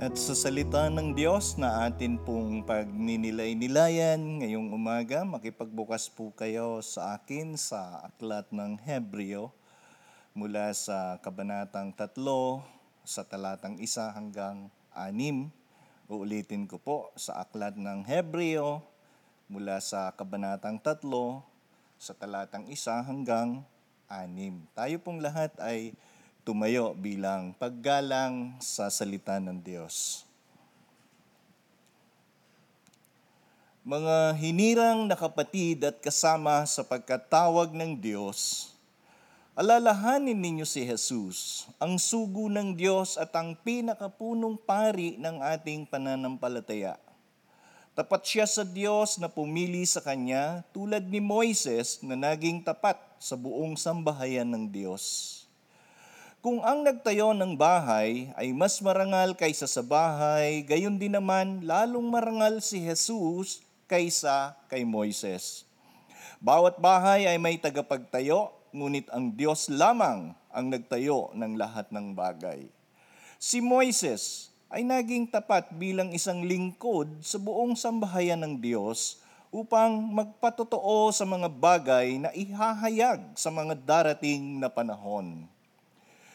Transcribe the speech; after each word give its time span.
At 0.00 0.16
sa 0.16 0.32
salita 0.32 0.88
ng 0.88 1.12
Diyos 1.12 1.60
na 1.60 1.84
atin 1.84 2.16
pong 2.16 2.64
pagninilay-nilayan 2.64 4.40
ngayong 4.40 4.72
umaga, 4.72 5.20
makipagbukas 5.20 6.08
po 6.08 6.32
kayo 6.32 6.80
sa 6.80 7.20
akin 7.20 7.60
sa 7.60 8.00
aklat 8.00 8.48
ng 8.48 8.80
Hebreo 8.80 9.52
mula 10.32 10.72
sa 10.72 11.20
kabanatang 11.20 11.92
3 11.92 12.08
sa 13.04 13.20
talatang 13.28 13.76
1 13.76 14.16
hanggang 14.16 14.72
6. 14.96 15.52
Uulitin 16.08 16.64
ko 16.64 16.80
po 16.80 17.12
sa 17.12 17.44
aklat 17.44 17.76
ng 17.76 18.08
Hebreo 18.08 18.80
mula 19.52 19.76
sa 19.84 20.08
kabanatang 20.16 20.80
3 20.80 21.04
sa 22.00 22.16
talatang 22.16 22.64
1 22.64 22.80
hanggang 23.04 23.60
6. 24.08 24.72
Tayo 24.72 24.96
pong 25.04 25.20
lahat 25.20 25.52
ay 25.60 25.92
tumayo 26.42 26.90
bilang 26.98 27.54
paggalang 27.54 28.58
sa 28.58 28.90
salita 28.90 29.38
ng 29.38 29.62
Diyos. 29.62 30.26
Mga 33.82 34.38
hinirang 34.38 35.10
na 35.10 35.18
kapatid 35.18 35.82
at 35.86 35.98
kasama 35.98 36.62
sa 36.66 36.86
pagkatawag 36.86 37.74
ng 37.74 37.98
Diyos, 37.98 38.70
alalahanin 39.58 40.38
ninyo 40.38 40.66
si 40.66 40.86
Jesus, 40.86 41.66
ang 41.82 41.98
sugo 41.98 42.46
ng 42.46 42.74
Diyos 42.78 43.18
at 43.18 43.34
ang 43.34 43.58
pinakapunong 43.58 44.58
pari 44.58 45.18
ng 45.18 45.42
ating 45.42 45.86
pananampalataya. 45.86 46.98
Tapat 47.94 48.22
siya 48.22 48.46
sa 48.46 48.62
Diyos 48.62 49.18
na 49.18 49.30
pumili 49.30 49.82
sa 49.86 50.02
Kanya 50.02 50.66
tulad 50.70 51.06
ni 51.06 51.18
Moises 51.18 52.02
na 52.02 52.14
naging 52.18 52.62
tapat 52.62 52.98
sa 53.18 53.38
buong 53.38 53.78
sambahayan 53.78 54.46
ng 54.46 54.64
Diyos. 54.70 55.41
Kung 56.42 56.58
ang 56.66 56.82
nagtayo 56.82 57.38
ng 57.38 57.54
bahay 57.54 58.34
ay 58.34 58.50
mas 58.50 58.82
marangal 58.82 59.30
kaysa 59.38 59.70
sa 59.70 59.78
bahay, 59.78 60.66
gayon 60.66 60.98
din 60.98 61.14
naman 61.14 61.62
lalong 61.62 62.02
marangal 62.10 62.58
si 62.58 62.82
Jesus 62.82 63.62
kaysa 63.86 64.50
kay 64.66 64.82
Moises. 64.82 65.62
Bawat 66.42 66.82
bahay 66.82 67.30
ay 67.30 67.38
may 67.38 67.62
tagapagtayo, 67.62 68.50
ngunit 68.74 69.06
ang 69.14 69.30
Diyos 69.30 69.70
lamang 69.70 70.34
ang 70.50 70.66
nagtayo 70.66 71.30
ng 71.30 71.54
lahat 71.54 71.94
ng 71.94 72.10
bagay. 72.10 72.66
Si 73.38 73.62
Moises 73.62 74.50
ay 74.66 74.82
naging 74.82 75.30
tapat 75.30 75.70
bilang 75.78 76.10
isang 76.10 76.42
lingkod 76.42 77.22
sa 77.22 77.38
buong 77.38 77.78
sambahayan 77.78 78.42
ng 78.42 78.58
Diyos 78.58 79.22
upang 79.54 79.94
magpatotoo 80.10 81.14
sa 81.14 81.22
mga 81.22 81.46
bagay 81.46 82.18
na 82.18 82.34
ihahayag 82.34 83.38
sa 83.38 83.54
mga 83.54 83.78
darating 83.78 84.58
na 84.58 84.66
panahon. 84.66 85.51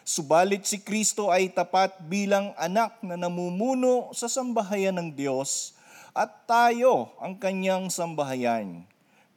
Subalit 0.07 0.63
si 0.63 0.79
Kristo 0.79 1.27
ay 1.27 1.51
tapat 1.51 1.99
bilang 2.07 2.55
anak 2.55 2.95
na 3.03 3.19
namumuno 3.19 4.07
sa 4.15 4.31
sambahayan 4.31 4.95
ng 4.95 5.11
Diyos 5.11 5.75
at 6.15 6.47
tayo 6.47 7.11
ang 7.19 7.35
kanyang 7.35 7.91
sambahayan. 7.91 8.87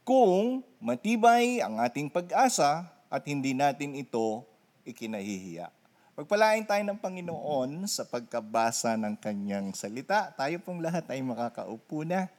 Kung 0.06 0.62
matibay 0.78 1.58
ang 1.58 1.82
ating 1.82 2.06
pag-asa 2.06 2.86
at 3.10 3.22
hindi 3.26 3.50
natin 3.50 3.98
ito 3.98 4.46
ikinahihiya. 4.86 5.74
Pagpalain 6.14 6.62
tayo 6.62 6.86
ng 6.86 7.02
Panginoon 7.02 7.90
sa 7.90 8.06
pagkabasa 8.06 8.94
ng 8.94 9.18
kanyang 9.18 9.74
salita. 9.74 10.30
Tayo 10.38 10.62
pong 10.62 10.86
lahat 10.86 11.02
ay 11.10 11.18
makakaupo 11.18 12.06
na. 12.06 12.30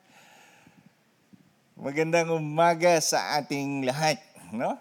Magandang 1.76 2.32
umaga 2.32 2.96
sa 3.04 3.44
ating 3.44 3.84
lahat. 3.84 4.24
No? 4.56 4.80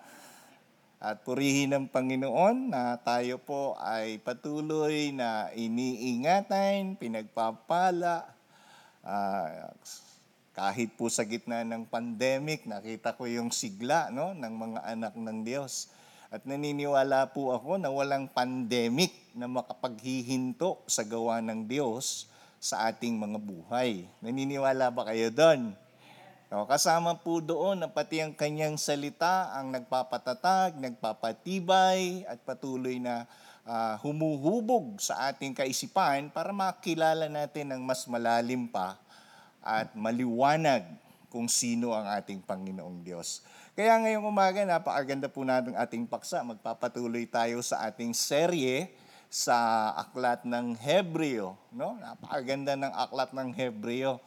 At 1.01 1.25
purihin 1.25 1.73
ng 1.73 1.89
Panginoon 1.89 2.77
na 2.77 3.01
tayo 3.01 3.41
po 3.41 3.73
ay 3.81 4.21
patuloy 4.21 5.17
na 5.17 5.49
iniingatan, 5.57 7.01
pinagpapala. 7.01 8.29
Uh, 9.01 9.73
kahit 10.53 10.93
po 11.01 11.09
sa 11.09 11.25
gitna 11.25 11.65
ng 11.65 11.89
pandemic, 11.89 12.69
nakita 12.69 13.17
ko 13.17 13.25
yung 13.25 13.49
sigla 13.49 14.13
no, 14.13 14.37
ng 14.37 14.53
mga 14.53 14.81
anak 14.93 15.17
ng 15.17 15.41
Diyos. 15.41 15.89
At 16.29 16.45
naniniwala 16.45 17.33
po 17.33 17.57
ako 17.57 17.81
na 17.81 17.89
walang 17.89 18.29
pandemic 18.29 19.17
na 19.33 19.49
makapaghihinto 19.49 20.85
sa 20.85 21.01
gawa 21.01 21.41
ng 21.41 21.65
Diyos 21.65 22.29
sa 22.61 22.93
ating 22.93 23.17
mga 23.17 23.41
buhay. 23.41 24.05
Naniniwala 24.21 24.93
ba 24.93 25.09
kayo 25.09 25.33
doon? 25.33 25.73
No, 26.51 26.67
kasama 26.67 27.15
po 27.15 27.39
doon 27.39 27.79
na 27.79 27.87
pati 27.87 28.19
ang 28.19 28.35
kanyang 28.35 28.75
salita 28.75 29.55
ang 29.55 29.71
nagpapatatag, 29.71 30.83
nagpapatibay 30.83 32.27
at 32.27 32.43
patuloy 32.43 32.99
na 32.99 33.31
uh, 33.63 33.95
humuhubog 34.03 34.99
sa 34.99 35.31
ating 35.31 35.55
kaisipan 35.55 36.27
para 36.35 36.51
makilala 36.51 37.31
natin 37.31 37.71
ng 37.71 37.87
mas 37.87 38.03
malalim 38.11 38.67
pa 38.67 38.99
at 39.63 39.95
maliwanag 39.95 40.83
kung 41.31 41.47
sino 41.47 41.95
ang 41.95 42.11
ating 42.19 42.43
Panginoong 42.43 43.07
Diyos. 43.07 43.47
Kaya 43.79 44.03
ngayong 44.03 44.27
umaga, 44.27 44.67
napakaganda 44.67 45.31
po 45.31 45.47
natin 45.47 45.79
ating 45.79 46.03
paksa. 46.11 46.43
Magpapatuloy 46.43 47.31
tayo 47.31 47.63
sa 47.63 47.87
ating 47.87 48.11
serye 48.11 48.91
sa 49.31 49.55
aklat 49.95 50.43
ng 50.43 50.75
Hebreo. 50.83 51.55
No? 51.71 51.95
Napakaganda 51.95 52.75
ng 52.75 52.91
aklat 52.91 53.31
ng 53.31 53.55
Hebreo 53.55 54.19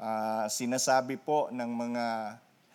uh, 0.00 0.48
sinasabi 0.48 1.20
po 1.20 1.52
ng 1.52 1.70
mga 1.70 2.06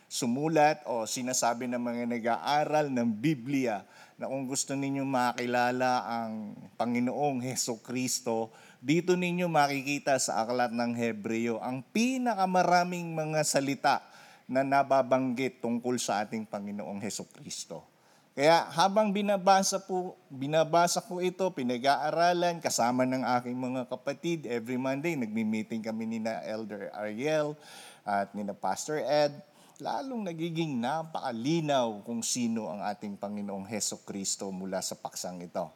sumulat 0.06 0.86
o 0.88 1.04
sinasabi 1.10 1.66
ng 1.68 1.82
mga 1.82 2.04
nag-aaral 2.08 2.88
ng 2.94 3.10
Biblia 3.10 3.84
na 4.16 4.32
kung 4.32 4.48
gusto 4.48 4.78
ninyo 4.78 5.04
makilala 5.04 6.08
ang 6.08 6.56
Panginoong 6.80 7.44
Heso 7.44 7.76
Kristo, 7.84 8.54
dito 8.80 9.20
ninyo 9.20 9.52
makikita 9.52 10.16
sa 10.22 10.46
aklat 10.46 10.72
ng 10.72 10.96
Hebreo 10.96 11.60
ang 11.60 11.84
pinakamaraming 11.92 13.12
mga 13.12 13.44
salita 13.44 14.00
na 14.46 14.64
nababanggit 14.64 15.60
tungkol 15.60 16.00
sa 16.00 16.24
ating 16.24 16.48
Panginoong 16.48 17.02
Heso 17.04 17.28
Kristo. 17.28 17.95
Kaya 18.36 18.68
habang 18.68 19.16
binabasa 19.16 19.80
po, 19.80 20.20
binabasa 20.28 21.00
ko 21.00 21.24
ito, 21.24 21.48
pinag-aaralan 21.56 22.60
kasama 22.60 23.08
ng 23.08 23.24
aking 23.40 23.56
mga 23.56 23.88
kapatid, 23.88 24.44
every 24.52 24.76
Monday 24.76 25.16
nagmi-meeting 25.16 25.80
kami 25.80 26.04
ni 26.04 26.20
na 26.20 26.44
Elder 26.44 26.92
Ariel 27.00 27.56
at 28.04 28.36
ni 28.36 28.44
na 28.44 28.52
Pastor 28.52 29.00
Ed, 29.00 29.32
lalong 29.80 30.28
nagiging 30.28 30.76
napakalinaw 30.84 32.04
kung 32.04 32.20
sino 32.20 32.68
ang 32.68 32.84
ating 32.84 33.16
Panginoong 33.16 33.72
Heso 33.72 34.04
Kristo 34.04 34.52
mula 34.52 34.84
sa 34.84 35.00
paksang 35.00 35.40
ito. 35.40 35.72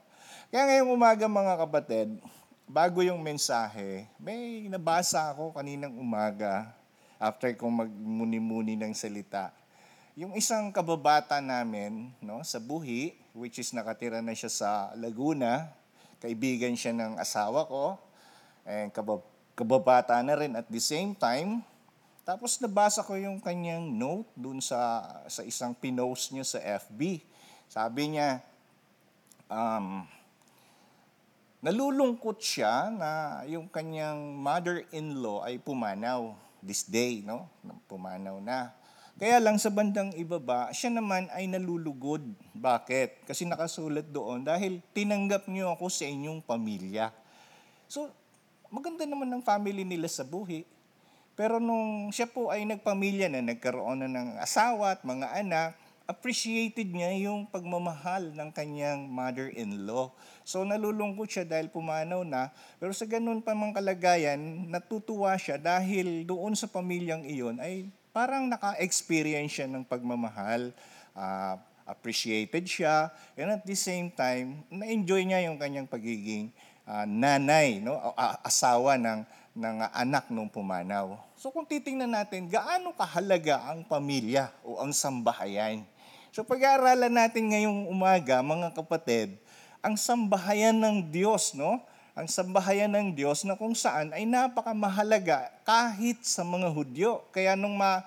Kaya 0.52 0.68
ngayong 0.68 0.92
umaga 0.92 1.32
mga 1.32 1.64
kapatid, 1.64 2.20
bago 2.68 3.00
yung 3.00 3.24
mensahe, 3.24 4.04
may 4.20 4.68
nabasa 4.68 5.32
ako 5.32 5.56
kaninang 5.56 5.96
umaga 5.96 6.76
after 7.24 7.56
kong 7.56 7.88
magmuni-muni 7.88 8.76
ng 8.76 8.92
salita 8.92 9.56
yung 10.20 10.36
isang 10.36 10.68
kababata 10.76 11.40
namin 11.40 12.12
no, 12.20 12.44
sa 12.44 12.60
Buhi, 12.60 13.16
which 13.32 13.56
is 13.56 13.72
nakatira 13.72 14.20
na 14.20 14.36
siya 14.36 14.52
sa 14.52 14.92
Laguna, 15.00 15.72
kaibigan 16.20 16.76
siya 16.76 16.92
ng 16.92 17.16
asawa 17.16 17.64
ko, 17.64 17.96
and 18.68 18.92
kabab- 18.92 19.24
kababata 19.56 20.20
na 20.20 20.36
rin 20.36 20.60
at 20.60 20.68
the 20.68 20.84
same 20.84 21.16
time. 21.16 21.64
Tapos 22.28 22.60
nabasa 22.60 23.00
ko 23.00 23.16
yung 23.16 23.40
kanyang 23.40 23.96
note 23.96 24.28
dun 24.36 24.60
sa, 24.60 25.08
sa 25.32 25.40
isang 25.48 25.72
pinost 25.72 26.36
niya 26.36 26.44
sa 26.44 26.60
FB. 26.60 27.24
Sabi 27.72 28.20
niya, 28.20 28.44
um, 29.48 30.04
nalulungkot 31.64 32.44
siya 32.44 32.92
na 32.92 33.12
yung 33.48 33.72
kanyang 33.72 34.36
mother-in-law 34.36 35.48
ay 35.48 35.64
pumanaw 35.64 36.36
this 36.60 36.84
day, 36.84 37.24
no? 37.24 37.48
Pumanaw 37.88 38.44
na. 38.44 38.76
Kaya 39.20 39.36
lang 39.44 39.60
sa 39.60 39.68
bandang 39.68 40.16
ibaba, 40.16 40.72
siya 40.72 40.96
naman 40.96 41.28
ay 41.36 41.44
nalulugod. 41.52 42.24
Bakit? 42.56 43.28
Kasi 43.28 43.44
nakasulat 43.44 44.08
doon, 44.08 44.48
dahil 44.48 44.80
tinanggap 44.96 45.44
niyo 45.52 45.76
ako 45.76 45.92
sa 45.92 46.08
inyong 46.08 46.40
pamilya. 46.40 47.12
So, 47.92 48.08
maganda 48.72 49.04
naman 49.04 49.28
ng 49.28 49.44
family 49.44 49.84
nila 49.84 50.08
sa 50.08 50.24
buhi. 50.24 50.64
Pero 51.36 51.60
nung 51.60 52.16
siya 52.16 52.32
po 52.32 52.48
ay 52.48 52.64
nagpamilya 52.64 53.28
na, 53.28 53.44
nagkaroon 53.44 54.08
na 54.08 54.08
ng 54.08 54.30
asawa 54.40 54.96
at 54.96 55.04
mga 55.04 55.36
anak, 55.36 55.76
appreciated 56.08 56.88
niya 56.88 57.12
yung 57.28 57.44
pagmamahal 57.52 58.32
ng 58.32 58.50
kanyang 58.56 59.04
mother-in-law. 59.04 60.16
So 60.48 60.64
nalulungkot 60.64 61.28
siya 61.28 61.44
dahil 61.44 61.68
pumanaw 61.68 62.24
na, 62.24 62.56
pero 62.80 62.96
sa 62.96 63.04
ganun 63.04 63.44
pa 63.44 63.52
mang 63.52 63.76
kalagayan, 63.76 64.40
natutuwa 64.72 65.36
siya 65.36 65.60
dahil 65.60 66.24
doon 66.24 66.56
sa 66.56 66.72
pamilyang 66.72 67.28
iyon 67.28 67.60
ay 67.60 67.92
parang 68.20 68.52
naka-experience 68.52 69.64
siya 69.64 69.68
ng 69.72 69.88
pagmamahal, 69.88 70.76
uh, 71.16 71.56
appreciated 71.88 72.68
siya, 72.68 73.08
and 73.40 73.56
at 73.56 73.64
the 73.64 73.80
same 73.80 74.12
time, 74.12 74.60
na-enjoy 74.68 75.24
niya 75.24 75.48
yung 75.48 75.56
kanyang 75.56 75.88
pagiging 75.88 76.52
uh, 76.84 77.08
nanay, 77.08 77.80
no? 77.80 77.96
Uh, 77.96 78.36
asawa 78.44 79.00
ng, 79.00 79.24
ng 79.56 79.76
anak 79.96 80.28
nung 80.28 80.52
pumanaw. 80.52 81.16
So 81.40 81.48
kung 81.48 81.64
titingnan 81.64 82.12
natin, 82.12 82.52
gaano 82.52 82.92
kahalaga 82.92 83.72
ang 83.72 83.88
pamilya 83.88 84.52
o 84.68 84.84
ang 84.84 84.92
sambahayan? 84.92 85.88
So 86.36 86.44
pag-aaralan 86.44 87.16
natin 87.16 87.56
ngayong 87.56 87.88
umaga, 87.88 88.44
mga 88.44 88.76
kapatid, 88.76 89.40
ang 89.80 89.96
sambahayan 89.96 90.76
ng 90.76 91.08
Diyos, 91.08 91.56
no? 91.56 91.80
Ang 92.20 92.28
sambahayan 92.28 92.92
ng 92.92 93.16
Diyos 93.16 93.48
na 93.48 93.56
kung 93.56 93.72
saan 93.72 94.12
ay 94.12 94.28
napakamahalaga 94.28 95.56
kahit 95.64 96.20
sa 96.20 96.44
mga 96.44 96.68
Hudyo. 96.68 97.24
Kaya 97.32 97.56
nung 97.56 97.80
ma 97.80 98.04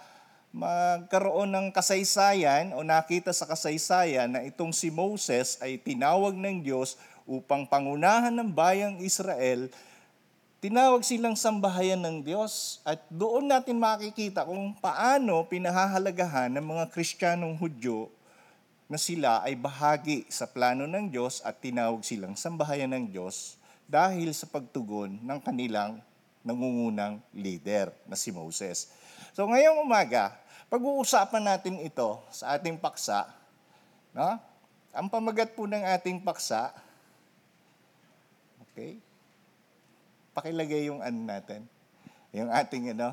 magkaroon 0.53 1.49
ng 1.49 1.67
kasaysayan 1.73 2.77
o 2.77 2.85
nakita 2.85 3.33
sa 3.33 3.49
kasaysayan 3.49 4.37
na 4.37 4.45
itong 4.45 4.69
si 4.69 4.93
Moses 4.93 5.57
ay 5.65 5.81
tinawag 5.81 6.37
ng 6.37 6.61
Diyos 6.61 7.01
upang 7.25 7.65
pangunahan 7.65 8.37
ng 8.37 8.53
bayang 8.53 9.01
Israel, 9.01 9.73
tinawag 10.61 11.09
silang 11.09 11.41
sambahayan 11.41 12.05
ng 12.05 12.21
Diyos 12.21 12.85
at 12.85 13.01
doon 13.09 13.49
natin 13.49 13.81
makikita 13.81 14.45
kung 14.45 14.77
paano 14.77 15.41
pinahahalagahan 15.49 16.53
ng 16.53 16.67
mga 16.69 16.85
Kristiyanong 16.93 17.57
Hudyo 17.57 18.13
na 18.93 19.01
sila 19.01 19.41
ay 19.41 19.57
bahagi 19.57 20.29
sa 20.29 20.45
plano 20.45 20.85
ng 20.85 21.09
Diyos 21.09 21.41
at 21.49 21.65
tinawag 21.65 22.05
silang 22.05 22.37
sambahayan 22.37 22.93
ng 22.93 23.09
Diyos 23.09 23.57
dahil 23.93 24.33
sa 24.33 24.49
pagtugon 24.49 25.21
ng 25.21 25.39
kanilang 25.45 26.01
nangungunang 26.41 27.21
leader 27.37 27.93
na 28.09 28.17
si 28.17 28.33
Moses. 28.33 28.89
So 29.37 29.45
ngayong 29.45 29.85
umaga, 29.85 30.33
pag-uusapan 30.73 31.45
natin 31.45 31.77
ito 31.85 32.25
sa 32.33 32.57
ating 32.57 32.81
paksa. 32.81 33.29
No? 34.17 34.41
Ang 34.97 35.13
pamagat 35.13 35.53
po 35.53 35.69
ng 35.69 35.85
ating 35.85 36.25
paksa, 36.25 36.73
okay, 38.65 38.97
pakilagay 40.33 40.89
yung 40.89 41.05
ano 41.05 41.29
natin, 41.29 41.69
yung 42.33 42.49
ating 42.49 42.97
ano, 42.97 43.13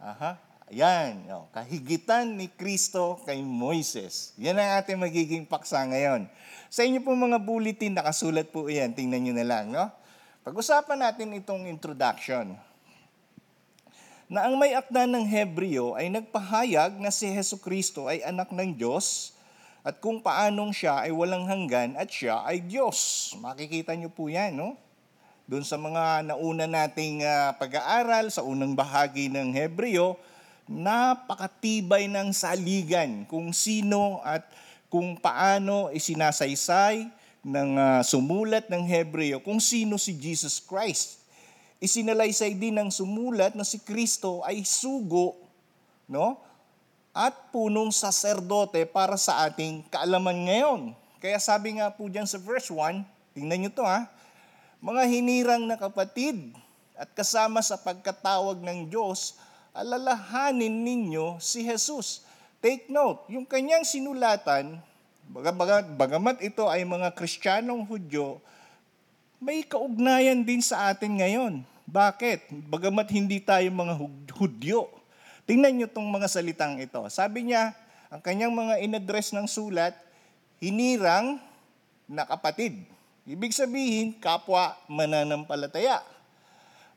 aha, 0.00 0.40
yan, 0.70 1.26
oh, 1.34 1.50
kahigitan 1.50 2.38
ni 2.38 2.46
Kristo 2.46 3.18
kay 3.26 3.42
Moises. 3.42 4.30
Yan 4.38 4.54
ang 4.54 4.78
ating 4.78 4.94
magiging 4.94 5.42
paksa 5.42 5.82
ngayon. 5.82 6.30
Sa 6.70 6.86
inyo 6.86 7.02
po 7.02 7.10
mga 7.10 7.42
bulletin, 7.42 7.98
nakasulat 7.98 8.54
po 8.54 8.70
yan. 8.70 8.94
Tingnan 8.94 9.26
nyo 9.26 9.34
na 9.34 9.46
lang, 9.46 9.74
no? 9.74 9.90
Pag-usapan 10.46 11.10
natin 11.10 11.34
itong 11.34 11.66
introduction. 11.66 12.54
Na 14.30 14.46
ang 14.46 14.54
may 14.54 14.78
akda 14.78 15.10
ng 15.10 15.26
Hebreo 15.26 15.98
ay 15.98 16.06
nagpahayag 16.06 17.02
na 17.02 17.10
si 17.10 17.26
Heso 17.26 17.58
Kristo 17.58 18.06
ay 18.06 18.22
anak 18.22 18.54
ng 18.54 18.78
Diyos 18.78 19.34
at 19.82 19.98
kung 19.98 20.22
paanong 20.22 20.70
siya 20.70 21.02
ay 21.02 21.10
walang 21.10 21.50
hanggan 21.50 21.98
at 21.98 22.06
siya 22.06 22.46
ay 22.46 22.62
Diyos. 22.62 23.34
Makikita 23.42 23.90
nyo 23.98 24.06
po 24.06 24.30
yan, 24.30 24.54
no? 24.54 24.78
Doon 25.50 25.66
sa 25.66 25.74
mga 25.74 26.30
nauna 26.30 26.70
nating 26.70 27.26
uh, 27.26 27.58
pag-aaral 27.58 28.30
sa 28.30 28.46
unang 28.46 28.78
bahagi 28.78 29.26
ng 29.26 29.50
Hebreo, 29.50 30.14
napakatibay 30.70 32.06
ng 32.06 32.30
saligan 32.30 33.26
kung 33.26 33.50
sino 33.50 34.22
at 34.22 34.46
kung 34.86 35.18
paano 35.18 35.90
isinasaysay 35.90 37.10
ng 37.42 37.70
uh, 37.74 38.00
sumulat 38.06 38.70
ng 38.70 38.86
Hebreo 38.86 39.42
kung 39.42 39.58
sino 39.58 39.98
si 39.98 40.14
Jesus 40.14 40.62
Christ. 40.62 41.26
Isinalaysay 41.82 42.54
din 42.54 42.78
ng 42.78 42.86
sumulat 42.92 43.58
na 43.58 43.66
si 43.66 43.82
Kristo 43.82 44.46
ay 44.46 44.62
sugo 44.62 45.34
no? 46.06 46.38
at 47.10 47.34
punong 47.50 47.90
saserdote 47.90 48.86
para 48.86 49.18
sa 49.18 49.50
ating 49.50 49.82
kaalaman 49.90 50.46
ngayon. 50.46 50.80
Kaya 51.18 51.42
sabi 51.42 51.82
nga 51.82 51.90
po 51.90 52.06
dyan 52.06 52.30
sa 52.30 52.38
verse 52.38 52.70
1, 52.70 53.02
tingnan 53.34 53.66
nyo 53.66 53.70
to 53.74 53.82
ha, 53.82 54.06
mga 54.78 55.02
hinirang 55.10 55.66
na 55.66 55.74
kapatid 55.74 56.54
at 56.94 57.10
kasama 57.16 57.58
sa 57.60 57.74
pagkatawag 57.80 58.60
ng 58.62 58.86
Diyos, 58.86 59.40
alalahanin 59.80 60.84
ninyo 60.84 61.40
si 61.40 61.64
Jesus. 61.64 62.24
Take 62.60 62.92
note, 62.92 63.24
yung 63.32 63.48
kanyang 63.48 63.88
sinulatan, 63.88 64.76
bagamat, 65.32 65.96
bagamat 65.96 66.36
ito 66.44 66.68
ay 66.68 66.84
mga 66.84 67.16
Kristiyanong 67.16 67.88
Hudyo, 67.88 68.44
may 69.40 69.64
kaugnayan 69.64 70.44
din 70.44 70.60
sa 70.60 70.92
atin 70.92 71.16
ngayon. 71.16 71.64
Bakit? 71.88 72.52
Bagamat 72.68 73.08
hindi 73.08 73.40
tayo 73.40 73.64
mga 73.72 73.96
Hudyo. 74.36 74.92
Tingnan 75.48 75.80
nyo 75.80 75.86
itong 75.88 76.04
mga 76.04 76.28
salitang 76.28 76.76
ito. 76.76 77.00
Sabi 77.08 77.48
niya, 77.48 77.72
ang 78.12 78.20
kanyang 78.20 78.52
mga 78.52 78.84
inadres 78.84 79.32
ng 79.32 79.48
sulat, 79.48 79.96
hinirang 80.60 81.40
na 82.04 82.28
kapatid. 82.28 82.84
Ibig 83.24 83.56
sabihin, 83.56 84.12
kapwa 84.20 84.76
mananampalataya. 84.90 86.04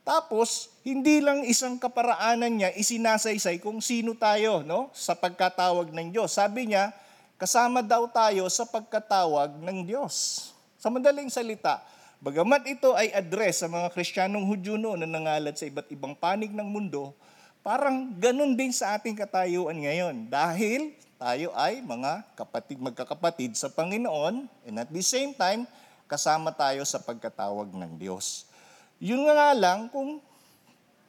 Tapos, 0.04 0.73
hindi 0.84 1.24
lang 1.24 1.48
isang 1.48 1.80
kaparaanan 1.80 2.60
niya 2.60 2.70
isinasaysay 2.76 3.64
kung 3.64 3.80
sino 3.80 4.20
tayo 4.20 4.68
no? 4.68 4.92
sa 4.92 5.16
pagkatawag 5.16 5.96
ng 5.96 6.12
Diyos. 6.12 6.36
Sabi 6.36 6.68
niya, 6.68 6.92
kasama 7.40 7.80
daw 7.80 8.04
tayo 8.12 8.44
sa 8.52 8.68
pagkatawag 8.68 9.64
ng 9.64 9.88
Diyos. 9.88 10.52
Sa 10.76 10.92
madaling 10.92 11.32
salita, 11.32 11.80
bagamat 12.20 12.68
ito 12.68 12.92
ay 13.00 13.16
address 13.16 13.64
sa 13.64 13.72
mga 13.72 13.96
Kristiyanong 13.96 14.44
Hudyo 14.44 14.76
noon 14.76 15.00
na 15.00 15.08
nangalat 15.08 15.56
sa 15.56 15.64
iba't 15.64 15.88
ibang 15.88 16.20
panig 16.20 16.52
ng 16.52 16.68
mundo, 16.68 17.16
parang 17.64 18.12
ganun 18.20 18.52
din 18.52 18.76
sa 18.76 19.00
ating 19.00 19.16
katayuan 19.16 19.80
ngayon. 19.80 20.28
Dahil 20.28 20.92
tayo 21.16 21.56
ay 21.56 21.80
mga 21.80 22.28
kapatid, 22.36 22.84
magkakapatid 22.84 23.56
sa 23.56 23.72
Panginoon 23.72 24.52
and 24.68 24.76
at 24.76 24.92
the 24.92 25.00
same 25.00 25.32
time, 25.32 25.64
kasama 26.12 26.52
tayo 26.52 26.84
sa 26.84 27.00
pagkatawag 27.00 27.72
ng 27.72 27.96
Diyos. 27.96 28.52
Yun 29.00 29.32
nga 29.32 29.56
lang 29.56 29.88
kung 29.88 30.20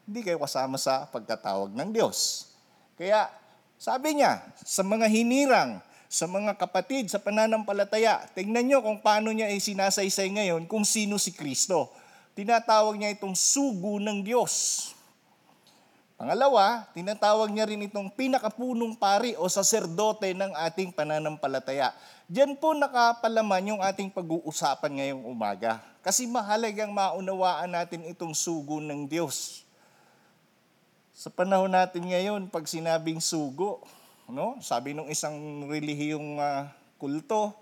hindi 0.05 0.21
kayo 0.21 0.37
kasama 0.37 0.77
sa 0.77 1.09
pagkatawag 1.09 1.73
ng 1.73 1.91
Diyos. 1.93 2.49
Kaya 2.95 3.33
sabi 3.81 4.21
niya, 4.21 4.45
sa 4.61 4.85
mga 4.85 5.09
hinirang, 5.09 5.81
sa 6.07 6.31
mga 6.31 6.55
kapatid, 6.55 7.11
sa 7.11 7.19
pananampalataya, 7.19 8.23
tingnan 8.37 8.65
niyo 8.69 8.79
kung 8.85 9.03
paano 9.03 9.35
niya 9.35 9.51
isinasaysay 9.51 10.31
ngayon 10.31 10.63
kung 10.71 10.87
sino 10.87 11.19
si 11.19 11.35
Kristo. 11.35 11.91
Tinatawag 12.39 12.95
niya 12.95 13.17
itong 13.17 13.35
sugo 13.35 13.99
ng 13.99 14.23
Diyos. 14.23 14.95
Pangalawa, 16.15 16.87
tinatawag 16.95 17.51
niya 17.51 17.67
rin 17.67 17.83
itong 17.91 18.07
pinakapunong 18.15 18.95
pari 18.95 19.35
o 19.35 19.51
saserdote 19.51 20.31
ng 20.31 20.55
ating 20.71 20.95
pananampalataya. 20.95 21.91
Diyan 22.31 22.55
po 22.55 22.71
nakapalaman 22.71 23.75
yung 23.75 23.81
ating 23.83 24.15
pag-uusapan 24.15 24.93
ngayong 24.95 25.27
umaga. 25.27 25.83
Kasi 26.05 26.31
mahalagang 26.31 26.95
maunawaan 26.95 27.75
natin 27.75 28.07
itong 28.07 28.37
sugo 28.37 28.79
ng 28.79 29.11
Diyos. 29.11 29.64
Sa 31.15 31.31
panahon 31.31 31.71
natin 31.71 32.11
ngayon, 32.11 32.51
pag 32.51 32.67
sinabing 32.67 33.23
sugo, 33.23 33.79
no? 34.27 34.59
sabi 34.59 34.99
ng 34.99 35.07
isang 35.07 35.63
relihiyong 35.71 36.43
uh, 36.43 36.67
kulto, 36.99 37.55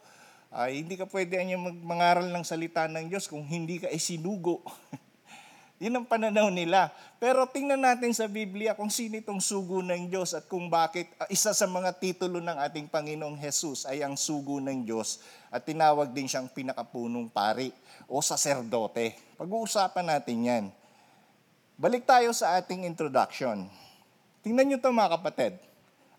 ay 0.48 0.80
hindi 0.80 0.96
ka 0.96 1.04
pwede 1.12 1.36
anya 1.36 1.60
mangaral 1.60 2.32
ng 2.32 2.48
salita 2.48 2.88
ng 2.88 3.12
Diyos 3.12 3.28
kung 3.28 3.44
hindi 3.44 3.76
ka 3.76 3.92
isinugo. 3.92 4.64
Yun 5.84 6.00
ang 6.00 6.08
pananaw 6.08 6.48
nila. 6.48 6.96
Pero 7.20 7.44
tingnan 7.44 7.84
natin 7.84 8.16
sa 8.16 8.24
Biblia 8.24 8.72
kung 8.72 8.88
sino 8.88 9.20
itong 9.20 9.44
sugo 9.44 9.84
ng 9.84 10.08
Diyos 10.08 10.32
at 10.32 10.48
kung 10.48 10.72
bakit 10.72 11.12
uh, 11.20 11.28
isa 11.28 11.52
sa 11.52 11.68
mga 11.68 11.92
titulo 12.00 12.40
ng 12.40 12.56
ating 12.56 12.88
Panginoong 12.88 13.36
Jesus 13.36 13.84
ay 13.84 14.00
ang 14.00 14.16
sugo 14.16 14.64
ng 14.64 14.80
Diyos 14.80 15.20
at 15.52 15.60
tinawag 15.60 16.08
din 16.08 16.24
siyang 16.24 16.48
pinakapunong 16.48 17.28
pari 17.28 17.68
o 18.08 18.16
saserdote. 18.24 19.12
Pag-uusapan 19.36 20.08
natin 20.08 20.40
yan. 20.40 20.64
Balik 21.80 22.04
tayo 22.04 22.36
sa 22.36 22.60
ating 22.60 22.84
introduction. 22.84 23.64
Tingnan 24.44 24.68
nyo 24.68 24.76
ito 24.76 24.92
mga 24.92 25.16
kapatid. 25.16 25.56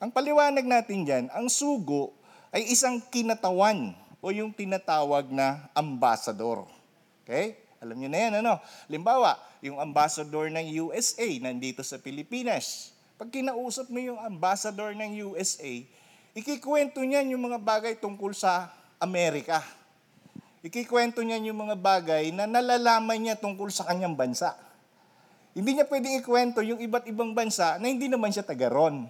Ang 0.01 0.09
paliwanag 0.09 0.65
natin 0.65 1.05
dyan, 1.05 1.25
ang 1.29 1.45
sugo 1.45 2.09
ay 2.49 2.65
isang 2.73 2.97
kinatawan 3.13 3.93
o 4.17 4.33
yung 4.33 4.49
tinatawag 4.49 5.29
na 5.29 5.69
ambassador. 5.77 6.65
Okay? 7.21 7.53
Alam 7.77 8.01
niyo 8.01 8.09
na 8.09 8.19
yan, 8.19 8.33
ano? 8.41 8.57
Limbawa, 8.89 9.37
yung 9.61 9.77
ambassador 9.77 10.49
ng 10.49 10.73
USA 10.89 11.29
nandito 11.37 11.85
sa 11.85 12.01
Pilipinas. 12.01 12.89
Pag 13.21 13.29
kinausap 13.29 13.93
mo 13.93 14.01
yung 14.01 14.17
ambassador 14.17 14.97
ng 14.97 15.21
USA, 15.29 15.73
ikikwento 16.33 16.97
niyan 17.05 17.37
yung 17.37 17.53
mga 17.53 17.61
bagay 17.61 17.93
tungkol 18.01 18.33
sa 18.33 18.73
Amerika. 18.97 19.61
Ikikwento 20.65 21.21
niyan 21.21 21.53
yung 21.53 21.69
mga 21.69 21.77
bagay 21.77 22.33
na 22.33 22.49
nalalaman 22.49 23.21
niya 23.21 23.37
tungkol 23.37 23.69
sa 23.69 23.85
kanyang 23.85 24.17
bansa. 24.17 24.72
Hindi 25.53 25.77
niya 25.77 25.85
pwedeng 25.85 26.17
ikwento 26.17 26.65
yung 26.65 26.81
iba't 26.81 27.05
ibang 27.05 27.37
bansa 27.37 27.77
na 27.77 27.85
hindi 27.85 28.09
naman 28.09 28.33
siya 28.33 28.41
taga 28.41 28.73
ron. 28.73 29.05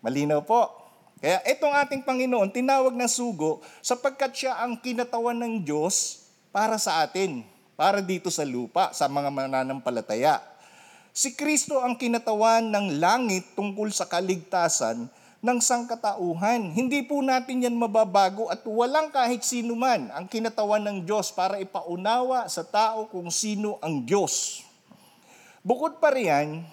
Malinaw 0.00 0.40
po. 0.44 0.72
Kaya 1.20 1.44
itong 1.44 1.76
ating 1.76 2.02
Panginoon, 2.08 2.48
tinawag 2.48 2.96
na 2.96 3.04
sugo 3.04 3.60
sapagkat 3.84 4.32
siya 4.32 4.56
ang 4.56 4.80
kinatawan 4.80 5.36
ng 5.36 5.54
Diyos 5.60 6.24
para 6.48 6.80
sa 6.80 7.04
atin 7.04 7.44
para 7.80 8.04
dito 8.04 8.28
sa 8.28 8.44
lupa, 8.44 8.92
sa 8.92 9.08
mga 9.08 9.32
mananampalataya. 9.32 10.44
Si 11.16 11.32
Kristo 11.32 11.80
ang 11.80 11.96
kinatawan 11.96 12.68
ng 12.68 13.00
langit 13.00 13.56
tungkol 13.56 13.88
sa 13.88 14.04
kaligtasan 14.04 15.08
ng 15.40 15.58
sangkatauhan. 15.58 16.76
Hindi 16.76 17.00
po 17.08 17.24
natin 17.24 17.64
yan 17.64 17.72
mababago 17.72 18.52
at 18.52 18.60
walang 18.68 19.08
kahit 19.08 19.40
sino 19.40 19.72
man 19.72 20.12
ang 20.12 20.28
kinatawan 20.28 20.84
ng 20.84 21.08
Diyos 21.08 21.32
para 21.32 21.56
ipaunawa 21.56 22.44
sa 22.52 22.60
tao 22.60 23.08
kung 23.08 23.32
sino 23.32 23.80
ang 23.80 24.04
Diyos. 24.04 24.60
Bukod 25.60 26.00
pa 26.00 26.08
riyan, 26.08 26.64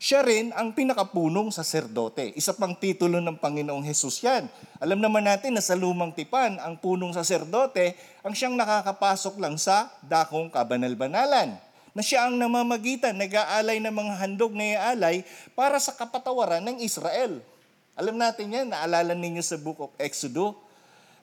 siya 0.00 0.24
rin 0.24 0.56
ang 0.56 0.72
pinakapunong 0.72 1.52
saserdote. 1.52 2.32
Isa 2.32 2.56
pang 2.56 2.72
titulo 2.72 3.20
ng 3.20 3.36
Panginoong 3.36 3.84
Hesus 3.84 4.24
yan. 4.24 4.48
Alam 4.80 5.04
naman 5.04 5.20
natin 5.20 5.52
na 5.52 5.60
sa 5.60 5.76
lumang 5.76 6.08
tipan, 6.16 6.56
ang 6.64 6.80
punong 6.80 7.12
saserdote 7.12 7.92
ang 8.24 8.32
siyang 8.32 8.56
nakakapasok 8.56 9.36
lang 9.36 9.60
sa 9.60 9.92
dakong 10.00 10.48
kabanal-banalan 10.48 11.60
na 11.92 12.00
siya 12.00 12.24
ang 12.24 12.40
namamagitan, 12.40 13.20
nag-aalay 13.20 13.76
ng 13.84 13.92
mga 13.92 14.14
handog 14.16 14.56
na 14.56 14.64
iaalay 14.64 15.20
para 15.52 15.76
sa 15.76 15.92
kapatawaran 15.92 16.64
ng 16.64 16.80
Israel. 16.80 17.44
Alam 18.00 18.16
natin 18.16 18.48
yan, 18.48 18.72
naalala 18.72 19.12
ninyo 19.12 19.44
sa 19.44 19.60
book 19.60 19.76
of 19.78 19.92
Exodus, 20.00 20.56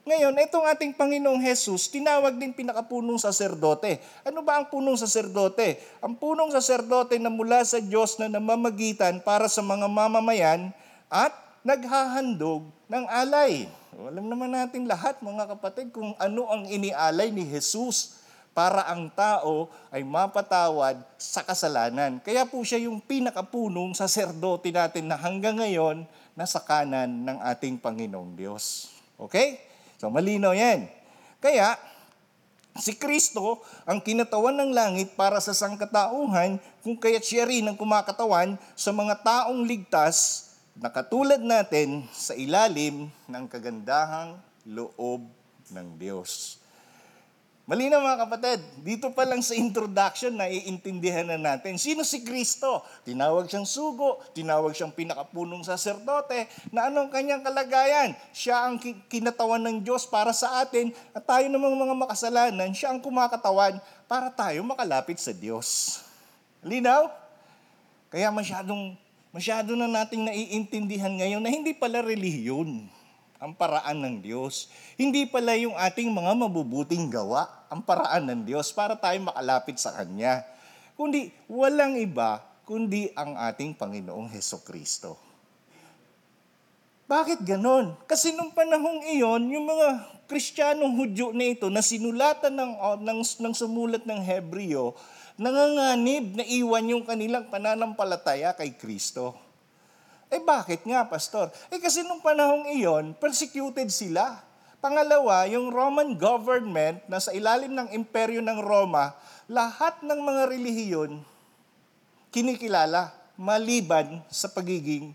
ngayon, 0.01 0.33
itong 0.33 0.65
ating 0.65 0.97
Panginoong 0.97 1.37
Jesus, 1.45 1.85
tinawag 1.85 2.33
din 2.33 2.49
pinakapunong 2.49 3.21
saserdote. 3.21 4.01
Ano 4.25 4.41
ba 4.41 4.57
ang 4.57 4.65
punong 4.65 4.97
saserdote? 4.97 5.77
Ang 6.01 6.17
punong 6.17 6.49
saserdote 6.49 7.21
na 7.21 7.29
mula 7.29 7.61
sa 7.61 7.77
Diyos 7.77 8.17
na 8.17 8.25
namamagitan 8.25 9.21
para 9.21 9.45
sa 9.45 9.61
mga 9.61 9.85
mamamayan 9.85 10.73
at 11.05 11.37
naghahandog 11.61 12.65
ng 12.89 13.05
alay. 13.13 13.69
Alam 13.93 14.25
naman 14.25 14.49
natin 14.49 14.89
lahat, 14.89 15.21
mga 15.21 15.53
kapatid, 15.53 15.93
kung 15.93 16.17
ano 16.17 16.49
ang 16.49 16.65
inialay 16.65 17.29
ni 17.29 17.45
Jesus 17.45 18.17
para 18.57 18.89
ang 18.89 19.05
tao 19.13 19.69
ay 19.93 20.01
mapatawad 20.01 20.97
sa 21.21 21.45
kasalanan. 21.45 22.17
Kaya 22.25 22.49
po 22.49 22.57
siya 22.65 22.89
yung 22.89 23.05
pinakapunong 23.05 23.93
saserdote 23.93 24.73
natin 24.73 25.13
na 25.13 25.15
hanggang 25.15 25.61
ngayon 25.61 26.09
nasa 26.33 26.57
kanan 26.57 27.21
ng 27.21 27.37
ating 27.53 27.77
Panginoong 27.77 28.33
Diyos. 28.33 28.89
Okay? 29.21 29.70
So 30.01 30.09
malinaw 30.09 30.57
yan. 30.57 30.89
Kaya, 31.37 31.77
si 32.81 32.97
Kristo 32.97 33.61
ang 33.85 34.01
kinatawan 34.01 34.57
ng 34.57 34.71
langit 34.73 35.13
para 35.13 35.37
sa 35.37 35.53
sangkatauhan 35.53 36.57
kung 36.81 36.97
kaya't 36.97 37.21
siya 37.21 37.45
rin 37.45 37.69
ang 37.69 37.77
kumakatawan 37.77 38.57
sa 38.73 38.89
mga 38.89 39.21
taong 39.21 39.61
ligtas 39.61 40.49
na 40.73 40.89
katulad 40.89 41.37
natin 41.37 42.01
sa 42.09 42.33
ilalim 42.33 43.13
ng 43.29 43.45
kagandahang 43.45 44.41
loob 44.65 45.29
ng 45.69 45.87
Diyos. 46.01 46.60
Malinaw 47.71 48.03
mga 48.03 48.27
kapatid, 48.27 48.59
dito 48.83 49.07
pa 49.15 49.23
lang 49.23 49.39
sa 49.39 49.55
introduction 49.55 50.35
na 50.35 50.51
iintindihan 50.51 51.23
na 51.23 51.39
natin, 51.39 51.79
sino 51.79 52.03
si 52.03 52.19
Kristo? 52.19 52.83
Tinawag 53.07 53.47
siyang 53.47 53.63
sugo, 53.63 54.19
tinawag 54.35 54.75
siyang 54.75 54.91
pinakapunong 54.91 55.63
saserdote, 55.63 56.51
na 56.67 56.91
anong 56.91 57.07
kanyang 57.07 57.39
kalagayan? 57.39 58.11
Siya 58.35 58.67
ang 58.67 58.75
kinatawan 59.07 59.63
ng 59.63 59.87
Diyos 59.87 60.03
para 60.03 60.35
sa 60.35 60.59
atin, 60.59 60.91
at 61.15 61.23
tayo 61.23 61.47
namang 61.47 61.79
mga 61.79 61.95
makasalanan, 61.95 62.75
siya 62.75 62.91
ang 62.91 62.99
kumakatawan 62.99 63.79
para 64.03 64.27
tayo 64.27 64.67
makalapit 64.67 65.15
sa 65.23 65.31
Diyos. 65.31 66.03
Linaw? 66.67 67.07
Kaya 68.11 68.35
masyadong, 68.35 68.99
masyado 69.31 69.79
na 69.79 69.87
nating 69.87 70.27
naiintindihan 70.27 71.15
ngayon 71.23 71.39
na 71.39 71.47
hindi 71.47 71.71
pala 71.71 72.03
relihiyon 72.03 72.99
ang 73.41 73.57
paraan 73.57 73.97
ng 74.05 74.15
Diyos. 74.21 74.69
Hindi 74.93 75.25
pala 75.25 75.57
yung 75.57 75.73
ating 75.73 76.13
mga 76.13 76.37
mabubuting 76.37 77.09
gawa 77.09 77.49
ang 77.73 77.81
paraan 77.81 78.29
ng 78.29 78.41
Diyos 78.45 78.69
para 78.69 78.93
tayo 78.93 79.17
makalapit 79.25 79.81
sa 79.81 79.97
Kanya. 79.97 80.45
Kundi 80.93 81.33
walang 81.49 81.97
iba 81.97 82.45
kundi 82.69 83.09
ang 83.17 83.33
ating 83.35 83.73
Panginoong 83.73 84.29
Heso 84.29 84.61
Kristo. 84.61 85.17
Bakit 87.09 87.43
ganon? 87.43 87.97
Kasi 88.07 88.31
nung 88.31 88.55
panahong 88.55 89.03
iyon, 89.03 89.51
yung 89.51 89.67
mga 89.67 89.87
Kristiyanong 90.31 90.95
Hudyo 90.95 91.35
na 91.35 91.51
ito 91.51 91.67
na 91.67 91.83
sinulatan 91.83 92.55
ng, 92.55 92.71
ng, 93.03 93.19
ng 93.19 93.53
sumulat 93.57 94.07
ng 94.07 94.21
Hebreo, 94.23 94.95
nanganganib 95.35 96.39
na 96.39 96.45
iwan 96.47 96.87
yung 96.87 97.03
kanilang 97.03 97.51
pananampalataya 97.51 98.55
kay 98.55 98.79
Kristo. 98.79 99.35
Eh 100.31 100.39
bakit 100.39 100.87
nga, 100.87 101.03
Pastor? 101.03 101.51
Eh 101.67 101.75
kasi 101.83 102.07
nung 102.07 102.23
panahong 102.23 102.71
iyon, 102.71 103.11
persecuted 103.19 103.91
sila. 103.91 104.39
Pangalawa, 104.79 105.43
yung 105.51 105.69
Roman 105.69 106.15
government 106.15 107.03
na 107.11 107.19
sa 107.19 107.35
ilalim 107.35 107.75
ng 107.75 107.91
imperyo 107.91 108.39
ng 108.39 108.63
Roma, 108.63 109.11
lahat 109.51 109.99
ng 109.99 110.19
mga 110.23 110.47
relihiyon 110.47 111.21
kinikilala 112.31 113.11
maliban 113.35 114.23
sa 114.31 114.47
pagiging 114.47 115.11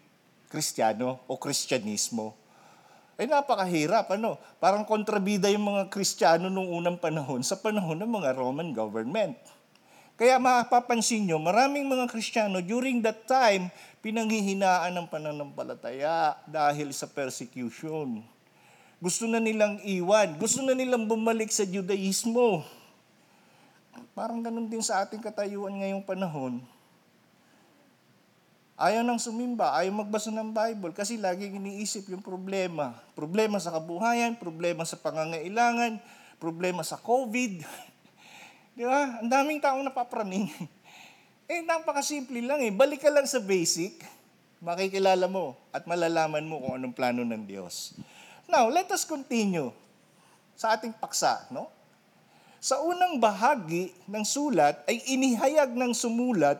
Kristiyano 0.53 1.25
o 1.25 1.41
Kristyanismo. 1.41 2.37
Eh 3.17 3.25
napakahirap, 3.25 4.13
ano? 4.13 4.37
Parang 4.61 4.85
kontrabida 4.85 5.49
yung 5.49 5.65
mga 5.65 5.89
Kristiyano 5.89 6.53
nung 6.53 6.69
unang 6.69 7.01
panahon 7.01 7.41
sa 7.41 7.57
panahon 7.57 7.97
ng 7.97 8.11
mga 8.13 8.37
Roman 8.37 8.69
government. 8.77 9.41
Kaya 10.17 10.37
mapapansin 10.41 11.29
nyo, 11.29 11.37
maraming 11.37 11.85
mga 11.89 12.09
Kristiyano 12.09 12.61
during 12.65 13.01
that 13.05 13.25
time, 13.29 13.73
pinanghihinaan 14.07 14.95
ng 14.95 15.11
pananampalataya 15.11 16.39
dahil 16.47 16.95
sa 16.95 17.11
persecution. 17.11 18.23
Gusto 19.03 19.27
na 19.27 19.43
nilang 19.43 19.83
iwan. 19.83 20.39
Gusto 20.39 20.63
na 20.63 20.79
nilang 20.79 21.11
bumalik 21.11 21.51
sa 21.51 21.67
Judaismo. 21.67 22.63
Parang 24.15 24.39
ganun 24.47 24.71
din 24.71 24.79
sa 24.79 25.03
ating 25.03 25.19
katayuan 25.19 25.83
ngayong 25.83 26.07
panahon. 26.07 26.63
Ayaw 28.79 29.03
nang 29.03 29.19
sumimba, 29.19 29.75
ayaw 29.75 30.05
magbasa 30.05 30.31
ng 30.31 30.55
Bible 30.55 30.95
kasi 30.95 31.19
lagi 31.19 31.51
iniisip 31.51 32.07
yung 32.07 32.23
problema. 32.23 32.95
Problema 33.19 33.59
sa 33.59 33.75
kabuhayan, 33.75 34.39
problema 34.39 34.87
sa 34.87 34.95
pangangailangan, 35.03 35.99
problema 36.39 36.87
sa 36.87 36.95
COVID, 36.95 37.59
Di 38.77 38.85
ba? 38.85 39.25
Ang 39.25 39.33
daming 39.33 39.57
taong 39.57 39.81
napapraning. 39.81 40.53
Eh, 41.47 41.63
napakasimple 41.63 42.43
lang 42.43 42.61
eh. 42.63 42.75
Balik 42.75 43.07
ka 43.07 43.11
lang 43.11 43.27
sa 43.27 43.39
basic, 43.39 44.03
makikilala 44.59 45.31
mo 45.31 45.55
at 45.71 45.87
malalaman 45.87 46.43
mo 46.43 46.59
kung 46.59 46.75
anong 46.75 46.95
plano 46.95 47.23
ng 47.23 47.43
Diyos. 47.47 47.95
Now, 48.51 48.67
let 48.67 48.91
us 48.91 49.07
continue 49.07 49.71
sa 50.59 50.75
ating 50.75 50.95
paksa, 50.99 51.47
no? 51.55 51.71
Sa 52.59 52.83
unang 52.83 53.23
bahagi 53.23 53.95
ng 54.11 54.25
sulat 54.27 54.83
ay 54.91 54.99
inihayag 55.07 55.71
ng 55.71 55.93
sumulat 55.95 56.59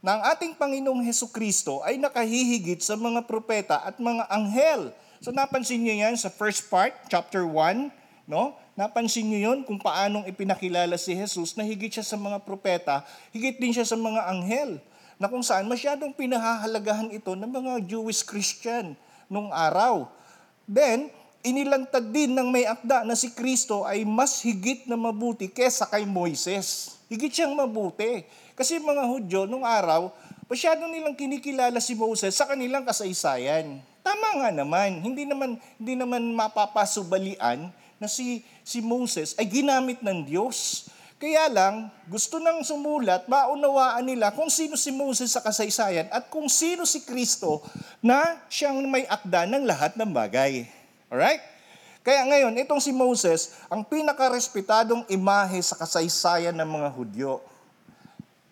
na 0.00 0.16
ang 0.16 0.22
ating 0.32 0.56
Panginoong 0.56 1.04
Heso 1.04 1.28
Kristo 1.28 1.84
ay 1.84 2.00
nakahihigit 2.00 2.80
sa 2.80 2.96
mga 2.96 3.28
propeta 3.28 3.84
at 3.84 4.00
mga 4.00 4.24
anghel. 4.28 4.92
So 5.20 5.32
napansin 5.32 5.84
niyo 5.84 6.00
yan 6.00 6.16
sa 6.16 6.32
first 6.32 6.72
part, 6.72 6.96
chapter 7.12 7.44
1, 7.44 7.92
no? 8.24 8.56
Napansin 8.74 9.30
niyo 9.30 9.54
yon 9.54 9.62
kung 9.62 9.78
paanong 9.78 10.26
ipinakilala 10.26 10.98
si 10.98 11.14
Jesus 11.14 11.54
na 11.54 11.62
higit 11.62 11.94
siya 11.94 12.02
sa 12.02 12.18
mga 12.18 12.42
propeta, 12.42 13.06
higit 13.30 13.54
din 13.54 13.70
siya 13.70 13.86
sa 13.86 13.94
mga 13.94 14.26
anghel, 14.26 14.82
na 15.14 15.30
kung 15.30 15.46
saan 15.46 15.70
masyadong 15.70 16.10
pinahahalagahan 16.10 17.06
ito 17.14 17.38
ng 17.38 17.46
mga 17.46 17.86
Jewish 17.86 18.26
Christian 18.26 18.98
nung 19.30 19.54
araw. 19.54 20.10
Then, 20.66 21.06
inilantad 21.46 22.10
din 22.10 22.34
ng 22.34 22.50
may 22.50 22.66
akda 22.66 23.06
na 23.06 23.14
si 23.14 23.30
Kristo 23.30 23.86
ay 23.86 24.02
mas 24.02 24.42
higit 24.42 24.90
na 24.90 24.98
mabuti 24.98 25.46
kesa 25.46 25.86
kay 25.86 26.02
Moises. 26.02 26.98
Higit 27.06 27.30
siyang 27.30 27.54
mabuti. 27.54 28.26
Kasi 28.58 28.82
mga 28.82 29.06
Hudyo 29.06 29.46
nung 29.46 29.62
araw, 29.62 30.10
masyado 30.50 30.82
nilang 30.90 31.14
kinikilala 31.14 31.78
si 31.78 31.94
Moses 31.94 32.34
sa 32.34 32.50
kanilang 32.50 32.82
kasaysayan. 32.82 33.78
Tama 34.02 34.42
nga 34.42 34.50
naman, 34.50 34.98
hindi 34.98 35.30
naman 35.30 35.62
hindi 35.78 35.94
naman 35.94 36.34
mapapasubalian 36.34 37.70
na 37.98 38.10
si, 38.10 38.42
si 38.66 38.82
Moses 38.82 39.34
ay 39.38 39.46
ginamit 39.46 40.02
ng 40.02 40.26
Diyos. 40.26 40.88
Kaya 41.14 41.48
lang, 41.48 41.88
gusto 42.10 42.36
nang 42.42 42.60
sumulat, 42.60 43.24
maunawaan 43.30 44.04
nila 44.04 44.34
kung 44.34 44.52
sino 44.52 44.76
si 44.76 44.92
Moses 44.92 45.32
sa 45.32 45.40
kasaysayan 45.40 46.10
at 46.12 46.28
kung 46.28 46.50
sino 46.50 46.84
si 46.84 47.00
Kristo 47.06 47.64
na 48.04 48.44
siyang 48.50 48.84
may 48.84 49.08
akda 49.08 49.48
ng 49.48 49.64
lahat 49.64 49.96
ng 49.96 50.10
bagay. 50.10 50.68
Alright? 51.08 51.40
Kaya 52.04 52.28
ngayon, 52.28 52.52
itong 52.60 52.84
si 52.84 52.92
Moses, 52.92 53.56
ang 53.72 53.80
pinakarespetadong 53.80 55.08
imahe 55.08 55.56
sa 55.64 55.72
kasaysayan 55.80 56.52
ng 56.52 56.68
mga 56.68 56.88
Hudyo. 56.92 57.40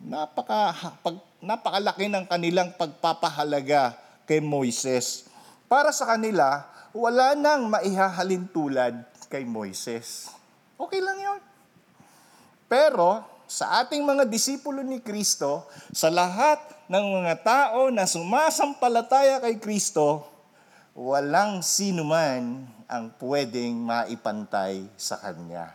Napaka, 0.00 0.72
pag, 1.04 1.20
napakalaki 1.36 2.08
ng 2.08 2.24
kanilang 2.24 2.72
pagpapahalaga 2.80 3.92
kay 4.24 4.40
Moises. 4.40 5.28
Para 5.68 5.92
sa 5.92 6.08
kanila, 6.08 6.64
wala 6.96 7.36
nang 7.36 7.68
maihahalin 7.68 8.48
tulad 8.48 9.11
kay 9.32 9.48
Moises. 9.48 10.28
Okay 10.76 11.00
lang 11.00 11.16
yon. 11.16 11.40
Pero 12.68 13.24
sa 13.48 13.80
ating 13.80 14.04
mga 14.04 14.28
disipulo 14.28 14.84
ni 14.84 15.00
Kristo, 15.00 15.64
sa 15.96 16.12
lahat 16.12 16.60
ng 16.92 17.24
mga 17.24 17.34
tao 17.40 17.88
na 17.88 18.04
sumasampalataya 18.04 19.40
kay 19.40 19.56
Kristo, 19.56 20.28
walang 20.92 21.64
sino 21.64 22.04
man 22.04 22.68
ang 22.84 23.08
pwedeng 23.16 23.80
maipantay 23.80 24.84
sa 25.00 25.16
Kanya. 25.16 25.72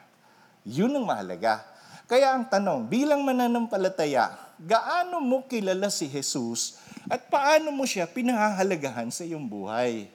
Yun 0.61 0.93
ang 0.93 1.05
mahalaga. 1.09 1.65
Kaya 2.05 2.37
ang 2.37 2.45
tanong, 2.45 2.85
bilang 2.85 3.25
mananampalataya, 3.25 4.37
gaano 4.61 5.17
mo 5.17 5.45
kilala 5.49 5.89
si 5.89 6.05
Jesus 6.05 6.77
at 7.09 7.25
paano 7.29 7.73
mo 7.73 7.85
siya 7.89 8.05
pinahahalagahan 8.05 9.09
sa 9.09 9.25
iyong 9.25 9.49
buhay? 9.49 10.09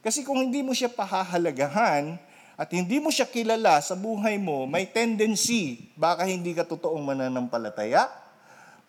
Kasi 0.00 0.24
kung 0.24 0.40
hindi 0.40 0.64
mo 0.64 0.72
siya 0.72 0.88
pahahalagahan, 0.88 2.16
at 2.60 2.68
hindi 2.76 3.00
mo 3.00 3.08
siya 3.08 3.24
kilala 3.24 3.80
sa 3.80 3.96
buhay 3.96 4.36
mo, 4.36 4.68
may 4.68 4.84
tendency, 4.84 5.88
baka 5.96 6.28
hindi 6.28 6.52
ka 6.52 6.68
totoong 6.68 7.00
mananampalataya, 7.00 8.04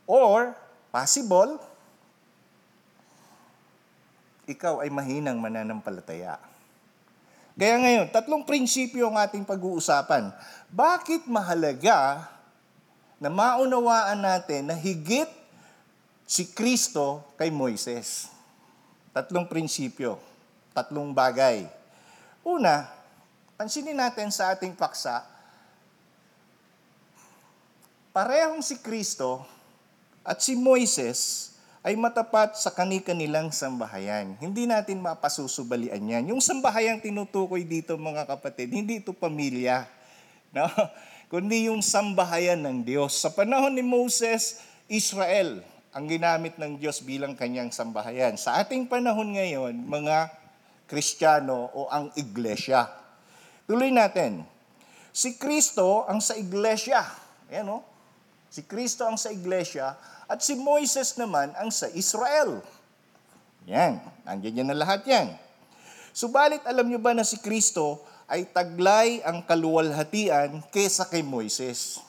or 0.04 0.52
possible, 0.92 1.56
ikaw 4.44 4.84
ay 4.84 4.92
mahinang 4.92 5.40
mananampalataya. 5.40 6.36
Kaya 7.56 7.80
ngayon, 7.80 8.12
tatlong 8.12 8.44
prinsipyo 8.44 9.08
ang 9.08 9.16
ating 9.16 9.48
pag-uusapan. 9.48 10.36
Bakit 10.68 11.32
mahalaga 11.32 12.28
na 13.24 13.32
maunawaan 13.32 14.20
natin 14.20 14.68
na 14.68 14.76
higit 14.76 15.32
si 16.28 16.44
Kristo 16.52 17.24
kay 17.40 17.48
Moises? 17.48 18.28
Tatlong 19.16 19.48
prinsipyo, 19.48 20.20
tatlong 20.76 21.16
bagay. 21.16 21.72
Una, 22.44 23.00
pansinin 23.62 23.94
natin 23.94 24.34
sa 24.34 24.58
ating 24.58 24.74
paksa, 24.74 25.22
parehong 28.10 28.66
si 28.66 28.82
Kristo 28.82 29.46
at 30.26 30.42
si 30.42 30.58
Moises 30.58 31.54
ay 31.86 31.94
matapat 31.94 32.58
sa 32.58 32.74
kani-kanilang 32.74 33.54
sambahayan. 33.54 34.34
Hindi 34.42 34.66
natin 34.66 34.98
mapasusubalian 35.06 36.02
yan. 36.02 36.34
Yung 36.34 36.42
sambahayang 36.42 37.06
tinutukoy 37.06 37.62
dito 37.62 37.94
mga 38.02 38.26
kapatid, 38.26 38.74
hindi 38.74 38.98
ito 38.98 39.14
pamilya. 39.14 39.86
No? 40.52 40.68
Kundi 41.32 41.72
yung 41.72 41.80
sambahayan 41.80 42.60
ng 42.60 42.84
Diyos. 42.84 43.16
Sa 43.16 43.32
panahon 43.32 43.72
ni 43.72 43.80
Moses, 43.80 44.60
Israel 44.92 45.64
ang 45.96 46.10
ginamit 46.10 46.60
ng 46.60 46.76
Diyos 46.76 47.00
bilang 47.00 47.40
kanyang 47.40 47.72
sambahayan. 47.72 48.36
Sa 48.36 48.60
ating 48.60 48.92
panahon 48.92 49.32
ngayon, 49.32 49.80
mga 49.88 50.28
Kristiyano 50.92 51.72
o 51.72 51.88
ang 51.88 52.12
iglesia. 52.20 53.02
Tuloy 53.72 53.88
natin. 53.88 54.44
Si 55.16 55.40
Kristo 55.40 56.04
ang 56.04 56.20
sa 56.20 56.36
iglesia. 56.36 57.08
Ayan 57.48 57.72
o. 57.72 57.80
Si 58.52 58.68
Kristo 58.68 59.08
ang 59.08 59.16
sa 59.16 59.32
iglesia 59.32 59.96
at 60.28 60.44
si 60.44 60.60
Moises 60.60 61.16
naman 61.16 61.56
ang 61.56 61.72
sa 61.72 61.88
Israel. 61.96 62.60
Yan. 63.72 64.04
Nandiyan 64.28 64.60
yan 64.60 64.68
na 64.68 64.76
lahat 64.76 65.08
yan. 65.08 65.40
Subalit 66.12 66.60
alam 66.68 66.84
nyo 66.92 67.00
ba 67.00 67.16
na 67.16 67.24
si 67.24 67.40
Kristo 67.40 68.04
ay 68.28 68.44
taglay 68.52 69.24
ang 69.24 69.40
kaluwalhatian 69.48 70.68
kesa 70.68 71.08
kay 71.08 71.24
Moises. 71.24 72.04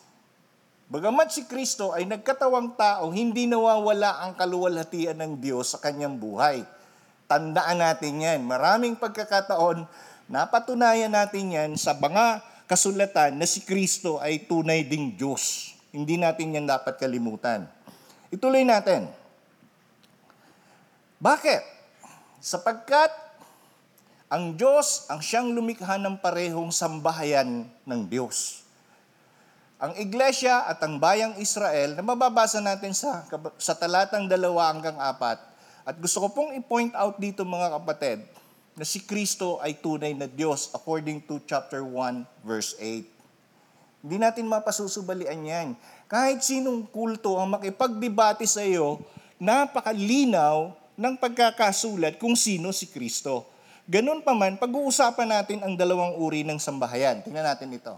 Bagamat 0.90 1.30
si 1.30 1.46
Kristo 1.46 1.94
ay 1.94 2.10
nagkatawang 2.10 2.74
tao, 2.74 3.14
hindi 3.14 3.46
nawawala 3.46 4.18
ang 4.18 4.34
kaluwalhatian 4.34 5.14
ng 5.14 5.38
Diyos 5.38 5.78
sa 5.78 5.78
kanyang 5.78 6.18
buhay. 6.18 6.66
Tandaan 7.30 7.78
natin 7.78 8.18
yan. 8.18 8.42
Maraming 8.42 8.98
pagkakataon, 8.98 9.86
napatunayan 10.32 11.12
natin 11.12 11.52
yan 11.52 11.70
sa 11.76 11.92
mga 11.92 12.40
kasulatan 12.64 13.36
na 13.36 13.44
si 13.44 13.60
Kristo 13.68 14.16
ay 14.16 14.48
tunay 14.48 14.80
ding 14.80 15.12
Diyos. 15.12 15.76
Hindi 15.92 16.16
natin 16.16 16.56
yan 16.56 16.64
dapat 16.64 16.96
kalimutan. 16.96 17.68
Ituloy 18.32 18.64
natin. 18.64 19.12
Bakit? 21.20 21.60
Sapagkat 22.40 23.12
ang 24.32 24.56
Diyos 24.56 25.04
ang 25.12 25.20
siyang 25.20 25.52
lumikha 25.52 26.00
ng 26.00 26.16
parehong 26.16 26.72
sambahayan 26.72 27.68
ng 27.84 28.00
Diyos. 28.08 28.64
Ang 29.76 30.00
iglesia 30.00 30.64
at 30.64 30.80
ang 30.80 30.96
bayang 30.96 31.36
Israel 31.36 31.92
na 31.92 32.00
mababasa 32.00 32.64
natin 32.64 32.96
sa, 32.96 33.28
sa 33.60 33.76
talatang 33.76 34.24
dalawa 34.24 34.72
hanggang 34.72 34.96
apat. 34.96 35.36
At 35.84 36.00
gusto 36.00 36.24
ko 36.24 36.28
pong 36.32 36.50
i-point 36.56 36.96
out 36.96 37.20
dito 37.20 37.44
mga 37.44 37.76
kapatid 37.76 38.24
na 38.72 38.84
si 38.88 39.04
Kristo 39.04 39.60
ay 39.60 39.76
tunay 39.76 40.16
na 40.16 40.24
Diyos 40.24 40.72
according 40.72 41.20
to 41.24 41.40
chapter 41.44 41.84
1 41.84 42.24
verse 42.44 42.72
8. 42.80 43.04
Hindi 44.02 44.16
natin 44.18 44.50
mapasusubalian 44.50 45.40
yan. 45.46 45.68
Kahit 46.10 46.42
sinong 46.42 46.88
kulto 46.90 47.38
ang 47.38 47.54
makipagdebate 47.54 48.42
sa 48.48 48.66
iyo, 48.66 48.98
napakalinaw 49.38 50.74
ng 50.98 51.14
pagkakasulat 51.16 52.18
kung 52.18 52.34
sino 52.34 52.74
si 52.74 52.90
Kristo. 52.90 53.46
Ganun 53.86 54.22
pa 54.22 54.34
man, 54.34 54.58
pag-uusapan 54.58 55.28
natin 55.28 55.58
ang 55.62 55.74
dalawang 55.74 56.18
uri 56.18 56.42
ng 56.46 56.58
sambahayan. 56.58 57.22
Tingnan 57.22 57.46
natin 57.46 57.70
ito. 57.74 57.94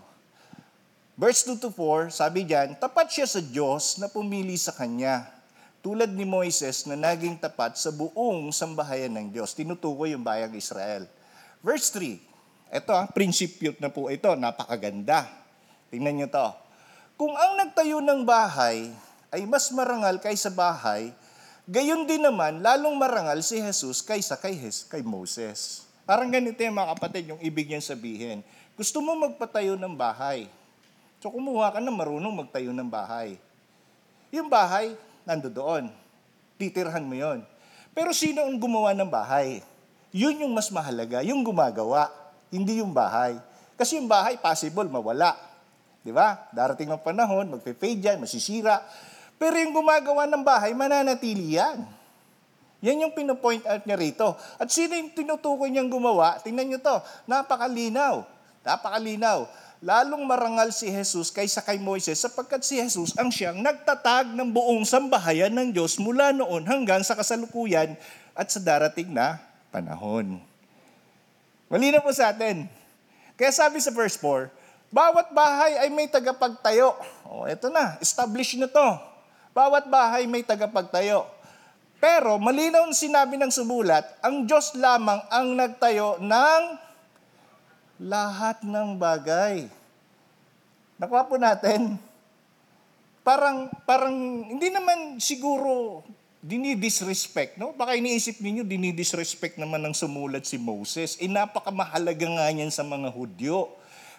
Verse 1.15 1.47
2 1.47 1.63
to 1.63 1.71
4, 1.71 2.11
sabi 2.11 2.43
diyan, 2.43 2.75
tapat 2.75 3.07
siya 3.07 3.27
sa 3.31 3.39
Diyos 3.39 4.03
na 4.03 4.11
pumili 4.11 4.59
sa 4.59 4.75
Kanya. 4.75 5.31
Tulad 5.85 6.09
ni 6.17 6.25
Moises 6.25 6.89
na 6.89 6.97
naging 6.97 7.37
tapat 7.37 7.77
sa 7.77 7.93
buong 7.93 8.49
sambahayan 8.57 9.13
ng 9.21 9.37
Diyos. 9.37 9.53
Tinutukoy 9.53 10.17
yung 10.17 10.25
bayang 10.25 10.57
Israel. 10.57 11.05
Verse 11.61 11.93
3, 11.93 12.17
ito 12.73 12.89
ah, 12.97 13.05
prinsipyo 13.05 13.77
na 13.77 13.93
po 13.93 14.09
ito, 14.09 14.33
napakaganda. 14.33 15.29
Tingnan 15.93 16.25
nyo 16.25 16.29
to. 16.33 16.49
Kung 17.21 17.37
ang 17.37 17.61
nagtayo 17.61 18.01
ng 18.01 18.25
bahay 18.25 18.89
ay 19.29 19.45
mas 19.45 19.69
marangal 19.77 20.17
kaysa 20.25 20.49
bahay, 20.49 21.13
gayon 21.69 22.09
din 22.09 22.25
naman, 22.25 22.65
lalong 22.65 22.97
marangal 22.97 23.45
si 23.45 23.61
Jesus 23.61 24.01
kaysa 24.01 24.41
kay, 24.41 24.57
Hes, 24.57 24.89
kay 24.89 25.05
Moses. 25.05 25.85
Parang 26.09 26.33
ganito 26.33 26.57
yung 26.65 26.81
mga 26.81 26.97
kapatid, 26.97 27.29
yung 27.29 27.41
ibig 27.45 27.69
niyang 27.69 27.85
sabihin. 27.85 28.41
Gusto 28.73 29.05
mo 29.05 29.13
magpatayo 29.21 29.77
ng 29.77 29.93
bahay. 29.93 30.49
So 31.21 31.29
kumuha 31.29 31.77
ka 31.77 31.79
na 31.85 31.93
marunong 31.93 32.33
magtayo 32.33 32.73
ng 32.73 32.89
bahay. 32.89 33.37
Yung 34.33 34.49
bahay, 34.49 34.97
nando 35.25 35.49
doon. 35.51 35.89
Titirhan 36.61 37.05
mo 37.05 37.17
yon. 37.17 37.43
Pero 37.93 38.15
sino 38.15 38.45
ang 38.47 38.57
gumawa 38.57 38.95
ng 38.95 39.11
bahay? 39.11 39.61
Yun 40.15 40.47
yung 40.47 40.53
mas 40.55 40.71
mahalaga, 40.71 41.27
yung 41.27 41.43
gumagawa, 41.43 42.07
hindi 42.55 42.79
yung 42.79 42.95
bahay. 42.95 43.35
Kasi 43.75 43.99
yung 43.99 44.07
bahay, 44.07 44.39
possible, 44.39 44.87
mawala. 44.87 45.35
Di 46.05 46.15
ba? 46.15 46.47
Darating 46.55 46.95
ang 46.95 47.03
panahon, 47.03 47.59
magpe-fade 47.59 47.99
yan, 47.99 48.23
masisira. 48.23 48.79
Pero 49.35 49.59
yung 49.59 49.75
gumagawa 49.75 50.31
ng 50.31 50.43
bahay, 50.47 50.71
mananatili 50.71 51.59
yan. 51.59 51.83
Yan 52.85 53.09
yung 53.09 53.15
pinopoint 53.17 53.65
out 53.65 53.83
niya 53.89 53.97
rito. 53.97 54.37
At 54.61 54.69
sino 54.69 54.93
yung 54.95 55.11
tinutukoy 55.17 55.73
niyang 55.73 55.89
gumawa? 55.89 56.37
Tingnan 56.45 56.69
niyo 56.69 56.79
to. 56.85 57.01
Napakalinaw. 57.25 58.23
Napakalinaw. 58.61 59.49
Lalong 59.85 60.25
marangal 60.25 60.73
si 60.73 60.89
Jesus 60.89 61.29
kaysa 61.29 61.61
kay 61.61 61.77
Moises 61.77 62.17
sapagkat 62.17 62.65
si 62.65 62.81
Jesus 62.81 63.13
ang 63.21 63.29
siyang 63.29 63.61
nagtatag 63.61 64.33
ng 64.33 64.49
buong 64.49 64.81
sambahayan 64.89 65.53
ng 65.53 65.77
Diyos 65.77 66.01
mula 66.01 66.33
noon 66.33 66.65
hanggang 66.65 67.05
sa 67.05 67.13
kasalukuyan 67.13 67.93
at 68.33 68.49
sa 68.49 68.65
darating 68.65 69.13
na 69.13 69.37
panahon. 69.69 70.41
Malinaw 71.69 72.01
po 72.01 72.17
sa 72.17 72.33
atin. 72.33 72.65
Kaya 73.37 73.53
sabi 73.53 73.77
sa 73.77 73.93
verse 73.93 74.17
4, 74.17 74.49
bawat 74.89 75.37
bahay 75.37 75.77
ay 75.77 75.93
may 75.93 76.09
tagapagtayo. 76.09 76.97
O, 77.29 77.45
oh, 77.45 77.51
eto 77.51 77.69
na, 77.69 78.01
establish 78.01 78.57
na 78.57 78.65
to. 78.65 78.89
Bawat 79.53 79.85
bahay 79.93 80.25
may 80.25 80.41
tagapagtayo. 80.41 81.29
Pero 82.01 82.41
malinaw 82.41 82.89
sinabi 82.89 83.37
ng 83.37 83.53
sumulat, 83.53 84.09
ang 84.25 84.49
Diyos 84.49 84.73
lamang 84.81 85.21
ang 85.29 85.53
nagtayo 85.53 86.17
ng 86.25 86.84
lahat 88.01 88.67
ng 88.67 88.99
bagay. 88.99 89.71
Nakuha 90.99 91.27
po 91.27 91.39
natin. 91.39 91.99
Parang, 93.25 93.73
parang, 93.89 94.15
hindi 94.45 94.69
naman 94.69 95.17
siguro 95.17 96.05
dinidisrespect, 96.45 97.57
no? 97.57 97.73
Baka 97.73 97.97
iniisip 97.97 98.37
ninyo, 98.45 98.69
dinidisrespect 98.69 99.57
naman 99.57 99.81
ng 99.81 99.97
sumulat 99.97 100.45
si 100.45 100.61
Moses. 100.61 101.17
Eh, 101.17 101.31
napakamahalaga 101.31 102.29
nga 102.29 102.53
yan 102.53 102.69
sa 102.69 102.85
mga 102.85 103.09
Hudyo. 103.09 103.73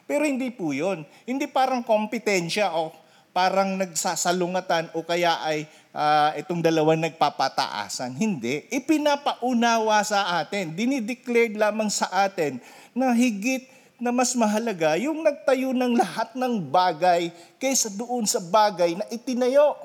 Pero 0.10 0.26
hindi 0.26 0.50
po 0.50 0.74
yun. 0.74 1.06
Hindi 1.30 1.46
parang 1.46 1.86
kompetensya 1.86 2.74
o 2.74 2.90
parang 3.30 3.78
nagsasalungatan 3.78 4.96
o 4.98 5.06
kaya 5.06 5.38
ay 5.44 5.70
uh, 5.94 6.34
itong 6.40 6.66
dalawa 6.66 6.98
nagpapataasan. 6.98 8.18
Hindi. 8.18 8.66
Ipinapaunawa 8.74 10.02
sa 10.02 10.42
atin. 10.42 10.74
Dinideclared 10.74 11.54
lamang 11.58 11.94
sa 11.94 12.10
atin 12.26 12.58
na 12.96 13.12
higit 13.12 13.68
na 14.00 14.16
mas 14.16 14.32
mahalaga 14.32 14.96
yung 14.96 15.20
nagtayo 15.20 15.76
ng 15.76 16.00
lahat 16.00 16.32
ng 16.32 16.64
bagay 16.72 17.28
kaysa 17.60 17.92
doon 17.92 18.24
sa 18.24 18.40
bagay 18.40 18.96
na 18.96 19.04
itinayo. 19.12 19.76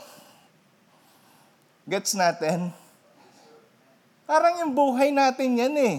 Gets 1.91 2.15
natin? 2.15 2.71
Parang 4.31 4.63
yung 4.63 4.71
buhay 4.71 5.11
natin 5.11 5.59
yan 5.59 5.75
eh. 5.75 5.97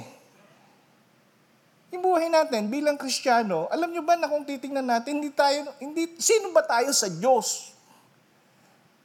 Yung 1.92 2.00
buhay 2.00 2.32
natin 2.32 2.72
bilang 2.72 2.96
Kristiyano, 2.96 3.68
alam 3.68 3.92
nyo 3.92 4.00
ba 4.00 4.16
na 4.16 4.32
kung 4.32 4.48
titingnan 4.48 4.88
natin, 4.88 5.20
hindi 5.20 5.28
tayo, 5.36 5.68
hindi, 5.84 6.16
sino 6.16 6.56
ba 6.56 6.64
tayo 6.64 6.96
sa 6.96 7.12
Diyos? 7.12 7.76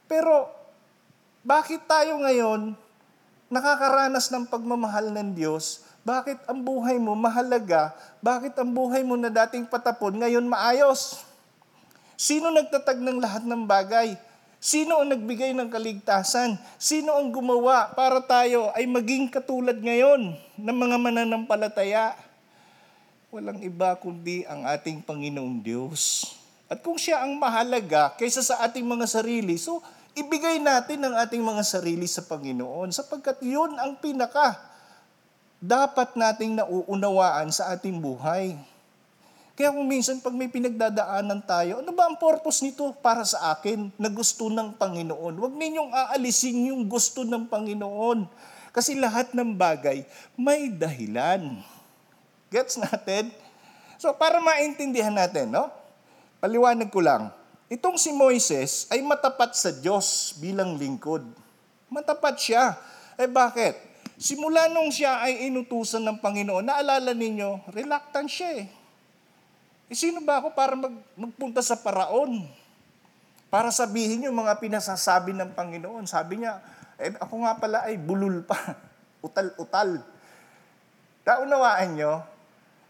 Pero, 0.07 0.47
bakit 1.43 1.83
tayo 1.83 2.23
ngayon 2.23 2.71
nakakaranas 3.51 4.31
ng 4.31 4.47
pagmamahal 4.47 5.11
ng 5.11 5.35
Diyos? 5.35 5.86
Bakit 6.07 6.47
ang 6.47 6.63
buhay 6.63 6.95
mo 7.03 7.19
mahalaga? 7.19 7.91
Bakit 8.23 8.55
ang 8.55 8.71
buhay 8.71 9.03
mo 9.03 9.19
na 9.19 9.27
dating 9.27 9.67
patapon 9.67 10.15
ngayon 10.15 10.47
maayos? 10.47 11.19
Sino 12.15 12.47
nagtatag 12.47 13.03
ng 13.03 13.19
lahat 13.19 13.43
ng 13.43 13.67
bagay? 13.67 14.15
Sino 14.55 15.03
ang 15.03 15.11
nagbigay 15.11 15.51
ng 15.51 15.67
kaligtasan? 15.67 16.55
Sino 16.79 17.11
ang 17.11 17.27
gumawa 17.27 17.91
para 17.91 18.23
tayo 18.23 18.71
ay 18.71 18.87
maging 18.87 19.27
katulad 19.27 19.75
ngayon 19.75 20.31
ng 20.55 20.77
mga 20.79 20.95
mananampalataya? 20.95 22.15
Walang 23.27 23.59
iba 23.59 23.91
kundi 23.99 24.47
ang 24.47 24.63
ating 24.63 25.03
Panginoong 25.03 25.59
Diyos. 25.59 26.23
At 26.71 26.87
kung 26.87 26.95
siya 26.95 27.27
ang 27.27 27.35
mahalaga 27.35 28.15
kaysa 28.15 28.39
sa 28.39 28.63
ating 28.63 28.87
mga 28.87 29.11
sarili, 29.11 29.59
so 29.59 29.83
ibigay 30.15 30.55
natin 30.63 31.03
ang 31.03 31.19
ating 31.19 31.43
mga 31.43 31.67
sarili 31.67 32.07
sa 32.07 32.23
Panginoon 32.23 32.95
sapagkat 32.95 33.43
yun 33.43 33.75
ang 33.75 33.99
pinaka 33.99 34.76
dapat 35.57 36.13
nating 36.13 36.57
nauunawaan 36.61 37.49
sa 37.49 37.73
ating 37.73 37.97
buhay. 37.97 38.53
Kaya 39.57 39.73
kung 39.73 39.89
minsan 39.89 40.21
pag 40.21 40.37
may 40.37 40.45
pinagdadaanan 40.45 41.41
tayo, 41.41 41.81
ano 41.81 41.89
ba 41.89 42.05
ang 42.05 42.21
purpose 42.21 42.61
nito 42.61 42.93
para 43.01 43.25
sa 43.25 43.57
akin 43.57 43.89
na 43.97 44.05
gusto 44.05 44.53
ng 44.53 44.77
Panginoon? 44.77 45.33
Huwag 45.33 45.57
ninyong 45.57 45.89
aalisin 45.89 46.69
yung 46.69 46.85
gusto 46.85 47.25
ng 47.25 47.49
Panginoon. 47.49 48.29
Kasi 48.69 48.93
lahat 48.93 49.33
ng 49.33 49.57
bagay 49.57 50.05
may 50.37 50.69
dahilan. 50.69 51.57
Gets 52.53 52.77
natin? 52.77 53.33
So 53.97 54.13
para 54.13 54.37
maintindihan 54.37 55.17
natin, 55.17 55.49
no? 55.49 55.73
Paliwanag 56.37 56.93
ko 56.93 57.01
lang. 57.01 57.33
Itong 57.65 57.97
si 57.97 58.13
Moises 58.13 58.85
ay 58.93 59.01
matapat 59.01 59.57
sa 59.57 59.73
Diyos 59.73 60.37
bilang 60.37 60.77
lingkod. 60.77 61.25
Matapat 61.89 62.37
siya. 62.37 62.77
Eh 63.17 63.25
bakit? 63.25 63.86
Simula 64.17 64.65
nung 64.73 64.89
siya 64.89 65.21
ay 65.21 65.45
inutusan 65.45 66.01
ng 66.01 66.17
Panginoon, 66.17 66.65
naalala 66.65 67.13
ninyo, 67.13 67.69
reluctant 67.69 68.25
siya 68.25 68.65
eh. 68.65 68.67
Eh, 69.87 69.95
sino 69.95 70.19
ba 70.25 70.41
ako 70.41 70.57
para 70.57 70.73
mag, 70.73 70.91
magpunta 71.13 71.61
sa 71.61 71.77
paraon? 71.77 72.43
Para 73.47 73.71
sabihin 73.71 74.27
yung 74.27 74.35
mga 74.35 74.59
pinasasabi 74.59 75.31
ng 75.31 75.53
Panginoon. 75.55 76.03
Sabi 76.09 76.43
niya, 76.43 76.59
eh, 76.99 77.13
ako 77.21 77.45
nga 77.45 77.53
pala 77.55 77.85
ay 77.87 77.95
bulul 77.95 78.43
pa. 78.43 78.57
Utal-utal. 79.25 80.01
Naunawaan 81.23 81.89
nyo? 81.95 82.13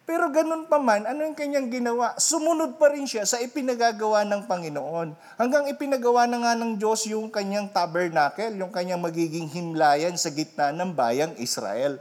Pero 0.07 0.31
ganun 0.31 0.71
pa 0.71 0.79
man, 0.79 1.03
ano 1.03 1.19
yung 1.27 1.35
kanyang 1.35 1.67
ginawa? 1.67 2.15
Sumunod 2.15 2.79
pa 2.79 2.87
rin 2.95 3.03
siya 3.03 3.27
sa 3.27 3.43
ipinagagawa 3.43 4.23
ng 4.23 4.47
Panginoon. 4.47 5.11
Hanggang 5.35 5.67
ipinagawa 5.67 6.23
na 6.23 6.39
nga 6.39 6.55
ng 6.55 6.79
Diyos 6.79 7.03
yung 7.11 7.27
kanyang 7.27 7.67
tabernacle, 7.75 8.55
yung 8.55 8.71
kanyang 8.71 9.03
magiging 9.03 9.51
himlayan 9.51 10.15
sa 10.15 10.31
gitna 10.31 10.71
ng 10.71 10.95
bayang 10.95 11.35
Israel. 11.35 11.99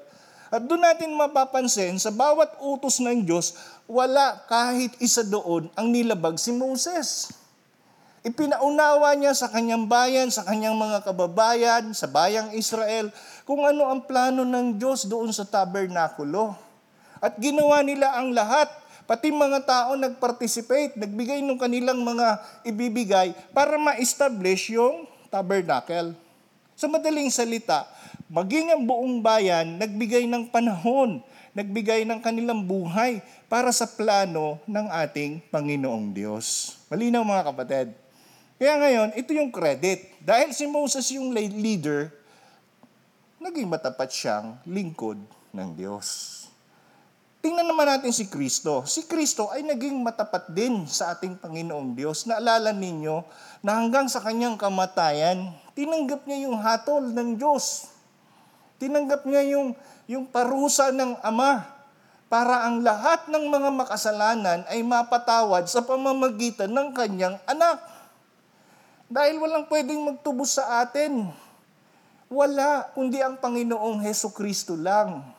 At 0.55 0.62
doon 0.62 0.87
natin 0.87 1.19
mapapansin, 1.19 1.99
sa 1.99 2.14
bawat 2.14 2.55
utos 2.62 3.03
ng 3.03 3.27
Diyos, 3.27 3.59
wala 3.90 4.38
kahit 4.47 4.95
isa 5.03 5.27
doon 5.27 5.66
ang 5.75 5.90
nilabag 5.90 6.38
si 6.38 6.55
Moses. 6.55 7.35
Ipinaunawa 8.23 9.19
niya 9.19 9.35
sa 9.35 9.51
kanyang 9.51 9.90
bayan, 9.90 10.31
sa 10.31 10.47
kanyang 10.47 10.79
mga 10.79 11.03
kababayan, 11.03 11.90
sa 11.90 12.07
bayang 12.07 12.55
Israel, 12.55 13.11
kung 13.42 13.66
ano 13.66 13.90
ang 13.90 14.07
plano 14.07 14.47
ng 14.47 14.79
Diyos 14.79 15.11
doon 15.11 15.35
sa 15.35 15.42
tabernakulo. 15.42 16.65
At 17.20 17.40
ginawa 17.40 17.81
nila 17.81 18.12
ang 18.16 18.33
lahat, 18.37 18.68
pati 19.07 19.31
mga 19.33 19.64
tao 19.64 19.94
nag-participate, 19.94 20.98
nagbigay 20.98 21.40
ng 21.40 21.57
kanilang 21.57 22.02
mga 22.02 22.42
ibibigay 22.66 23.33
para 23.55 23.79
ma-establish 23.79 24.74
yung 24.74 25.09
tabernacle. 25.31 26.12
Sa 26.76 26.90
madaling 26.92 27.33
salita, 27.33 27.88
maging 28.29 28.76
ang 28.76 28.83
buong 28.85 29.24
bayan 29.24 29.81
nagbigay 29.81 30.29
ng 30.29 30.52
panahon, 30.52 31.24
nagbigay 31.57 32.05
ng 32.05 32.20
kanilang 32.20 32.61
buhay 32.68 33.24
para 33.48 33.72
sa 33.72 33.88
plano 33.88 34.61
ng 34.68 34.87
ating 34.92 35.40
Panginoong 35.48 36.12
Diyos. 36.12 36.76
Malinaw 36.92 37.24
mga 37.24 37.46
kapatid. 37.48 37.88
Kaya 38.61 38.74
ngayon, 38.76 39.09
ito 39.16 39.31
yung 39.33 39.48
credit. 39.48 40.12
Dahil 40.20 40.52
si 40.52 40.68
Moses 40.68 41.09
yung 41.16 41.33
leader, 41.33 42.12
naging 43.40 43.68
matapat 43.68 44.12
siyang 44.12 44.61
lingkod 44.68 45.16
ng 45.57 45.68
Diyos. 45.72 46.36
Tingnan 47.46 47.62
naman 47.62 47.87
natin 47.87 48.11
si 48.11 48.26
Kristo. 48.26 48.82
Si 48.90 49.06
Kristo 49.06 49.46
ay 49.54 49.62
naging 49.62 50.02
matapat 50.02 50.50
din 50.50 50.82
sa 50.90 51.14
ating 51.14 51.38
Panginoong 51.38 51.94
Diyos. 51.94 52.26
Naalala 52.26 52.74
ninyo 52.74 53.22
na 53.62 53.78
hanggang 53.78 54.11
sa 54.11 54.18
kanyang 54.18 54.59
kamatayan, 54.59 55.54
tinanggap 55.78 56.26
niya 56.26 56.50
yung 56.50 56.59
hatol 56.59 57.06
ng 57.06 57.38
Diyos. 57.38 57.87
Tinanggap 58.82 59.22
niya 59.30 59.46
yung, 59.46 59.78
yung 60.11 60.26
parusa 60.26 60.90
ng 60.90 61.22
Ama 61.22 61.62
para 62.26 62.66
ang 62.66 62.82
lahat 62.82 63.30
ng 63.30 63.46
mga 63.46 63.70
makasalanan 63.78 64.66
ay 64.66 64.82
mapatawad 64.82 65.70
sa 65.70 65.87
pamamagitan 65.87 66.74
ng 66.74 66.98
kanyang 66.98 67.38
anak. 67.46 67.78
Dahil 69.06 69.38
walang 69.38 69.70
pwedeng 69.70 70.02
magtubos 70.02 70.59
sa 70.59 70.82
atin. 70.82 71.30
Wala, 72.26 72.90
kundi 72.90 73.22
ang 73.22 73.38
Panginoong 73.38 74.02
Heso 74.02 74.35
Kristo 74.35 74.74
lang. 74.74 75.36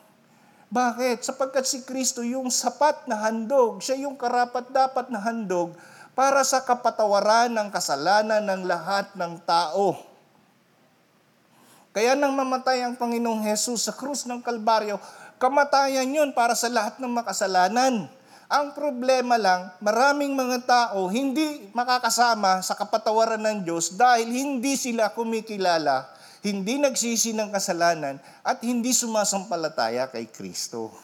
Bakit? 0.68 1.24
Sapagkat 1.24 1.64
si 1.64 1.88
Kristo 1.88 2.20
yung 2.20 2.52
sapat 2.52 3.08
na 3.08 3.16
handog, 3.16 3.80
siya 3.80 4.04
yung 4.04 4.20
karapat-dapat 4.20 5.08
na 5.08 5.24
handog 5.24 5.72
para 6.12 6.44
sa 6.44 6.60
kapatawaran 6.60 7.48
ng 7.56 7.72
kasalanan 7.72 8.44
ng 8.44 8.68
lahat 8.68 9.16
ng 9.16 9.40
tao. 9.48 9.96
Kaya 11.96 12.20
nang 12.20 12.36
mamatay 12.36 12.84
ang 12.84 13.00
Panginoong 13.00 13.48
Hesus 13.48 13.88
sa 13.88 13.96
krus 13.96 14.28
ng 14.28 14.44
Kalbaryo, 14.44 15.00
kamatayan 15.40 16.12
yun 16.12 16.30
para 16.36 16.52
sa 16.52 16.68
lahat 16.68 17.00
ng 17.00 17.16
makasalanan. 17.16 18.12
Ang 18.52 18.68
problema 18.76 19.40
lang, 19.40 19.72
maraming 19.80 20.36
mga 20.36 20.68
tao 20.68 21.08
hindi 21.08 21.72
makakasama 21.72 22.60
sa 22.60 22.76
kapatawaran 22.76 23.40
ng 23.40 23.58
Diyos 23.64 23.96
dahil 23.96 24.28
hindi 24.28 24.76
sila 24.76 25.16
kumikilala 25.16 26.17
hindi 26.48 26.80
nagsisi 26.80 27.36
ng 27.36 27.52
kasalanan, 27.52 28.24
at 28.48 28.64
hindi 28.64 28.96
sumasampalataya 28.96 30.08
kay 30.08 30.32
Kristo. 30.32 30.96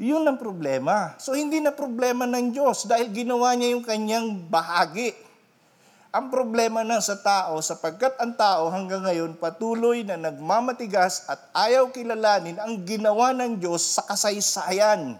Yun 0.00 0.24
ang 0.24 0.40
problema. 0.40 1.14
So 1.20 1.36
hindi 1.36 1.60
na 1.60 1.70
problema 1.70 2.24
ng 2.24 2.50
Diyos 2.50 2.88
dahil 2.88 3.12
ginawa 3.12 3.52
niya 3.52 3.76
yung 3.76 3.84
kanyang 3.84 4.34
bahagi. 4.48 5.14
Ang 6.12 6.28
problema 6.28 6.82
na 6.84 7.00
sa 7.00 7.16
tao 7.16 7.62
sapagkat 7.62 8.18
ang 8.18 8.34
tao 8.36 8.68
hanggang 8.68 9.06
ngayon 9.06 9.38
patuloy 9.38 10.04
na 10.04 10.18
nagmamatigas 10.18 11.24
at 11.30 11.40
ayaw 11.54 11.88
kilalanin 11.88 12.58
ang 12.58 12.82
ginawa 12.82 13.30
ng 13.32 13.62
Diyos 13.62 13.96
sa 13.96 14.04
kasaysayan. 14.04 15.16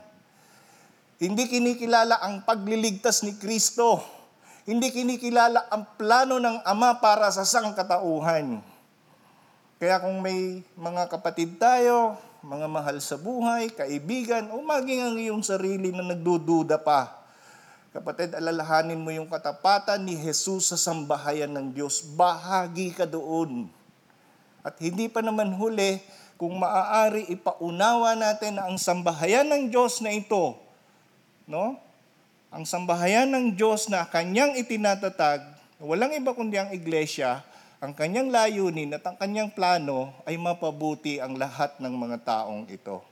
Hindi 1.22 1.44
kinikilala 1.46 2.18
ang 2.18 2.42
pagliligtas 2.42 3.22
ni 3.22 3.38
Kristo. 3.38 4.03
Hindi 4.66 4.90
kinikilala 4.90 5.70
ang 5.70 5.94
plano 5.94 6.42
ng 6.42 6.66
Ama 6.66 6.98
para 6.98 7.31
sa 7.31 7.46
sangkatauhan. 7.46 8.71
Kaya 9.83 9.99
kung 9.99 10.23
may 10.23 10.62
mga 10.79 11.11
kapatid 11.11 11.59
tayo, 11.59 12.14
mga 12.38 12.71
mahal 12.71 13.03
sa 13.03 13.18
buhay, 13.18 13.66
kaibigan, 13.66 14.47
o 14.55 14.62
maging 14.62 15.03
ang 15.03 15.18
iyong 15.18 15.42
sarili 15.42 15.90
na 15.90 16.07
nagdududa 16.07 16.79
pa, 16.79 17.11
kapatid, 17.90 18.31
alalahanin 18.31 19.03
mo 19.03 19.11
yung 19.11 19.27
katapatan 19.27 20.07
ni 20.07 20.14
Jesus 20.14 20.71
sa 20.71 20.79
sambahayan 20.79 21.51
ng 21.51 21.75
Diyos. 21.75 21.99
Bahagi 22.14 22.95
ka 22.95 23.11
doon. 23.11 23.66
At 24.62 24.79
hindi 24.79 25.11
pa 25.11 25.18
naman 25.18 25.51
huli, 25.51 25.99
kung 26.38 26.62
maaari 26.62 27.27
ipaunawa 27.35 28.14
natin 28.14 28.62
na 28.62 28.71
ang 28.71 28.79
sambahayan 28.79 29.51
ng 29.51 29.66
Diyos 29.66 29.99
na 29.99 30.14
ito, 30.14 30.62
no? 31.51 31.75
Ang 32.55 32.71
sambahayan 32.71 33.27
ng 33.35 33.59
Diyos 33.59 33.90
na 33.90 34.07
kanyang 34.07 34.55
itinatatag, 34.62 35.42
walang 35.83 36.14
iba 36.14 36.31
kundi 36.31 36.55
ang 36.55 36.71
iglesia, 36.71 37.42
ang 37.83 37.99
kanyang 37.99 38.31
layunin 38.31 38.95
at 38.95 39.03
ang 39.03 39.18
kanyang 39.18 39.51
plano 39.51 40.14
ay 40.23 40.38
mapabuti 40.38 41.18
ang 41.18 41.35
lahat 41.35 41.83
ng 41.83 41.90
mga 41.90 42.23
taong 42.23 42.71
ito. 42.71 43.03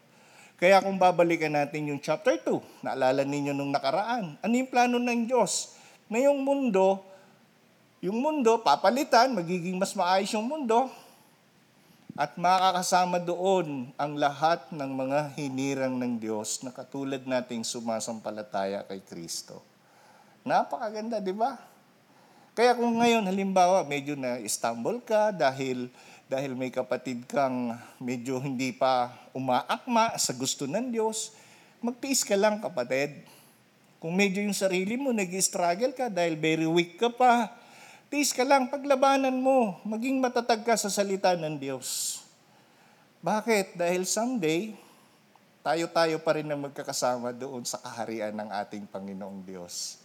Kaya 0.62 0.78
kung 0.78 0.94
babalikan 0.94 1.50
natin 1.50 1.90
yung 1.90 1.98
chapter 1.98 2.38
2, 2.38 2.86
naalala 2.86 3.26
ninyo 3.26 3.50
nung 3.50 3.74
nakaraan, 3.74 4.38
ano 4.38 4.52
yung 4.54 4.70
plano 4.70 5.02
ng 5.02 5.26
Diyos? 5.26 5.74
Ngayong 6.06 6.38
mundo, 6.38 7.02
yung 7.98 8.22
mundo, 8.22 8.62
papalitan, 8.62 9.34
magiging 9.34 9.74
mas 9.74 9.90
maayos 9.98 10.30
yung 10.38 10.46
mundo, 10.46 10.86
at 12.14 12.38
makakasama 12.38 13.18
doon 13.18 13.90
ang 13.98 14.14
lahat 14.14 14.70
ng 14.70 14.90
mga 14.94 15.34
hinirang 15.34 15.98
ng 15.98 16.14
Diyos 16.22 16.62
na 16.62 16.70
katulad 16.70 17.26
nating 17.26 17.66
sumasampalataya 17.66 18.86
kay 18.86 19.02
Kristo. 19.02 19.66
Napakaganda, 20.46 21.18
di 21.18 21.34
ba? 21.34 21.69
Kaya 22.50 22.74
kung 22.74 22.98
ngayon 22.98 23.22
halimbawa 23.30 23.86
medyo 23.86 24.18
na 24.18 24.42
stumble 24.50 24.98
ka 25.06 25.30
dahil 25.30 25.86
dahil 26.30 26.54
may 26.54 26.70
kapatid 26.70 27.26
kang 27.26 27.74
medyo 27.98 28.38
hindi 28.38 28.70
pa 28.70 29.10
umaakma 29.34 30.14
sa 30.14 30.30
gusto 30.30 30.62
ng 30.66 30.94
Diyos, 30.94 31.34
magtiis 31.82 32.22
ka 32.22 32.38
lang 32.38 32.62
kapatid. 32.62 33.26
Kung 33.98 34.14
medyo 34.14 34.38
yung 34.38 34.54
sarili 34.54 34.94
mo 34.94 35.10
nag-struggle 35.10 35.90
ka 35.90 36.06
dahil 36.06 36.38
very 36.38 36.70
weak 36.70 37.02
ka 37.02 37.10
pa, 37.10 37.50
tiis 38.10 38.34
ka 38.34 38.42
lang, 38.46 38.66
paglabanan 38.72 39.34
mo, 39.38 39.78
maging 39.86 40.18
matatag 40.22 40.66
ka 40.66 40.74
sa 40.78 40.88
salita 40.90 41.36
ng 41.36 41.58
Diyos. 41.58 42.22
Bakit? 43.20 43.76
Dahil 43.76 44.08
someday, 44.08 44.72
tayo-tayo 45.60 46.16
pa 46.24 46.34
rin 46.34 46.48
na 46.48 46.56
magkakasama 46.56 47.36
doon 47.36 47.62
sa 47.68 47.76
kaharian 47.76 48.32
ng 48.32 48.48
ating 48.64 48.88
Panginoong 48.88 49.44
Diyos. 49.44 49.99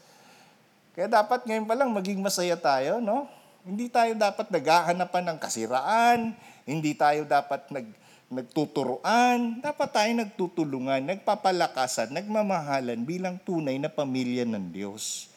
Kaya 0.95 1.11
dapat 1.11 1.43
ngayon 1.43 1.67
pa 1.67 1.75
lang 1.75 1.91
maging 1.91 2.23
masaya 2.23 2.55
tayo, 2.55 3.03
no? 3.03 3.27
Hindi 3.67 3.91
tayo 3.91 4.15
dapat 4.15 4.47
naghahanapan 4.47 5.23
ng 5.27 5.37
kasiraan, 5.43 6.31
hindi 6.63 6.95
tayo 6.95 7.27
dapat 7.27 7.67
nag, 7.67 7.91
nagtuturuan, 8.31 9.59
dapat 9.59 9.89
tayo 9.91 10.11
nagtutulungan, 10.15 11.03
nagpapalakasan, 11.03 12.15
nagmamahalan 12.15 13.03
bilang 13.03 13.35
tunay 13.43 13.75
na 13.75 13.91
pamilya 13.91 14.47
ng 14.47 14.71
Diyos. 14.71 15.27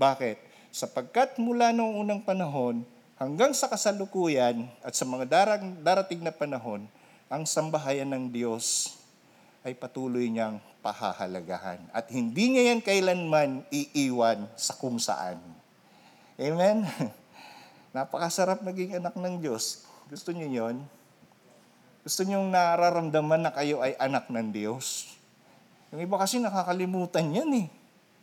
Bakit? 0.00 0.40
Sapagkat 0.72 1.36
mula 1.36 1.76
noong 1.76 2.00
unang 2.00 2.24
panahon 2.24 2.80
hanggang 3.20 3.52
sa 3.52 3.68
kasalukuyan 3.68 4.64
at 4.80 4.96
sa 4.96 5.04
mga 5.04 5.28
darating 5.84 6.24
na 6.24 6.32
panahon, 6.32 6.88
ang 7.28 7.44
sambahayan 7.44 8.08
ng 8.08 8.32
Diyos 8.32 8.96
ay 9.62 9.78
patuloy 9.78 10.26
niyang 10.26 10.58
pahahalagahan. 10.82 11.78
At 11.94 12.10
hindi 12.10 12.50
niya 12.50 12.74
yan 12.74 12.80
kailanman 12.82 13.62
iiwan 13.70 14.50
sa 14.58 14.74
kung 14.74 14.98
saan. 14.98 15.38
Amen? 16.34 16.82
Napakasarap 17.94 18.66
maging 18.66 18.98
anak 18.98 19.14
ng 19.14 19.38
Diyos. 19.38 19.86
Gusto 20.10 20.34
niyo 20.34 20.50
yon? 20.50 20.82
Gusto 22.02 22.26
niyo 22.26 22.42
nararamdaman 22.42 23.46
na 23.46 23.54
kayo 23.54 23.78
ay 23.78 23.94
anak 24.02 24.26
ng 24.26 24.50
Diyos? 24.50 25.14
Yung 25.94 26.02
iba 26.02 26.18
kasi 26.18 26.42
nakakalimutan 26.42 27.30
yan 27.30 27.50
eh. 27.62 27.66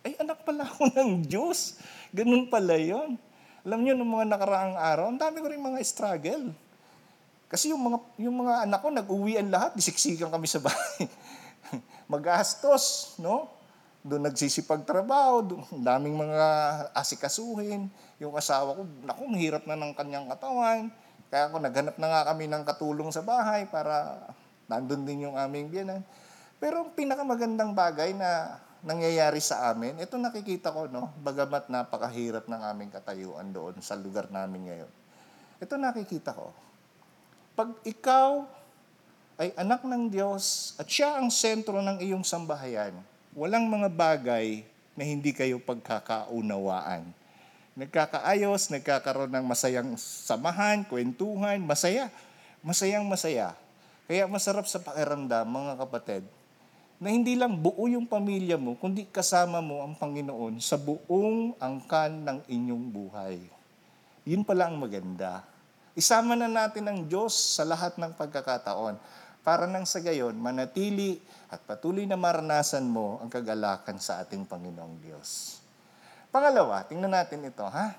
Ay, 0.04 0.20
anak 0.20 0.44
pala 0.44 0.68
ako 0.68 0.92
ng 1.00 1.24
Diyos. 1.24 1.80
Ganun 2.12 2.52
pala 2.52 2.76
yon. 2.76 3.16
Alam 3.64 3.80
niyo, 3.84 3.94
nung 3.96 4.12
mga 4.12 4.28
nakaraang 4.28 4.76
araw, 4.76 5.06
ang 5.12 5.20
dami 5.20 5.40
ko 5.40 5.48
rin 5.48 5.62
mga 5.62 5.80
struggle. 5.86 6.52
Kasi 7.50 7.70
yung 7.70 7.82
mga, 7.82 7.98
yung 8.22 8.36
mga 8.46 8.54
anak 8.66 8.80
ko, 8.82 8.88
nag-uwian 8.90 9.48
lahat, 9.50 9.78
disiksikan 9.78 10.34
kami 10.34 10.50
sa 10.50 10.60
bahay. 10.62 11.06
Magastos, 12.10 13.14
no? 13.22 13.54
Doon 14.02 14.26
nagsisipag 14.26 14.82
trabaho, 14.82 15.46
doon, 15.46 15.62
daming 15.86 16.18
mga 16.18 16.46
asikasuhin. 16.98 17.86
Yung 18.18 18.34
asawa 18.34 18.74
ko, 18.74 18.82
naku, 19.06 19.30
hirap 19.38 19.70
na 19.70 19.78
ng 19.78 19.94
kanyang 19.94 20.26
katawan. 20.26 20.90
Kaya 21.30 21.54
ako, 21.54 21.62
naghanap 21.62 21.96
na 22.02 22.08
nga 22.10 22.22
kami 22.34 22.50
ng 22.50 22.64
katulong 22.66 23.14
sa 23.14 23.22
bahay 23.22 23.70
para 23.70 24.26
nandun 24.66 25.06
din 25.06 25.30
yung 25.30 25.38
aming 25.38 25.70
biyanan. 25.70 26.02
Pero 26.58 26.82
ang 26.82 26.92
pinakamagandang 26.98 27.78
bagay 27.78 28.18
na 28.18 28.58
nangyayari 28.82 29.38
sa 29.38 29.70
amin, 29.70 30.02
ito 30.02 30.18
nakikita 30.18 30.74
ko, 30.74 30.90
no, 30.90 31.14
bagamat 31.22 31.70
napakahirap 31.70 32.50
ng 32.50 32.62
aming 32.74 32.90
katayuan 32.90 33.54
doon 33.54 33.78
sa 33.84 33.94
lugar 33.94 34.32
namin 34.34 34.72
ngayon. 34.72 34.92
Ito 35.60 35.76
nakikita 35.76 36.32
ko. 36.34 36.56
Pag 37.54 37.76
ikaw 37.84 38.48
ay 39.40 39.56
anak 39.56 39.88
ng 39.88 40.12
Diyos 40.12 40.76
at 40.76 40.84
siya 40.92 41.16
ang 41.16 41.32
sentro 41.32 41.80
ng 41.80 42.04
iyong 42.04 42.28
sambahayan, 42.28 42.92
walang 43.32 43.72
mga 43.72 43.88
bagay 43.88 44.68
na 45.00 45.08
hindi 45.08 45.32
kayo 45.32 45.64
pagkakaunawaan. 45.64 47.08
Nagkakaayos, 47.80 48.68
nagkakaroon 48.68 49.32
ng 49.32 49.46
masayang 49.48 49.96
samahan, 49.96 50.84
kwentuhan, 50.84 51.64
masaya. 51.64 52.12
Masayang 52.60 53.08
masaya. 53.08 53.56
Kaya 54.12 54.28
masarap 54.28 54.68
sa 54.68 54.84
pakiramdam, 54.84 55.48
mga 55.48 55.74
kapatid, 55.88 56.28
na 57.00 57.08
hindi 57.08 57.40
lang 57.40 57.56
buo 57.56 57.88
yung 57.88 58.04
pamilya 58.04 58.60
mo, 58.60 58.76
kundi 58.76 59.08
kasama 59.08 59.64
mo 59.64 59.80
ang 59.80 59.96
Panginoon 59.96 60.60
sa 60.60 60.76
buong 60.76 61.56
angkan 61.56 62.12
ng 62.28 62.40
inyong 62.52 62.86
buhay. 62.92 63.40
Yun 64.28 64.44
pala 64.44 64.68
ang 64.68 64.76
maganda. 64.76 65.48
Isama 65.96 66.36
na 66.36 66.52
natin 66.52 66.84
ang 66.92 67.08
Diyos 67.08 67.32
sa 67.56 67.64
lahat 67.64 67.96
ng 67.96 68.12
pagkakataon 68.20 69.00
para 69.42 69.66
nang 69.66 69.88
sa 69.88 70.04
gayon 70.04 70.36
manatili 70.36 71.18
at 71.50 71.64
patuloy 71.66 72.06
na 72.06 72.20
maranasan 72.20 72.86
mo 72.86 73.18
ang 73.24 73.32
kagalakan 73.32 73.98
sa 73.98 74.22
ating 74.22 74.46
Panginoong 74.46 74.98
Diyos. 75.02 75.60
Pangalawa, 76.30 76.86
tingnan 76.86 77.10
natin 77.10 77.42
ito, 77.42 77.66
ha? 77.66 77.98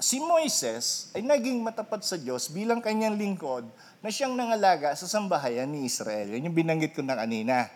Si 0.00 0.16
Moises 0.16 1.12
ay 1.12 1.20
naging 1.20 1.60
matapat 1.60 2.04
sa 2.04 2.16
Diyos 2.16 2.48
bilang 2.52 2.80
kanyang 2.80 3.16
lingkod 3.20 3.68
na 4.00 4.08
siyang 4.08 4.32
nangalaga 4.32 4.96
sa 4.96 5.04
sambahayan 5.04 5.68
ni 5.68 5.84
Israel. 5.84 6.32
Yan 6.32 6.48
yung 6.48 6.56
binanggit 6.56 6.96
ko 6.96 7.04
na 7.04 7.16
kanina. 7.16 7.68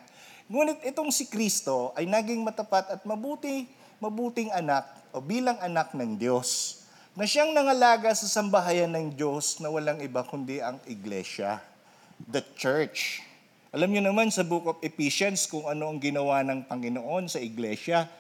Ngunit 0.49 0.85
itong 0.85 1.13
si 1.13 1.29
Kristo 1.29 1.93
ay 1.97 2.09
naging 2.09 2.45
matapat 2.45 2.93
at 2.93 3.01
mabuti, 3.09 3.69
mabuting 4.01 4.53
anak 4.53 4.89
o 5.13 5.21
bilang 5.21 5.57
anak 5.61 5.93
ng 5.97 6.17
Diyos 6.21 6.84
na 7.15 7.31
siyang 7.31 7.55
nangalaga 7.55 8.11
sa 8.11 8.27
sambahayan 8.27 8.91
ng 8.91 9.15
Diyos 9.15 9.63
na 9.63 9.71
walang 9.71 10.03
iba 10.03 10.27
kundi 10.27 10.59
ang 10.59 10.83
iglesia, 10.91 11.63
the 12.27 12.43
church. 12.59 13.23
Alam 13.71 13.95
niyo 13.95 14.03
naman 14.03 14.35
sa 14.35 14.43
book 14.43 14.67
of 14.67 14.79
Ephesians 14.83 15.47
kung 15.47 15.63
ano 15.71 15.95
ang 15.95 16.03
ginawa 16.03 16.43
ng 16.43 16.67
Panginoon 16.67 17.31
sa 17.31 17.39
iglesia. 17.39 18.11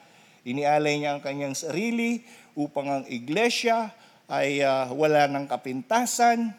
Inialay 0.46 1.02
niya 1.02 1.18
ang 1.18 1.22
kanyang 1.26 1.58
sarili 1.58 2.22
upang 2.54 2.86
ang 2.86 3.04
iglesia 3.10 3.90
ay 4.30 4.62
uh, 4.62 4.86
wala 4.94 5.26
ng 5.26 5.50
kapintasan, 5.50 6.54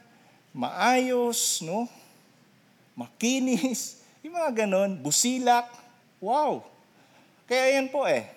maayos, 0.51 1.63
no? 1.63 1.87
makinis, 2.99 4.03
yung 4.27 4.35
mga 4.35 4.67
ganon, 4.67 4.99
busilak. 4.99 5.71
Wow! 6.19 6.67
Kaya 7.47 7.79
yan 7.79 7.87
po 7.87 8.03
eh. 8.03 8.27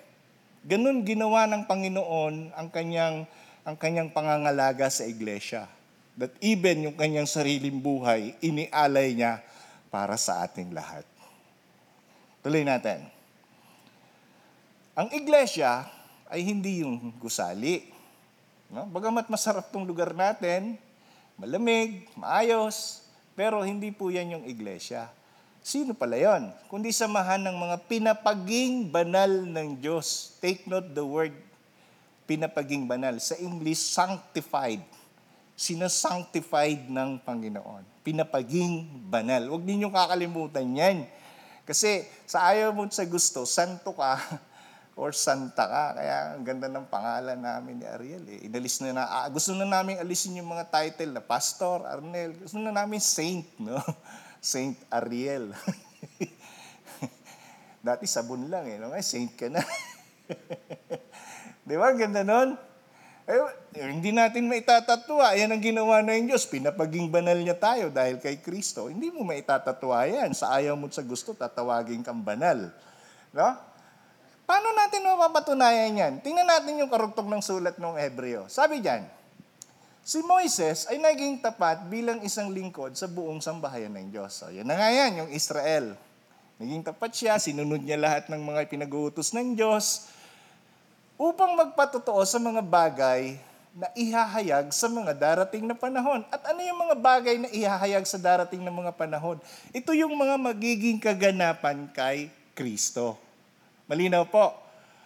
Ganon 0.62 1.02
ginawa 1.02 1.50
ng 1.50 1.66
Panginoon 1.66 2.54
ang 2.54 2.68
kanyang, 2.70 3.26
ang 3.68 3.76
kanyang 3.76 4.08
pangangalaga 4.08 4.88
sa 4.88 5.04
iglesia. 5.04 5.68
That 6.16 6.32
even 6.40 6.88
yung 6.88 6.96
kanyang 6.96 7.28
sariling 7.28 7.84
buhay, 7.84 8.32
inialay 8.40 9.12
niya 9.12 9.44
para 9.92 10.16
sa 10.16 10.40
ating 10.48 10.72
lahat. 10.72 11.04
Tuloy 12.40 12.64
natin. 12.64 13.04
Ang 14.96 15.12
iglesia 15.12 15.84
ay 16.32 16.48
hindi 16.48 16.80
yung 16.80 17.12
gusali. 17.20 17.92
No? 18.72 18.88
Bagamat 18.88 19.28
masarap 19.28 19.68
tong 19.68 19.84
lugar 19.84 20.16
natin, 20.16 20.80
malamig, 21.36 22.08
maayos, 22.16 23.04
pero 23.36 23.60
hindi 23.60 23.92
po 23.92 24.08
yan 24.08 24.40
yung 24.40 24.44
iglesia. 24.48 25.12
Sino 25.60 25.92
pala 25.92 26.16
yon? 26.16 26.48
Kundi 26.72 26.88
samahan 26.88 27.44
ng 27.44 27.56
mga 27.60 27.76
pinapaging 27.84 28.88
banal 28.88 29.28
ng 29.28 29.76
Diyos. 29.76 30.40
Take 30.40 30.64
note 30.64 30.96
the 30.96 31.04
word 31.04 31.36
pinapaging 32.28 32.84
banal. 32.84 33.16
Sa 33.16 33.32
English, 33.40 33.80
sanctified. 33.80 34.84
Sinasanctified 35.56 36.92
ng 36.92 37.24
Panginoon. 37.24 38.04
Pinapaging 38.04 39.08
banal. 39.08 39.48
Huwag 39.48 39.64
ninyong 39.64 39.96
kakalimutan 39.96 40.68
yan. 40.68 41.08
Kasi 41.64 42.04
sa 42.28 42.52
ayaw 42.52 42.76
mo 42.76 42.84
sa 42.92 43.08
gusto, 43.08 43.48
santo 43.48 43.96
ka, 43.96 44.20
or 45.00 45.16
Santa 45.16 45.64
ka. 45.64 45.84
Kaya 45.96 46.36
ang 46.36 46.44
ganda 46.44 46.68
ng 46.68 46.86
pangalan 46.90 47.38
namin 47.38 47.80
ni 47.80 47.86
Ariel. 47.88 48.24
Eh. 48.28 48.46
Inalis 48.50 48.82
na 48.84 48.92
na, 48.92 49.04
ah, 49.08 49.28
gusto 49.32 49.56
na 49.56 49.64
namin 49.64 49.96
alisin 49.96 50.36
yung 50.36 50.52
mga 50.52 50.68
title 50.68 51.14
na 51.16 51.22
Pastor, 51.24 51.86
Arnel. 51.86 52.34
Gusto 52.34 52.58
na 52.60 52.74
namin 52.74 53.00
Saint, 53.00 53.46
no? 53.62 53.80
Saint 54.42 54.76
Ariel. 54.90 55.54
Dati 57.88 58.04
sabon 58.10 58.50
lang 58.50 58.66
eh. 58.66 58.76
No? 58.76 58.90
Ngayon, 58.90 59.06
Saint 59.06 59.32
ka 59.32 59.46
na. 59.48 59.62
Di 61.68 61.76
ba? 61.76 61.92
Ganda 61.92 62.24
nun. 62.24 62.56
Eh, 63.28 63.36
hindi 63.92 64.08
natin 64.08 64.48
maitatatwa. 64.48 65.36
Yan 65.36 65.52
ang 65.52 65.60
ginawa 65.60 66.00
ng 66.00 66.32
Diyos. 66.32 66.48
Pinapaging 66.48 67.12
banal 67.12 67.36
niya 67.36 67.52
tayo 67.52 67.92
dahil 67.92 68.16
kay 68.16 68.40
Kristo. 68.40 68.88
Hindi 68.88 69.12
mo 69.12 69.20
maitatatwa 69.20 70.08
yan. 70.08 70.32
Sa 70.32 70.48
ayaw 70.56 70.72
mo 70.80 70.88
sa 70.88 71.04
gusto, 71.04 71.36
tatawagin 71.36 72.00
kang 72.00 72.24
banal. 72.24 72.72
No? 73.36 73.48
Paano 74.48 74.72
natin 74.72 75.04
mapapatunayan 75.04 75.92
yan? 75.92 76.12
Tingnan 76.24 76.48
natin 76.48 76.80
yung 76.80 76.88
karugtog 76.88 77.28
ng 77.28 77.44
sulat 77.44 77.76
ng 77.76 78.00
Hebreo. 78.00 78.48
Sabi 78.48 78.80
diyan, 78.80 79.04
si 80.00 80.24
Moises 80.24 80.88
ay 80.88 80.96
naging 80.96 81.44
tapat 81.44 81.84
bilang 81.84 82.24
isang 82.24 82.48
lingkod 82.48 82.96
sa 82.96 83.04
buong 83.04 83.44
sambahayan 83.44 83.92
ng 83.92 84.08
Diyos. 84.08 84.40
So, 84.40 84.48
yan 84.48 84.64
na 84.64 84.72
nga 84.72 84.88
yan, 84.88 85.20
yung 85.20 85.30
Israel. 85.36 85.92
Naging 86.56 86.80
tapat 86.80 87.12
siya, 87.12 87.36
sinunod 87.36 87.84
niya 87.84 88.00
lahat 88.00 88.32
ng 88.32 88.40
mga 88.40 88.72
pinag-uutos 88.72 89.36
ng 89.36 89.52
Diyos 89.52 90.08
upang 91.18 91.58
magpatotoo 91.58 92.22
sa 92.22 92.38
mga 92.38 92.62
bagay 92.62 93.42
na 93.74 93.90
ihahayag 93.98 94.70
sa 94.70 94.86
mga 94.86 95.12
darating 95.12 95.66
na 95.66 95.74
panahon. 95.74 96.22
At 96.30 96.46
ano 96.46 96.62
yung 96.62 96.78
mga 96.78 96.94
bagay 96.94 97.36
na 97.42 97.50
ihahayag 97.50 98.06
sa 98.06 98.16
darating 98.16 98.62
na 98.62 98.70
mga 98.70 98.94
panahon? 98.94 99.42
Ito 99.74 99.92
yung 99.98 100.14
mga 100.14 100.38
magiging 100.38 101.02
kaganapan 101.02 101.90
kay 101.90 102.30
Kristo. 102.54 103.18
Malinaw 103.90 104.30
po. 104.30 104.54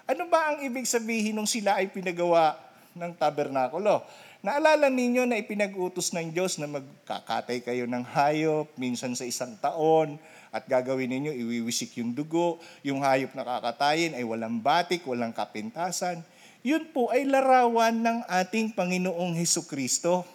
Ano 0.05 0.29
ba 0.29 0.53
ang 0.53 0.61
ibig 0.61 0.85
sabihin 0.85 1.33
nung 1.33 1.49
sila 1.49 1.81
ay 1.81 1.89
pinagawa 1.89 2.61
ng 2.93 3.13
tabernakulo? 3.17 4.05
Naalala 4.45 4.91
ninyo 4.91 5.25
na 5.25 5.39
ipinag-utos 5.41 6.13
ng 6.13 6.35
Diyos 6.35 6.59
na 6.59 6.69
magkakatay 6.69 7.63
kayo 7.65 7.87
ng 7.89 8.05
hayop 8.05 8.69
minsan 8.77 9.15
sa 9.17 9.23
isang 9.25 9.55
taon 9.63 10.19
at 10.53 10.69
gagawin 10.69 11.09
ninyo, 11.09 11.33
iwiwisik 11.33 11.97
yung 12.05 12.13
dugo, 12.13 12.61
yung 12.85 13.01
hayop 13.01 13.33
na 13.33 13.41
kakatayin 13.41 14.13
ay 14.13 14.21
walang 14.21 14.61
batik, 14.61 15.01
walang 15.09 15.33
kapintasan. 15.33 16.21
Yun 16.61 16.93
po 16.93 17.09
ay 17.09 17.25
larawan 17.25 17.97
ng 17.97 18.19
ating 18.29 18.77
Panginoong 18.77 19.33
Heso 19.33 19.65
Kristo. 19.65 20.29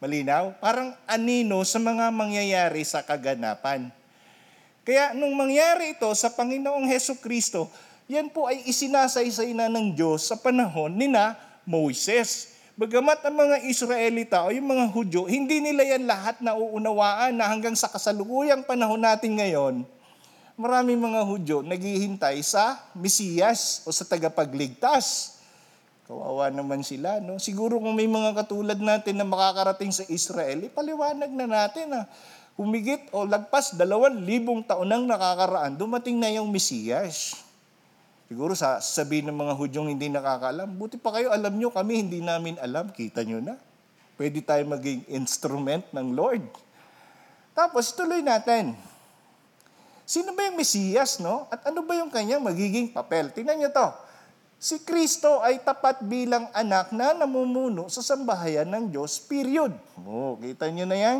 Malinaw? 0.00 0.56
Parang 0.58 0.96
anino 1.04 1.60
sa 1.68 1.76
mga 1.76 2.08
mangyayari 2.08 2.80
sa 2.88 3.04
kaganapan. 3.04 3.92
Kaya 4.80 5.12
nung 5.14 5.36
mangyari 5.36 5.94
ito 5.94 6.08
sa 6.16 6.32
Panginoong 6.32 6.88
Heso 6.88 7.20
Kristo, 7.20 7.68
yan 8.10 8.32
po 8.32 8.50
ay 8.50 8.66
isinasaysay 8.66 9.54
na 9.54 9.70
ng 9.70 9.94
Diyos 9.94 10.26
sa 10.26 10.34
panahon 10.34 10.90
ni 10.90 11.06
na 11.06 11.38
Moses. 11.62 12.49
Bagamat 12.80 13.20
ang 13.28 13.36
mga 13.36 13.56
Israelita 13.68 14.40
o 14.40 14.56
yung 14.56 14.72
mga 14.72 14.88
Hudyo, 14.88 15.28
hindi 15.28 15.60
nila 15.60 15.84
yan 15.84 16.08
lahat 16.08 16.40
nauunawaan 16.40 17.36
na 17.36 17.44
hanggang 17.52 17.76
sa 17.76 17.92
kasalukuyang 17.92 18.64
panahon 18.64 19.04
natin 19.04 19.36
ngayon, 19.36 19.84
maraming 20.56 20.96
mga 20.96 21.20
Hudyo 21.28 21.60
naghihintay 21.60 22.40
sa 22.40 22.80
Mesiyas 22.96 23.84
o 23.84 23.92
sa 23.92 24.08
tagapagligtas. 24.08 25.36
Kawawa 26.08 26.48
naman 26.48 26.80
sila, 26.80 27.20
no? 27.20 27.36
Siguro 27.36 27.76
kung 27.76 27.92
may 27.92 28.08
mga 28.08 28.32
katulad 28.32 28.80
natin 28.80 29.20
na 29.20 29.28
makakarating 29.28 29.92
sa 29.92 30.08
Israel, 30.08 30.64
ipaliwanag 30.64 31.28
na 31.36 31.44
natin 31.44 31.84
na 31.92 32.08
humigit 32.56 33.12
o 33.12 33.28
lagpas 33.28 33.76
dalawang 33.76 34.24
libong 34.24 34.64
taon 34.64 34.88
nang 34.88 35.04
nakakaraan, 35.04 35.76
dumating 35.76 36.16
na 36.16 36.32
yung 36.32 36.48
Mesiyas. 36.48 37.44
Siguro 38.30 38.54
sa 38.54 38.78
sabihin 38.78 39.26
ng 39.26 39.34
mga 39.34 39.58
Hudyong 39.58 39.90
hindi 39.90 40.06
nakakaalam, 40.06 40.70
buti 40.78 40.94
pa 41.02 41.10
kayo 41.10 41.34
alam 41.34 41.50
nyo, 41.58 41.74
kami 41.74 42.06
hindi 42.06 42.22
namin 42.22 42.54
alam, 42.62 42.94
kita 42.94 43.26
nyo 43.26 43.42
na. 43.42 43.58
Pwede 44.14 44.38
tayo 44.38 44.62
maging 44.70 45.02
instrument 45.10 45.82
ng 45.90 46.14
Lord. 46.14 46.46
Tapos 47.50 47.90
tuloy 47.90 48.22
natin. 48.22 48.78
Sino 50.06 50.30
ba 50.30 50.46
yung 50.46 50.54
Mesiyas, 50.54 51.18
no? 51.18 51.50
At 51.50 51.66
ano 51.66 51.82
ba 51.82 51.98
yung 51.98 52.14
kanyang 52.14 52.46
magiging 52.46 52.94
papel? 52.94 53.34
Tingnan 53.34 53.66
nyo 53.66 53.70
to 53.74 53.88
si 54.60 54.76
Kristo 54.84 55.40
ay 55.40 55.64
tapat 55.64 56.04
bilang 56.04 56.52
anak 56.52 56.92
na 56.92 57.16
namumuno 57.16 57.88
sa 57.88 58.04
sambahayan 58.04 58.68
ng 58.68 58.92
Diyos, 58.92 59.16
period. 59.16 59.72
Oh, 60.04 60.36
kita 60.36 60.68
niyo 60.68 60.84
na 60.84 61.00
yan? 61.00 61.18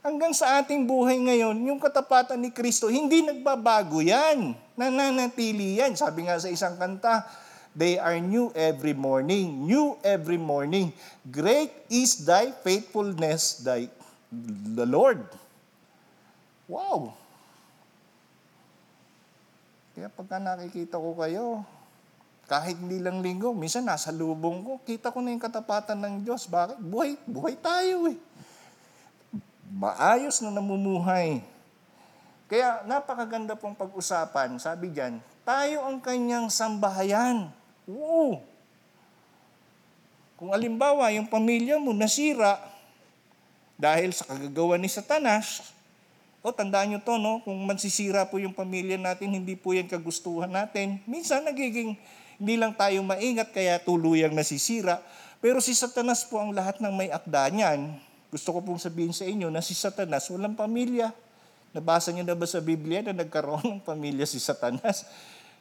Hanggang 0.00 0.32
sa 0.32 0.64
ating 0.64 0.88
buhay 0.88 1.20
ngayon, 1.20 1.60
yung 1.60 1.76
katapatan 1.76 2.40
ni 2.40 2.48
Kristo, 2.48 2.88
hindi 2.88 3.20
nagbabago 3.20 4.00
yan. 4.00 4.56
Nananatili 4.72 5.76
yan. 5.76 5.92
Sabi 5.92 6.24
nga 6.24 6.40
sa 6.40 6.48
isang 6.48 6.80
kanta, 6.80 7.28
they 7.76 8.00
are 8.00 8.16
new 8.16 8.48
every 8.56 8.96
morning, 8.96 9.68
new 9.68 10.00
every 10.00 10.40
morning. 10.40 10.88
Great 11.28 11.68
is 11.92 12.24
thy 12.24 12.48
faithfulness, 12.48 13.60
thy, 13.60 13.92
the 14.72 14.88
Lord. 14.88 15.20
Wow! 16.64 17.12
Kaya 19.92 20.08
pagka 20.08 20.40
nakikita 20.40 20.96
ko 20.96 21.12
kayo, 21.12 21.60
kahit 22.48 22.80
hindi 22.80 23.04
lang 23.04 23.20
linggo, 23.20 23.52
minsan 23.52 23.84
nasa 23.84 24.08
lubong 24.08 24.64
ko, 24.64 24.72
kita 24.80 25.12
ko 25.12 25.20
na 25.20 25.28
yung 25.28 25.44
katapatan 25.44 26.00
ng 26.00 26.14
Diyos. 26.24 26.48
Bakit? 26.48 26.80
Buhay, 26.80 27.20
buhay 27.28 27.54
tayo 27.60 28.08
eh. 28.08 28.29
Maayos 29.70 30.42
na 30.42 30.50
namumuhay. 30.50 31.38
Kaya 32.50 32.82
napakaganda 32.82 33.54
pong 33.54 33.78
pag-usapan, 33.78 34.58
sabi 34.58 34.90
diyan, 34.90 35.22
tayo 35.46 35.86
ang 35.86 36.02
kanyang 36.02 36.50
sambahayan. 36.50 37.46
Oo. 37.86 38.42
Kung 40.34 40.50
alimbawa, 40.50 41.14
yung 41.14 41.30
pamilya 41.30 41.78
mo 41.78 41.94
nasira 41.94 42.58
dahil 43.78 44.10
sa 44.10 44.26
kagagawa 44.26 44.74
ni 44.74 44.90
Satanas, 44.90 45.70
o 46.40 46.48
tandaan 46.50 46.96
nyo 46.96 47.00
to, 47.04 47.20
no? 47.20 47.44
kung 47.44 47.56
mansisira 47.68 48.24
po 48.24 48.40
yung 48.40 48.56
pamilya 48.56 48.96
natin, 48.96 49.30
hindi 49.30 49.54
po 49.54 49.76
yan 49.76 49.86
kagustuhan 49.86 50.48
natin. 50.48 50.98
Minsan 51.04 51.44
nagiging 51.44 51.94
hindi 52.40 52.54
lang 52.56 52.72
tayo 52.72 53.04
maingat 53.04 53.52
kaya 53.52 53.76
tuluyang 53.76 54.32
nasisira. 54.32 55.04
Pero 55.44 55.60
si 55.60 55.76
Satanas 55.76 56.24
po 56.24 56.40
ang 56.40 56.56
lahat 56.56 56.80
ng 56.80 56.92
may 56.96 57.12
akda 57.12 57.52
niyan. 57.52 58.00
Gusto 58.30 58.54
ko 58.54 58.58
pong 58.62 58.78
sabihin 58.78 59.10
sa 59.10 59.26
inyo 59.26 59.50
na 59.50 59.58
si 59.58 59.74
Satanas 59.74 60.30
walang 60.30 60.54
pamilya. 60.54 61.10
Nabasa 61.74 62.14
niyo 62.14 62.22
na 62.22 62.38
ba 62.38 62.46
sa 62.46 62.62
Biblia 62.62 63.02
na 63.02 63.14
nagkaroon 63.14 63.78
ng 63.78 63.82
pamilya 63.82 64.26
si 64.26 64.38
Satanas? 64.38 65.06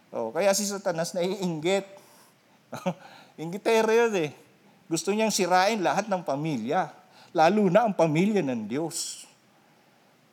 Oh, 0.10 0.30
kaya 0.34 0.54
si 0.54 0.66
Satanas 0.66 1.14
naiinggit. 1.18 1.86
Inggitero 3.42 3.90
yun 3.90 4.14
eh. 4.30 4.32
Gusto 4.90 5.14
niyang 5.14 5.34
sirain 5.34 5.82
lahat 5.82 6.10
ng 6.10 6.22
pamilya. 6.26 6.90
Lalo 7.34 7.70
na 7.70 7.86
ang 7.86 7.94
pamilya 7.94 8.42
ng 8.42 8.66
Diyos. 8.66 9.30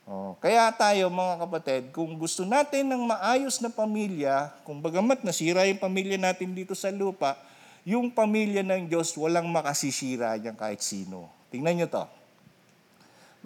Oh, 0.07 0.39
kaya 0.39 0.71
tayo 0.71 1.11
mga 1.11 1.35
kapatid, 1.45 1.83
kung 1.91 2.15
gusto 2.15 2.47
natin 2.47 2.87
ng 2.95 3.11
maayos 3.11 3.59
na 3.59 3.69
pamilya, 3.69 4.55
kung 4.63 4.79
bagamat 4.79 5.27
nasira 5.27 5.67
yung 5.67 5.83
pamilya 5.83 6.15
natin 6.15 6.55
dito 6.55 6.79
sa 6.79 6.95
lupa, 6.95 7.35
yung 7.83 8.15
pamilya 8.15 8.63
ng 8.63 8.87
Diyos 8.87 9.11
walang 9.19 9.51
makasisira 9.51 10.39
niyan 10.39 10.55
kahit 10.55 10.79
sino. 10.79 11.27
Tingnan 11.51 11.75
nyo 11.83 11.89
to. 11.91 12.05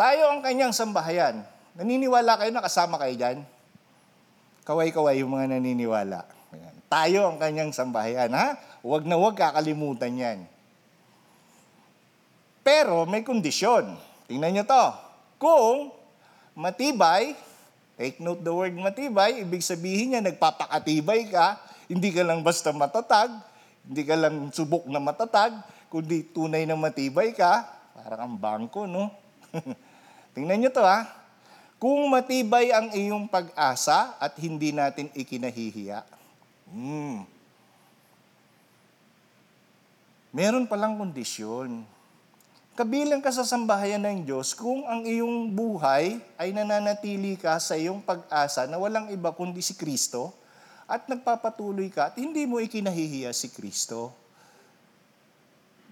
Tayo 0.00 0.32
ang 0.32 0.40
kanyang 0.40 0.72
sambahayan. 0.72 1.44
Naniniwala 1.76 2.40
kayo 2.40 2.48
na 2.56 2.64
kasama 2.64 2.96
kayo 2.96 3.12
dyan? 3.20 3.44
Kaway-kaway 4.64 5.20
yung 5.20 5.36
mga 5.36 5.52
naniniwala. 5.52 6.24
Ayan. 6.56 6.74
Tayo 6.88 7.28
ang 7.28 7.36
kanyang 7.36 7.68
sambahayan, 7.76 8.32
ha? 8.32 8.56
Huwag 8.80 9.04
na 9.04 9.20
huwag 9.20 9.36
kakalimutan 9.36 10.16
yan. 10.16 10.38
Pero 12.64 13.04
may 13.04 13.20
kondisyon. 13.20 13.92
Tingnan 14.24 14.56
nyo 14.56 14.64
to. 14.64 14.84
Kung 15.36 15.92
matibay, 16.56 17.36
take 18.00 18.24
note 18.24 18.40
the 18.40 18.56
word 18.56 18.72
matibay, 18.80 19.44
ibig 19.44 19.60
sabihin 19.60 20.16
niya 20.16 20.24
nagpapakatibay 20.24 21.28
ka, 21.28 21.60
hindi 21.92 22.08
ka 22.08 22.24
lang 22.24 22.40
basta 22.40 22.72
matatag, 22.72 23.36
hindi 23.84 24.00
ka 24.08 24.16
lang 24.16 24.48
subok 24.48 24.88
na 24.88 24.96
matatag, 24.96 25.60
kundi 25.92 26.24
tunay 26.24 26.64
na 26.64 26.72
matibay 26.72 27.36
ka, 27.36 27.68
parang 27.92 28.32
ang 28.32 28.36
bangko, 28.40 28.88
no? 28.88 29.12
Tingnan 30.40 30.56
niyo 30.56 30.72
to 30.72 30.80
ha. 30.80 31.04
Kung 31.76 32.08
matibay 32.08 32.72
ang 32.72 32.88
iyong 32.96 33.28
pag-asa 33.28 34.16
at 34.16 34.40
hindi 34.40 34.72
natin 34.72 35.12
ikinahihiya. 35.12 36.00
Hmm. 36.72 37.28
Meron 40.32 40.64
palang 40.64 40.96
kondisyon 40.96 41.84
Kabilang 42.72 43.20
ka 43.20 43.28
sa 43.28 43.44
sambahayan 43.44 44.00
ng 44.00 44.24
Diyos 44.24 44.56
kung 44.56 44.88
ang 44.88 45.04
iyong 45.04 45.52
buhay 45.52 46.16
ay 46.40 46.48
nananatili 46.56 47.36
ka 47.36 47.60
sa 47.60 47.76
iyong 47.76 48.00
pag-asa 48.00 48.64
na 48.64 48.80
walang 48.80 49.12
iba 49.12 49.28
kundi 49.36 49.60
si 49.60 49.76
Kristo 49.76 50.32
at 50.88 51.04
nagpapatuloy 51.04 51.92
ka 51.92 52.08
at 52.08 52.16
hindi 52.16 52.48
mo 52.48 52.56
ikinahihiya 52.56 53.36
si 53.36 53.52
Kristo. 53.52 54.16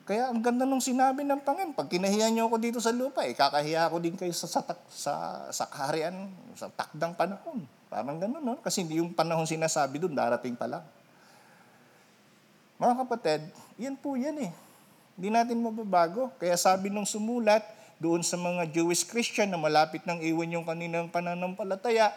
Kaya 0.09 0.33
ang 0.33 0.41
ganda 0.41 0.65
nung 0.65 0.81
sinabi 0.81 1.21
ng 1.21 1.45
Panginoon, 1.45 1.77
pag 1.77 1.85
kinahiya 1.85 2.33
niyo 2.33 2.49
ako 2.49 2.57
dito 2.57 2.81
sa 2.81 2.89
lupa, 2.89 3.29
eh, 3.29 3.37
kakahiya 3.37 3.93
ako 3.93 4.01
din 4.01 4.17
kayo 4.17 4.33
sa, 4.33 4.49
sa, 4.49 4.65
sa, 4.89 5.13
sa 5.53 5.65
kaharian, 5.69 6.33
sa 6.57 6.73
takdang 6.73 7.13
panahon. 7.13 7.69
Parang 7.93 8.17
gano'n, 8.17 8.41
no? 8.41 8.57
Kasi 8.65 8.89
hindi 8.89 9.05
yung 9.05 9.13
panahon 9.13 9.45
sinasabi 9.45 10.01
doon, 10.01 10.17
darating 10.17 10.57
pa 10.57 10.65
lang. 10.65 10.85
Mga 12.81 12.95
kapatid, 13.05 13.41
yan 13.77 14.01
po 14.01 14.17
yan 14.17 14.49
eh. 14.49 14.53
Hindi 15.21 15.29
natin 15.29 15.61
mababago. 15.61 16.33
Kaya 16.41 16.57
sabi 16.57 16.89
nung 16.89 17.05
sumulat 17.05 17.61
doon 18.01 18.25
sa 18.25 18.41
mga 18.41 18.65
Jewish 18.73 19.05
Christian 19.05 19.53
na 19.53 19.61
malapit 19.61 20.09
nang 20.09 20.25
iwan 20.25 20.49
yung 20.49 20.65
kanilang 20.65 21.13
pananampalataya, 21.13 22.17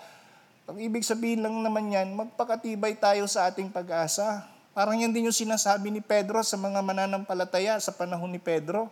ang 0.64 0.80
ibig 0.80 1.04
sabihin 1.04 1.44
lang 1.44 1.60
naman 1.60 1.92
yan, 1.92 2.16
magpakatibay 2.16 2.96
tayo 2.96 3.28
sa 3.28 3.52
ating 3.52 3.68
pag-asa. 3.68 4.48
Parang 4.72 4.96
yan 4.96 5.12
din 5.12 5.28
yung 5.28 5.36
sinasabi 5.36 5.92
ni 5.92 6.00
Pedro 6.00 6.40
sa 6.48 6.56
mga 6.56 6.80
mananampalataya 6.80 7.76
sa 7.84 7.92
panahon 7.92 8.32
ni 8.32 8.40
Pedro, 8.40 8.88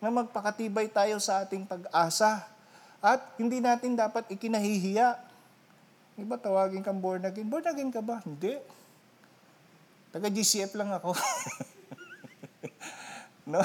na 0.00 0.08
magpakatibay 0.08 0.88
tayo 0.88 1.20
sa 1.20 1.44
ating 1.44 1.68
pag-asa. 1.68 2.46
At 3.04 3.36
hindi 3.36 3.60
natin 3.60 3.94
dapat 3.98 4.26
ikinahihiya. 4.32 5.20
Iba 6.18 6.34
tawagin 6.40 6.82
kang 6.82 6.98
born 6.98 7.22
again. 7.28 7.46
Born 7.46 7.66
again 7.66 7.90
ka 7.92 8.02
ba? 8.02 8.24
Hindi. 8.24 8.58
Taga 10.10 10.32
GCF 10.32 10.72
lang 10.74 10.90
ako. 10.96 11.12
No? 13.48 13.64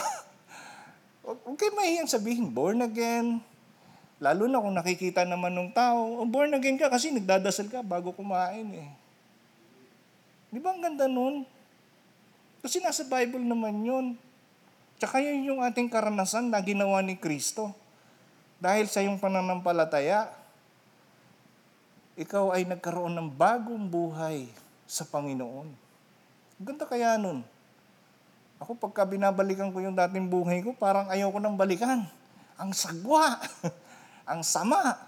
Huwag 1.23 1.59
kayo 1.59 1.75
mahiyang 1.75 2.07
sabihin, 2.07 2.47
born 2.47 2.79
again. 2.87 3.43
Lalo 4.23 4.47
na 4.47 4.63
kung 4.63 4.71
nakikita 4.71 5.27
naman 5.27 5.51
ng 5.51 5.75
tao, 5.75 6.23
oh, 6.23 6.27
born 6.27 6.55
again 6.55 6.79
ka 6.79 6.87
kasi 6.87 7.11
nagdadasal 7.11 7.67
ka 7.67 7.83
bago 7.83 8.15
kumain 8.15 8.63
eh. 8.71 8.87
Di 10.53 10.61
ba 10.61 10.69
ang 10.69 10.85
ganda 10.85 11.09
nun? 11.09 11.49
Kasi 12.61 12.77
nasa 12.77 13.01
Bible 13.09 13.41
naman 13.41 13.81
yun. 13.81 14.13
Tsaka 15.01 15.17
yun 15.17 15.49
yung 15.49 15.59
ating 15.65 15.89
karanasan 15.89 16.53
na 16.53 16.61
ginawa 16.61 17.01
ni 17.01 17.17
Kristo. 17.17 17.73
Dahil 18.61 18.85
sa 18.85 19.01
iyong 19.01 19.17
pananampalataya, 19.17 20.29
ikaw 22.13 22.53
ay 22.53 22.69
nagkaroon 22.69 23.17
ng 23.17 23.33
bagong 23.33 23.89
buhay 23.89 24.45
sa 24.85 25.01
Panginoon. 25.09 25.73
Ganda 26.61 26.85
kaya 26.85 27.17
nun. 27.17 27.41
Ako 28.61 28.77
pagka 28.77 29.09
binabalikan 29.09 29.73
ko 29.73 29.81
yung 29.81 29.97
dating 29.97 30.29
buhay 30.29 30.61
ko, 30.61 30.77
parang 30.77 31.09
ayaw 31.09 31.33
ko 31.33 31.41
nang 31.41 31.57
balikan. 31.57 32.05
Ang 32.61 32.71
sagwa, 32.77 33.41
ang 34.29 34.45
sama. 34.45 35.01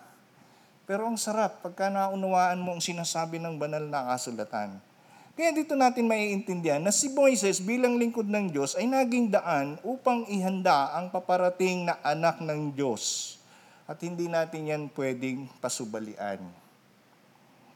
Pero 0.90 1.06
ang 1.06 1.22
sarap 1.22 1.62
pagka 1.62 1.94
naunawaan 1.94 2.58
mo 2.58 2.74
ang 2.74 2.82
sinasabi 2.82 3.38
ng 3.38 3.62
banal 3.62 3.86
na 3.86 4.10
kasulatan. 4.10 4.82
Kaya 5.36 5.52
dito 5.52 5.76
natin 5.76 6.08
maiintindihan 6.08 6.80
na 6.80 6.96
si 6.96 7.12
Moises 7.12 7.60
bilang 7.60 8.00
lingkod 8.00 8.24
ng 8.24 8.56
Diyos 8.56 8.72
ay 8.80 8.88
naging 8.88 9.36
daan 9.36 9.76
upang 9.84 10.24
ihanda 10.32 10.96
ang 10.96 11.12
paparating 11.12 11.84
na 11.84 12.00
anak 12.08 12.40
ng 12.40 12.72
Diyos. 12.72 13.36
At 13.84 14.00
hindi 14.00 14.32
natin 14.32 14.64
yan 14.64 14.84
pwedeng 14.96 15.52
pasubalian, 15.60 16.40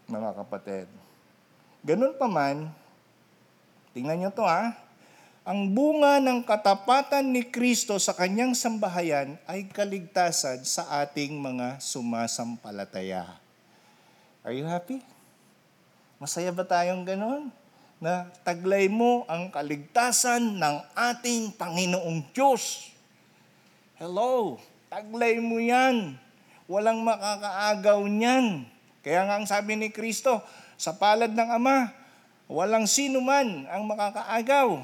mga 0.07 0.39
kapatid. 0.39 0.87
Ganun 1.83 2.15
pa 2.15 2.31
man, 2.31 2.71
tingnan 3.91 4.23
nyo 4.23 4.31
to 4.31 4.47
ha, 4.47 4.71
ang 5.43 5.67
bunga 5.75 6.23
ng 6.23 6.39
katapatan 6.47 7.27
ni 7.27 7.43
Kristo 7.43 7.99
sa 7.99 8.15
kanyang 8.15 8.55
sambahayan 8.55 9.35
ay 9.43 9.67
kaligtasan 9.67 10.63
sa 10.63 10.87
ating 11.03 11.35
mga 11.35 11.75
sumasampalataya. 11.83 13.35
Are 14.47 14.55
you 14.55 14.63
happy? 14.63 15.18
Masaya 16.19 16.51
ba 16.51 16.67
tayong 16.67 17.07
ganon? 17.07 17.49
na 17.99 18.31
taglay 18.47 18.87
mo 18.87 19.27
ang 19.27 19.51
kaligtasan 19.51 20.55
ng 20.55 20.75
ating 20.95 21.51
Panginoong 21.59 22.31
Diyos. 22.31 22.95
Hello, 23.99 24.55
taglay 24.87 25.35
mo 25.43 25.59
yan. 25.59 26.15
Walang 26.71 27.03
makakaagaw 27.03 27.99
niyan. 28.07 28.63
Kaya 29.03 29.27
nga 29.27 29.35
ang 29.35 29.47
sabi 29.47 29.75
ni 29.75 29.91
Kristo, 29.91 30.39
sa 30.79 30.95
palad 30.95 31.35
ng 31.35 31.49
Ama, 31.59 31.91
walang 32.47 32.87
sino 32.87 33.19
man 33.19 33.67
ang 33.67 33.83
makakaagaw. 33.83 34.79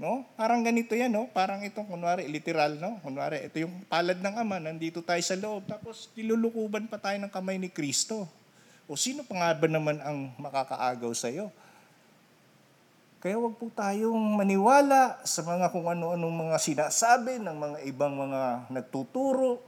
No? 0.00 0.24
Parang 0.38 0.62
ganito 0.62 0.94
yan, 0.94 1.12
no? 1.12 1.28
Parang 1.34 1.60
itong, 1.60 1.84
kunwari, 1.84 2.24
literal, 2.30 2.78
no? 2.78 2.96
Kunwari, 3.04 3.42
ito 3.50 3.60
yung 3.60 3.84
palad 3.90 4.16
ng 4.16 4.32
Ama, 4.38 4.62
nandito 4.62 5.02
tayo 5.02 5.20
sa 5.20 5.36
loob, 5.36 5.66
tapos 5.66 6.08
nilulukuban 6.16 6.88
pa 6.88 6.96
tayo 6.96 7.20
ng 7.20 7.28
kamay 7.28 7.60
ni 7.60 7.68
Kristo. 7.68 8.24
O 8.90 8.98
sino 8.98 9.22
pa 9.22 9.38
nga 9.38 9.54
ba 9.54 9.70
naman 9.70 10.02
ang 10.02 10.34
makakaagaw 10.34 11.14
sa 11.14 11.30
iyo? 11.30 11.54
Kaya 13.22 13.38
wag 13.38 13.54
po 13.54 13.70
tayong 13.70 14.18
maniwala 14.34 15.22
sa 15.22 15.46
mga 15.46 15.70
kung 15.70 15.86
ano-anong 15.86 16.50
mga 16.50 16.58
sinasabi 16.58 17.38
ng 17.38 17.54
mga 17.54 17.78
ibang 17.86 18.18
mga 18.18 18.66
nagtuturo. 18.66 19.62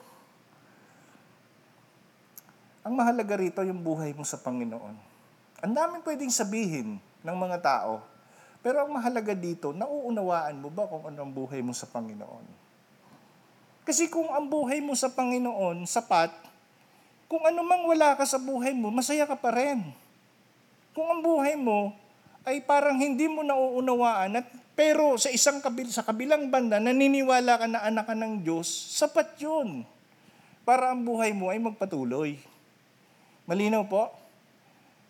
Ang 2.83 2.99
mahalaga 2.99 3.39
rito 3.39 3.63
yung 3.63 3.79
buhay 3.79 4.11
mo 4.11 4.27
sa 4.27 4.43
Panginoon. 4.43 4.99
Ang 5.63 5.71
daming 5.71 6.03
pwedeng 6.03 6.35
sabihin 6.35 6.99
ng 7.23 7.37
mga 7.39 7.63
tao, 7.63 8.03
pero 8.59 8.83
ang 8.83 8.91
mahalaga 8.91 9.39
dito, 9.39 9.71
nauunawaan 9.71 10.59
mo 10.59 10.67
ba 10.67 10.91
kung 10.91 11.07
ano 11.07 11.23
ang 11.23 11.31
buhay 11.31 11.63
mo 11.63 11.71
sa 11.71 11.87
Panginoon? 11.87 12.47
Kasi 13.87 14.11
kung 14.11 14.35
ang 14.35 14.51
buhay 14.51 14.83
mo 14.83 14.99
sa 14.99 15.15
Panginoon, 15.15 15.87
sapat, 15.87 16.35
kung 17.33 17.49
ano 17.49 17.65
mang 17.65 17.89
wala 17.89 18.13
ka 18.13 18.29
sa 18.29 18.37
buhay 18.37 18.77
mo, 18.77 18.93
masaya 18.93 19.25
ka 19.25 19.33
pa 19.33 19.57
rin. 19.57 19.81
Kung 20.93 21.09
ang 21.09 21.25
buhay 21.25 21.57
mo 21.57 21.97
ay 22.45 22.61
parang 22.61 23.01
hindi 23.01 23.25
mo 23.25 23.41
nauunawaan 23.41 24.37
at 24.37 24.53
pero 24.77 25.17
sa 25.17 25.33
isang 25.33 25.65
kabil, 25.65 25.89
sa 25.89 26.05
kabilang 26.05 26.53
banda, 26.53 26.77
naniniwala 26.77 27.57
ka 27.57 27.67
na 27.73 27.81
anak 27.89 28.05
ka 28.05 28.13
ng 28.13 28.45
Diyos, 28.45 28.69
sapat 28.69 29.41
yun. 29.41 29.81
Para 30.69 30.93
ang 30.93 31.01
buhay 31.01 31.33
mo 31.33 31.49
ay 31.49 31.57
magpatuloy. 31.57 32.37
Malinaw 33.49 33.89
po? 33.89 34.13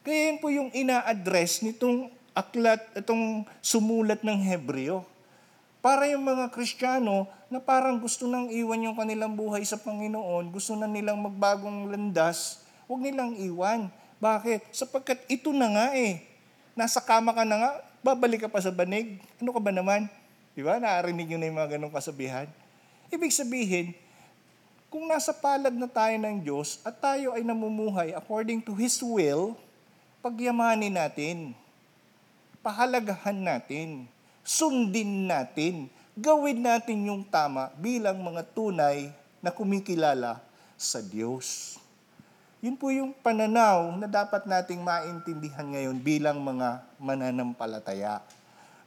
Kaya 0.06 0.30
yun 0.30 0.38
po 0.38 0.46
yung 0.54 0.70
ina-address 0.70 1.66
nitong 1.66 2.06
aklat, 2.38 2.86
itong 2.94 3.42
sumulat 3.58 4.22
ng 4.22 4.38
Hebreo. 4.46 5.02
Para 5.82 6.06
yung 6.06 6.22
mga 6.22 6.54
Kristiyano 6.54 7.26
na 7.52 7.60
parang 7.60 8.00
gusto 8.00 8.24
nang 8.24 8.48
iwan 8.48 8.80
yung 8.80 8.96
kanilang 8.96 9.36
buhay 9.36 9.60
sa 9.68 9.76
Panginoon, 9.76 10.48
gusto 10.48 10.72
na 10.72 10.88
nilang 10.88 11.20
magbagong 11.20 11.92
landas, 11.92 12.64
huwag 12.88 13.04
nilang 13.04 13.36
iwan. 13.36 13.92
Bakit? 14.16 14.72
Sapagkat 14.72 15.28
ito 15.28 15.52
na 15.52 15.68
nga 15.68 15.86
eh. 15.92 16.24
Nasa 16.72 17.04
kama 17.04 17.36
ka 17.36 17.44
na 17.44 17.60
nga, 17.60 17.70
babalik 18.00 18.46
ka 18.46 18.48
pa 18.48 18.56
sa 18.64 18.72
banig. 18.72 19.20
Ano 19.36 19.52
ka 19.52 19.60
ba 19.60 19.68
naman? 19.68 20.08
Di 20.56 20.64
ba? 20.64 20.80
Naarinig 20.80 21.28
nyo 21.28 21.36
na 21.36 21.48
yung 21.52 21.58
mga 21.60 21.70
ganong 21.76 21.92
kasabihan. 21.92 22.48
Ibig 23.12 23.28
sabihin, 23.28 23.92
kung 24.88 25.04
nasa 25.04 25.36
palad 25.36 25.76
na 25.76 25.84
tayo 25.84 26.16
ng 26.16 26.40
Diyos 26.40 26.80
at 26.88 26.96
tayo 27.04 27.36
ay 27.36 27.44
namumuhay 27.44 28.16
according 28.16 28.64
to 28.64 28.72
His 28.72 28.96
will, 29.04 29.52
pagyamanin 30.24 30.96
natin, 30.96 31.52
pahalagahan 32.64 33.36
natin, 33.36 34.08
sundin 34.40 35.28
natin, 35.28 35.92
gawin 36.12 36.60
natin 36.60 37.08
yung 37.08 37.24
tama 37.24 37.72
bilang 37.80 38.20
mga 38.20 38.44
tunay 38.52 39.08
na 39.40 39.48
kumikilala 39.48 40.44
sa 40.76 41.00
Diyos. 41.00 41.80
Yun 42.62 42.78
po 42.78 42.94
yung 42.94 43.10
pananaw 43.10 43.90
na 43.98 44.06
dapat 44.06 44.46
nating 44.46 44.84
maintindihan 44.84 45.66
ngayon 45.66 45.98
bilang 45.98 46.38
mga 46.38 46.84
mananampalataya. 47.00 48.22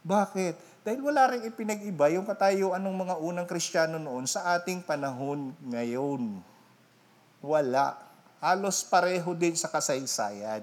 Bakit? 0.00 0.86
Dahil 0.86 1.02
wala 1.02 1.34
rin 1.34 1.44
ipinag-iba 1.50 2.14
yung 2.14 2.24
katayuan 2.24 2.78
ng 2.78 2.94
mga 2.94 3.14
unang 3.18 3.44
Kristiyano 3.50 3.98
noon 3.98 4.24
sa 4.24 4.54
ating 4.54 4.86
panahon 4.86 5.50
ngayon. 5.66 6.38
Wala. 7.42 7.98
Halos 8.38 8.86
pareho 8.86 9.34
din 9.34 9.58
sa 9.58 9.66
kasaysayan. 9.66 10.62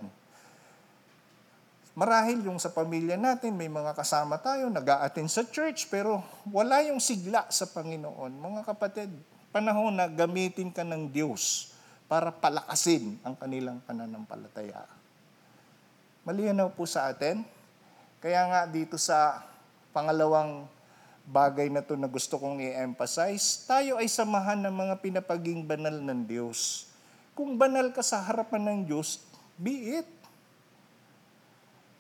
Marahil 1.94 2.42
yung 2.42 2.58
sa 2.58 2.74
pamilya 2.74 3.14
natin, 3.14 3.54
may 3.54 3.70
mga 3.70 3.94
kasama 3.94 4.42
tayo, 4.42 4.66
nag 4.66 4.82
attend 4.82 5.30
sa 5.30 5.46
church, 5.46 5.86
pero 5.94 6.26
wala 6.50 6.82
yung 6.82 6.98
sigla 6.98 7.46
sa 7.54 7.70
Panginoon. 7.70 8.34
Mga 8.34 8.62
kapatid, 8.66 9.14
panahon 9.54 9.94
na 9.94 10.10
gamitin 10.10 10.74
ka 10.74 10.82
ng 10.82 11.14
Diyos 11.14 11.70
para 12.10 12.34
palakasin 12.34 13.22
ang 13.22 13.38
kanilang 13.38 13.78
pananampalataya. 13.86 14.90
Malinaw 16.26 16.74
po 16.74 16.90
sa 16.90 17.14
atin. 17.14 17.46
Kaya 18.18 18.42
nga 18.50 18.66
dito 18.66 18.98
sa 18.98 19.46
pangalawang 19.94 20.66
bagay 21.30 21.70
na 21.70 21.86
to 21.86 21.94
na 21.94 22.10
gusto 22.10 22.42
kong 22.42 22.58
i-emphasize, 22.58 23.70
tayo 23.70 24.02
ay 24.02 24.10
samahan 24.10 24.58
ng 24.66 24.74
mga 24.74 24.96
pinapaging 24.98 25.62
banal 25.62 25.94
ng 25.94 26.26
Diyos. 26.26 26.90
Kung 27.38 27.54
banal 27.54 27.94
ka 27.94 28.02
sa 28.02 28.18
harapan 28.26 28.66
ng 28.66 28.80
Diyos, 28.90 29.22
be 29.62 30.02
it 30.02 30.23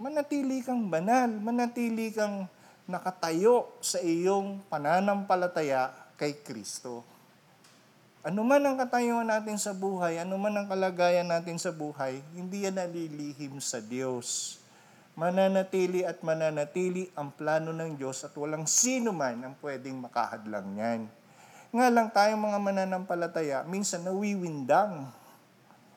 manatili 0.04 0.60
kang 0.60 0.92
banal, 0.92 1.32
manatili 1.32 2.12
kang 2.12 2.52
nakatayo 2.92 3.72
sa 3.80 4.04
iyong 4.04 4.60
pananampalataya 4.68 5.96
kay 6.20 6.44
Kristo. 6.44 7.08
Ano 8.20 8.44
man 8.44 8.68
ang 8.68 8.76
katayuan 8.76 9.32
natin 9.32 9.56
sa 9.56 9.72
buhay, 9.72 10.20
ano 10.20 10.36
man 10.36 10.60
ang 10.60 10.68
kalagayan 10.68 11.32
natin 11.32 11.56
sa 11.56 11.72
buhay, 11.72 12.20
hindi 12.36 12.68
yan 12.68 12.84
nalilihim 12.84 13.64
sa 13.64 13.80
Diyos. 13.80 14.60
Mananatili 15.16 16.04
at 16.04 16.20
mananatili 16.20 17.08
ang 17.16 17.32
plano 17.32 17.72
ng 17.72 17.96
Diyos 17.96 18.28
at 18.28 18.36
walang 18.36 18.68
sino 18.68 19.16
man 19.16 19.40
ang 19.40 19.56
pwedeng 19.64 20.04
makahadlang 20.04 20.68
niyan. 20.76 21.02
Nga 21.72 21.88
lang 21.96 22.12
tayong 22.12 22.44
mga 22.44 22.60
mananampalataya, 22.60 23.58
minsan 23.64 24.04
nawiwindang 24.04 25.23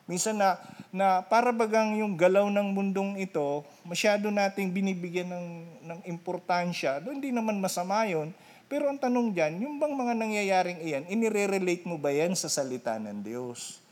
Minsan 0.07 0.39
na, 0.39 0.55
na 0.95 1.19
para 1.27 1.51
bagang 1.51 1.99
yung 1.99 2.15
galaw 2.15 2.47
ng 2.47 2.71
mundong 2.71 3.19
ito, 3.19 3.67
masyado 3.83 4.31
nating 4.31 4.71
binibigyan 4.71 5.27
ng, 5.27 5.47
ng 5.83 6.01
importansya. 6.07 7.03
Doon 7.03 7.19
hindi 7.19 7.35
naman 7.35 7.59
masama 7.59 8.07
yun. 8.07 8.31
Pero 8.67 8.87
ang 8.91 8.99
tanong 8.99 9.35
dyan, 9.35 9.63
yung 9.63 9.79
bang 9.79 9.95
mga 9.95 10.15
nangyayaring 10.15 10.81
iyan, 10.83 11.05
inire-relate 11.11 11.87
mo 11.87 11.99
ba 11.99 12.11
yan 12.15 12.35
sa 12.35 12.51
salita 12.51 12.99
ng 12.99 13.23
Diyos? 13.23 13.83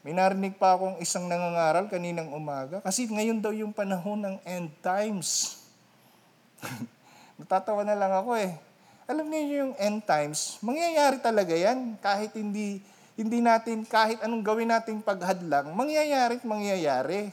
May 0.00 0.16
narinig 0.16 0.56
pa 0.56 0.76
akong 0.76 0.96
isang 1.04 1.28
nangangaral 1.28 1.92
kaninang 1.92 2.32
umaga 2.32 2.80
kasi 2.80 3.04
ngayon 3.04 3.36
daw 3.36 3.52
yung 3.52 3.72
panahon 3.76 4.16
ng 4.16 4.36
end 4.48 4.72
times. 4.80 5.60
Natatawa 7.40 7.84
na 7.84 7.96
lang 7.96 8.12
ako 8.12 8.32
eh. 8.40 8.56
Alam 9.04 9.28
niyo 9.28 9.68
yung 9.68 9.72
end 9.76 10.00
times, 10.08 10.56
mangyayari 10.64 11.20
talaga 11.20 11.52
yan 11.52 12.00
kahit 12.00 12.32
hindi 12.32 12.80
hindi 13.20 13.44
natin 13.44 13.84
kahit 13.84 14.16
anong 14.24 14.40
gawin 14.40 14.72
nating 14.72 15.04
paghadlang, 15.04 15.76
mangyayari 15.76 16.40
at 16.40 16.46
mangyayari. 16.48 17.28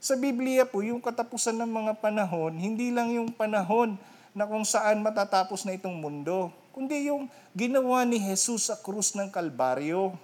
Sa 0.00 0.16
Biblia 0.16 0.64
po, 0.64 0.80
yung 0.80 1.04
katapusan 1.04 1.60
ng 1.60 1.68
mga 1.68 1.92
panahon, 2.00 2.56
hindi 2.56 2.88
lang 2.88 3.12
yung 3.12 3.28
panahon 3.28 4.00
na 4.32 4.48
kung 4.48 4.64
saan 4.64 5.04
matatapos 5.04 5.68
na 5.68 5.76
itong 5.76 5.92
mundo, 5.92 6.48
kundi 6.72 7.12
yung 7.12 7.28
ginawa 7.52 8.08
ni 8.08 8.16
Jesus 8.16 8.72
sa 8.72 8.80
krus 8.80 9.12
ng 9.12 9.28
Kalbaryo. 9.28 10.16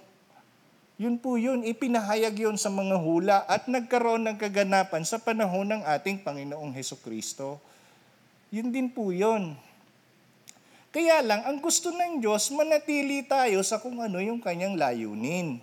Yun 0.97 1.21
po 1.21 1.37
yun, 1.37 1.61
ipinahayag 1.61 2.33
yun 2.33 2.57
sa 2.57 2.73
mga 2.73 2.97
hula 2.97 3.45
at 3.45 3.69
nagkaroon 3.69 4.25
ng 4.25 4.37
kaganapan 4.41 5.05
sa 5.05 5.21
panahon 5.21 5.77
ng 5.77 5.85
ating 5.93 6.25
Panginoong 6.25 6.73
Heso 6.73 6.97
Kristo. 6.97 7.61
Yun 8.49 8.73
din 8.73 8.89
po 8.89 9.13
yun. 9.13 9.53
Kaya 10.97 11.21
lang, 11.21 11.45
ang 11.45 11.61
gusto 11.61 11.93
ng 11.93 12.17
Diyos, 12.17 12.49
manatili 12.49 13.21
tayo 13.21 13.61
sa 13.61 13.77
kung 13.77 14.01
ano 14.01 14.17
yung 14.17 14.41
kanyang 14.41 14.73
layunin. 14.73 15.61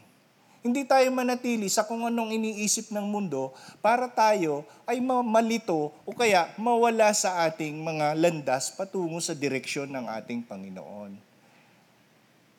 Hindi 0.62 0.86
tayo 0.86 1.10
manatili 1.10 1.66
sa 1.66 1.82
kung 1.82 2.06
anong 2.06 2.38
iniisip 2.38 2.94
ng 2.94 3.02
mundo 3.02 3.50
para 3.82 4.06
tayo 4.06 4.62
ay 4.86 5.02
malito 5.02 5.90
o 6.06 6.14
kaya 6.14 6.54
mawala 6.54 7.10
sa 7.10 7.50
ating 7.50 7.82
mga 7.82 8.14
landas 8.14 8.70
patungo 8.78 9.18
sa 9.18 9.34
direksyon 9.34 9.90
ng 9.90 10.06
ating 10.22 10.46
Panginoon. 10.46 11.18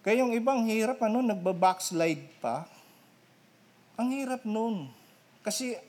Kaya 0.03 0.28
yung 0.28 0.36
ibang 0.36 0.67
hirap, 0.67 0.99
ano, 0.99 1.23
nagba-backslide 1.23 2.28
pa. 2.43 2.67
Ang 3.95 4.19
hirap 4.19 4.43
nun. 4.43 4.91
Kasi, 5.47 5.80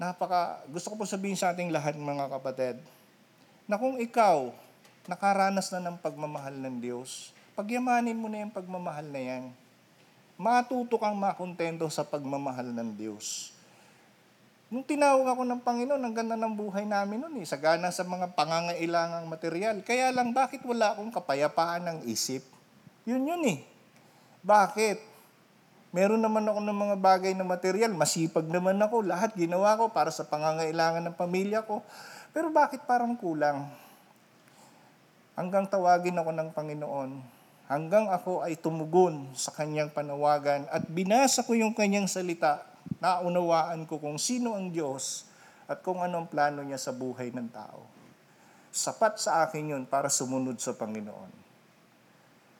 napaka, 0.00 0.64
gusto 0.72 0.96
ko 0.96 0.96
po 0.96 1.04
sabihin 1.04 1.36
sa 1.36 1.52
ating 1.52 1.68
lahat 1.68 1.92
mga 2.00 2.24
kapatid, 2.40 2.80
na 3.68 3.76
kung 3.76 4.00
ikaw 4.00 4.48
nakaranas 5.08 5.72
na 5.72 5.80
ng 5.88 5.96
pagmamahal 5.96 6.52
ng 6.52 6.84
Diyos, 6.84 7.32
pagyamanin 7.56 8.14
mo 8.14 8.28
na 8.28 8.44
yung 8.44 8.52
pagmamahal 8.52 9.08
na 9.08 9.18
yan. 9.24 9.44
Matuto 10.36 11.00
kang 11.00 11.16
makontento 11.16 11.88
sa 11.88 12.04
pagmamahal 12.04 12.70
ng 12.76 12.92
Diyos. 12.94 13.56
Nung 14.68 14.84
tinawag 14.84 15.24
ako 15.24 15.48
ng 15.48 15.64
Panginoon, 15.64 16.04
ang 16.04 16.12
ganda 16.12 16.36
ng 16.36 16.52
buhay 16.52 16.84
namin 16.84 17.24
noon 17.24 17.40
eh, 17.40 17.48
sagana 17.48 17.88
sa 17.88 18.04
mga 18.04 18.36
pangangailangang 18.36 19.24
material. 19.24 19.80
Kaya 19.80 20.12
lang, 20.12 20.36
bakit 20.36 20.60
wala 20.68 20.92
akong 20.92 21.08
kapayapaan 21.08 21.88
ng 21.88 21.98
isip? 22.04 22.44
Yun 23.08 23.24
yun 23.24 23.42
eh. 23.48 23.64
Bakit? 24.44 25.00
Meron 25.88 26.20
naman 26.20 26.44
ako 26.44 26.60
ng 26.60 26.78
mga 26.84 26.96
bagay 27.00 27.32
na 27.32 27.48
material, 27.48 27.96
masipag 27.96 28.44
naman 28.44 28.76
ako, 28.76 29.08
lahat 29.08 29.32
ginawa 29.32 29.72
ko 29.80 29.88
para 29.88 30.12
sa 30.12 30.28
pangangailangan 30.28 31.00
ng 31.00 31.16
pamilya 31.16 31.64
ko. 31.64 31.80
Pero 32.36 32.52
bakit 32.52 32.84
parang 32.84 33.16
kulang? 33.16 33.87
Hanggang 35.38 35.70
tawagin 35.70 36.18
ako 36.18 36.34
ng 36.34 36.50
Panginoon, 36.50 37.10
hanggang 37.70 38.10
ako 38.10 38.42
ay 38.42 38.58
tumugon 38.58 39.30
sa 39.38 39.54
kanyang 39.54 39.94
panawagan 39.94 40.66
at 40.66 40.82
binasa 40.90 41.46
ko 41.46 41.54
yung 41.54 41.78
kanyang 41.78 42.10
salita, 42.10 42.66
naunawaan 42.98 43.86
ko 43.86 44.02
kung 44.02 44.18
sino 44.18 44.58
ang 44.58 44.74
Diyos 44.74 45.30
at 45.70 45.78
kung 45.86 46.02
ano 46.02 46.18
ang 46.18 46.26
plano 46.26 46.66
niya 46.66 46.82
sa 46.82 46.90
buhay 46.90 47.30
ng 47.30 47.54
tao. 47.54 47.86
Sapat 48.74 49.22
sa 49.22 49.46
akin 49.46 49.78
yun 49.78 49.86
para 49.86 50.10
sumunod 50.10 50.58
sa 50.58 50.74
Panginoon. 50.74 51.30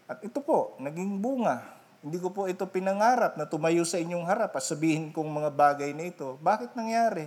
At 0.07 0.23
ito 0.23 0.39
po, 0.39 0.79
naging 0.79 1.19
bunga 1.19 1.79
hindi 1.99 2.23
ko 2.23 2.31
po 2.31 2.47
ito 2.47 2.63
pinangarap 2.63 3.35
na 3.35 3.43
tumayo 3.43 3.83
sa 3.83 3.99
inyong 3.99 4.23
harap 4.23 4.55
at 4.55 4.63
sabihin 4.63 5.11
kong 5.11 5.27
mga 5.27 5.51
bagay 5.51 5.91
na 5.91 6.07
ito. 6.07 6.39
Bakit 6.39 6.79
nangyari? 6.79 7.27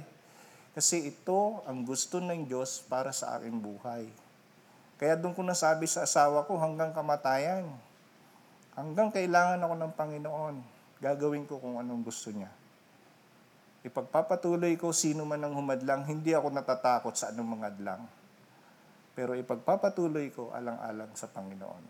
Kasi 0.72 1.12
ito 1.12 1.60
ang 1.68 1.84
gusto 1.84 2.24
ng 2.24 2.47
Diyos 2.47 2.80
para 2.88 3.12
sa 3.12 3.36
aking 3.36 3.60
buhay. 3.60 4.08
Kaya 5.02 5.18
doon 5.18 5.34
ko 5.34 5.41
nasabi 5.41 5.89
sa 5.89 6.06
asawa 6.06 6.45
ko 6.45 6.62
hanggang 6.62 6.93
kamatayan. 6.93 7.66
Hanggang 8.78 9.10
kailangan 9.10 9.58
ako 9.58 9.74
ng 9.74 9.93
Panginoon, 9.97 10.56
gagawin 11.02 11.49
ko 11.49 11.58
kung 11.58 11.82
anong 11.82 12.06
gusto 12.06 12.30
niya. 12.30 12.54
Ipagpapatuloy 13.82 14.78
ko 14.78 14.93
sino 14.93 15.26
man 15.26 15.41
ang 15.41 15.58
humadlang, 15.58 16.06
hindi 16.06 16.38
ako 16.38 16.54
natatakot 16.54 17.18
sa 17.18 17.34
anong 17.34 17.49
mga 17.58 17.66
adlang. 17.74 18.06
Pero 19.18 19.34
ipagpapatuloy 19.34 20.30
ko 20.38 20.54
alang-alang 20.54 21.10
sa 21.18 21.26
Panginoon. 21.26 21.84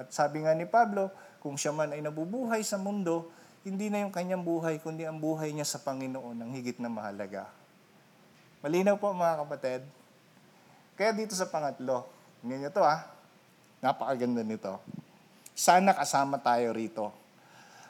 At 0.00 0.08
sabi 0.08 0.48
nga 0.48 0.56
ni 0.56 0.64
Pablo, 0.64 1.12
kung 1.44 1.60
siya 1.60 1.76
man 1.76 1.92
ay 1.92 2.00
nabubuhay 2.00 2.64
sa 2.64 2.80
mundo, 2.80 3.28
hindi 3.68 3.92
na 3.92 4.00
yung 4.00 4.16
kanyang 4.16 4.40
buhay, 4.40 4.80
kundi 4.80 5.04
ang 5.04 5.20
buhay 5.20 5.52
niya 5.52 5.68
sa 5.68 5.84
Panginoon 5.84 6.40
ang 6.40 6.50
higit 6.56 6.80
na 6.80 6.88
mahalaga. 6.88 7.52
Malinaw 8.64 8.96
po 8.96 9.12
mga 9.12 9.44
kapatid. 9.44 9.84
Kaya 10.98 11.14
dito 11.14 11.30
sa 11.38 11.46
pangatlo, 11.46 12.10
tingnan 12.42 12.66
niyo 12.66 12.70
to 12.74 12.82
ah, 12.82 13.06
napakaganda 13.78 14.42
nito. 14.42 14.82
Sana 15.54 15.94
kasama 15.94 16.42
tayo 16.42 16.74
rito. 16.74 17.14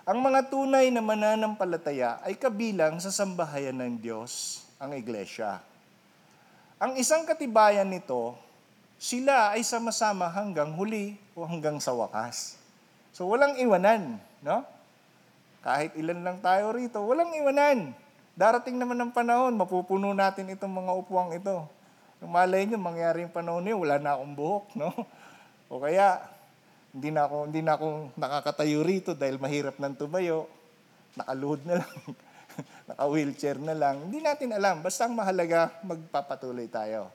Ang 0.04 0.20
mga 0.20 0.52
tunay 0.52 0.92
na 0.92 1.00
mananampalataya 1.00 2.20
ay 2.20 2.36
kabilang 2.36 3.00
sa 3.00 3.08
sambahayan 3.08 3.80
ng 3.80 3.96
Diyos, 3.96 4.60
ang 4.76 4.92
iglesia. 4.92 5.64
Ang 6.76 7.00
isang 7.00 7.24
katibayan 7.24 7.88
nito 7.88 8.36
sila 9.00 9.56
ay 9.56 9.64
sama-sama 9.64 10.28
hanggang 10.28 10.76
huli 10.76 11.16
o 11.32 11.48
hanggang 11.48 11.80
sa 11.80 11.96
wakas. 11.96 12.60
So 13.16 13.24
walang 13.24 13.56
iwanan, 13.56 14.20
no? 14.44 14.68
Kahit 15.64 15.96
ilan 15.96 16.20
lang 16.20 16.38
tayo 16.44 16.76
rito, 16.76 17.00
walang 17.00 17.32
iwanan. 17.32 17.96
Darating 18.36 18.76
naman 18.76 19.00
ng 19.00 19.16
panahon, 19.16 19.56
mapupuno 19.56 20.12
natin 20.12 20.52
itong 20.52 20.70
mga 20.70 20.92
upuang 20.92 21.32
ito. 21.32 21.77
Malay 22.18 22.66
nyo, 22.66 22.78
mangyari 22.82 23.22
yung 23.22 23.34
panahon 23.34 23.62
niyo, 23.62 23.78
wala 23.78 24.02
na 24.02 24.18
akong 24.18 24.34
buhok, 24.34 24.66
no? 24.74 24.90
O 25.70 25.78
kaya, 25.78 26.18
hindi 26.90 27.14
na 27.14 27.30
ako, 27.30 27.36
hindi 27.46 27.60
na 27.62 27.72
ako 27.78 27.86
nakakatayo 28.18 28.82
rito 28.82 29.14
dahil 29.14 29.38
mahirap 29.38 29.78
nang 29.78 29.94
tumayo. 29.94 30.50
Nakaluhod 31.14 31.62
na 31.62 31.74
lang. 31.78 31.94
Naka-wheelchair 32.90 33.58
na 33.62 33.74
lang. 33.76 34.10
Hindi 34.10 34.18
natin 34.18 34.50
alam. 34.50 34.82
Basta 34.82 35.06
ang 35.06 35.14
mahalaga, 35.14 35.70
magpapatuloy 35.86 36.66
tayo. 36.66 37.12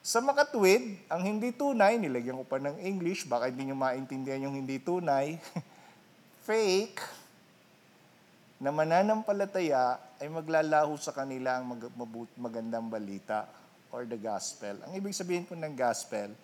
Sa 0.00 0.24
makatwid, 0.24 1.04
ang 1.08 1.20
hindi 1.24 1.52
tunay, 1.52 2.00
nilagyan 2.00 2.40
ko 2.40 2.46
pa 2.48 2.60
ng 2.60 2.80
English, 2.80 3.28
baka 3.28 3.52
hindi 3.52 3.68
nyo 3.68 3.76
maintindihan 3.76 4.48
yung 4.48 4.56
hindi 4.56 4.80
tunay, 4.80 5.36
fake, 6.48 7.00
na 8.60 8.72
mananampalataya 8.72 10.00
ay 10.16 10.28
maglalaho 10.32 10.96
sa 10.96 11.12
kanila 11.12 11.60
ang 11.60 11.76
mag- 11.76 12.36
magandang 12.40 12.88
balita 12.88 13.44
or 13.94 14.02
the 14.02 14.18
gospel. 14.18 14.74
Ang 14.82 14.98
ibig 14.98 15.14
sabihin 15.14 15.46
po 15.46 15.54
ng 15.54 15.78
gospel, 15.78 16.34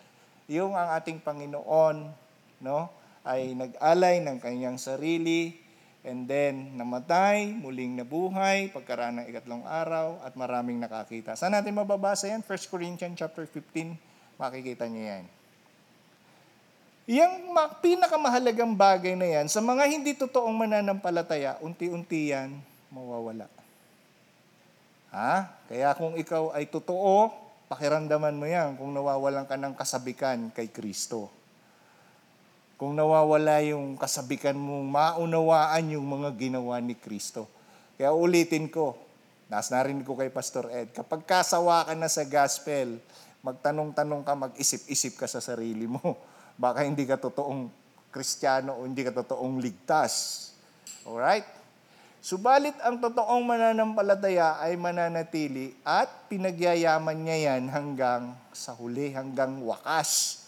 yung 0.47 0.71
ang 0.71 0.95
ating 0.95 1.19
Panginoon 1.19 2.07
no, 2.63 2.87
ay 3.27 3.51
nag-alay 3.51 4.23
ng 4.23 4.39
kanyang 4.39 4.79
sarili, 4.79 5.59
And 6.01 6.25
then, 6.25 6.73
namatay, 6.81 7.53
muling 7.61 7.93
nabuhay, 7.93 8.73
pagkaraan 8.73 9.21
ng 9.21 9.25
ikatlong 9.29 9.61
araw, 9.61 10.17
at 10.25 10.33
maraming 10.33 10.81
nakakita. 10.81 11.37
Saan 11.37 11.53
natin 11.53 11.77
mababasa 11.77 12.25
yan? 12.25 12.41
1 12.41 12.73
Corinthians 12.73 13.13
chapter 13.13 13.45
15, 13.45 14.01
makikita 14.41 14.89
niyo 14.89 15.03
yan. 15.13 15.23
Yung 17.05 17.53
pinakamahalagang 17.85 18.73
bagay 18.73 19.13
na 19.13 19.29
yan, 19.29 19.45
sa 19.45 19.61
mga 19.61 19.93
hindi 19.93 20.17
totoong 20.17 20.57
mananampalataya, 20.57 21.61
unti-unti 21.61 22.33
yan 22.33 22.57
mawawala. 22.89 23.45
Ha? 25.13 25.53
Kaya 25.69 25.93
kung 25.93 26.17
ikaw 26.17 26.49
ay 26.57 26.65
totoo, 26.65 27.29
pakiramdaman 27.71 28.35
mo 28.35 28.43
yan 28.43 28.75
kung 28.75 28.91
nawawalan 28.91 29.47
ka 29.47 29.55
ng 29.55 29.71
kasabikan 29.79 30.51
kay 30.51 30.67
Kristo 30.67 31.31
kung 32.81 32.97
nawawala 32.97 33.61
yung 33.61 33.93
kasabikan 33.93 34.57
mong 34.57 34.89
maunawaan 34.89 35.93
yung 35.93 36.01
mga 36.01 36.33
ginawa 36.33 36.81
ni 36.81 36.97
Kristo. 36.97 37.45
Kaya 37.93 38.09
ulitin 38.09 38.73
ko, 38.73 38.97
nas 39.53 39.69
narinig 39.69 40.01
ko 40.01 40.17
kay 40.17 40.33
Pastor 40.33 40.65
Ed, 40.73 40.89
kapag 40.89 41.21
kasawa 41.21 41.85
ka 41.85 41.93
na 41.93 42.09
sa 42.09 42.25
gospel, 42.25 42.97
magtanong-tanong 43.45 44.25
ka, 44.25 44.33
mag-isip-isip 44.33 45.13
ka 45.13 45.29
sa 45.29 45.37
sarili 45.37 45.85
mo. 45.85 46.01
Baka 46.57 46.81
hindi 46.81 47.05
ka 47.05 47.21
totoong 47.21 47.69
kristyano 48.09 48.81
o 48.81 48.89
hindi 48.89 49.05
ka 49.05 49.13
totoong 49.13 49.61
ligtas. 49.61 50.49
Alright? 51.05 51.60
Subalit 52.21 52.77
ang 52.85 53.01
totoong 53.01 53.41
mananampalataya 53.41 54.61
ay 54.61 54.77
mananatili 54.77 55.73
at 55.81 56.29
pinagyayaman 56.29 57.17
niya 57.17 57.49
yan 57.49 57.65
hanggang 57.65 58.37
sa 58.53 58.77
huli, 58.77 59.09
hanggang 59.09 59.57
wakas. 59.65 60.45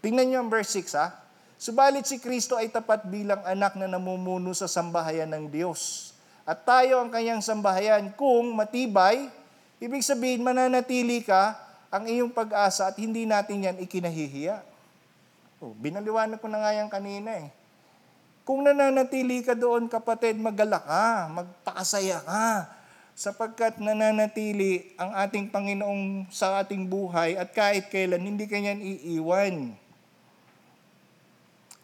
Tingnan 0.00 0.32
niyo 0.32 0.38
ang 0.40 0.48
verse 0.48 0.80
6 0.80 0.96
ha. 0.96 1.12
Subalit 1.60 2.08
si 2.08 2.16
Kristo 2.16 2.56
ay 2.56 2.72
tapat 2.72 3.04
bilang 3.04 3.44
anak 3.44 3.76
na 3.76 3.84
namumuno 3.84 4.56
sa 4.56 4.64
sambahayan 4.64 5.28
ng 5.28 5.52
Diyos. 5.52 6.16
At 6.48 6.64
tayo 6.64 7.04
ang 7.04 7.12
kanyang 7.12 7.44
sambahayan 7.44 8.08
kung 8.16 8.56
matibay, 8.56 9.28
ibig 9.84 10.00
sabihin 10.00 10.40
mananatili 10.40 11.20
ka 11.20 11.52
ang 11.92 12.08
iyong 12.08 12.32
pag-asa 12.32 12.88
at 12.88 12.96
hindi 12.96 13.28
natin 13.28 13.60
yan 13.60 13.76
ikinahihiya. 13.76 14.56
Oh, 15.60 15.76
binaliwanag 15.76 16.40
ko 16.40 16.48
na 16.48 16.64
nga 16.64 16.72
yan 16.72 16.88
kanina 16.88 17.44
eh. 17.44 17.52
Kung 18.44 18.60
nananatili 18.60 19.40
ka 19.40 19.56
doon 19.56 19.88
kapatid, 19.88 20.36
magala 20.36 20.76
ka, 20.76 21.32
magpakasaya 21.32 22.20
ka, 22.20 22.68
sapagkat 23.16 23.80
nananatili 23.80 24.92
ang 25.00 25.16
ating 25.16 25.48
Panginoong 25.48 26.28
sa 26.28 26.60
ating 26.60 26.84
buhay 26.84 27.40
at 27.40 27.56
kahit 27.56 27.88
kailan 27.88 28.20
hindi 28.20 28.44
kanyan 28.44 28.84
iiwan. 28.84 29.72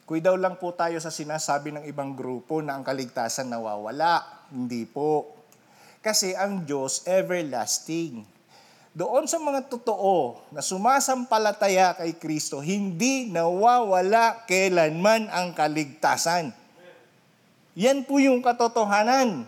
Kuy 0.05 0.21
daw 0.21 0.37
lang 0.37 0.61
po 0.61 0.75
tayo 0.77 1.01
sa 1.01 1.09
sinasabi 1.09 1.71
ng 1.71 1.85
ibang 1.89 2.13
grupo 2.19 2.61
na 2.61 2.77
ang 2.77 2.85
kaligtasan 2.85 3.49
nawawala. 3.49 4.27
Hindi 4.51 4.83
po. 4.85 5.39
Kasi 6.03 6.37
ang 6.37 6.67
Diyos 6.67 7.07
everlasting. 7.07 8.27
Doon 8.91 9.31
sa 9.31 9.39
mga 9.39 9.71
totoo 9.71 10.43
na 10.51 10.59
sumasampalataya 10.59 11.95
kay 11.95 12.11
Kristo, 12.19 12.59
hindi 12.59 13.31
nawawala 13.31 14.43
kailanman 14.51 15.31
ang 15.31 15.55
kaligtasan. 15.55 16.51
Yan 17.79 18.03
po 18.03 18.19
yung 18.19 18.43
katotohanan. 18.43 19.47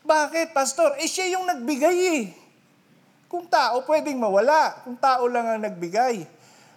Bakit, 0.00 0.56
Pastor? 0.56 0.96
Eh 0.96 1.04
siya 1.04 1.36
yung 1.36 1.44
nagbigay 1.44 1.96
eh. 2.16 2.22
Kung 3.28 3.44
tao, 3.44 3.84
pwedeng 3.84 4.16
mawala. 4.16 4.80
Kung 4.80 4.96
tao 4.96 5.28
lang 5.28 5.44
ang 5.44 5.60
nagbigay. 5.60 6.24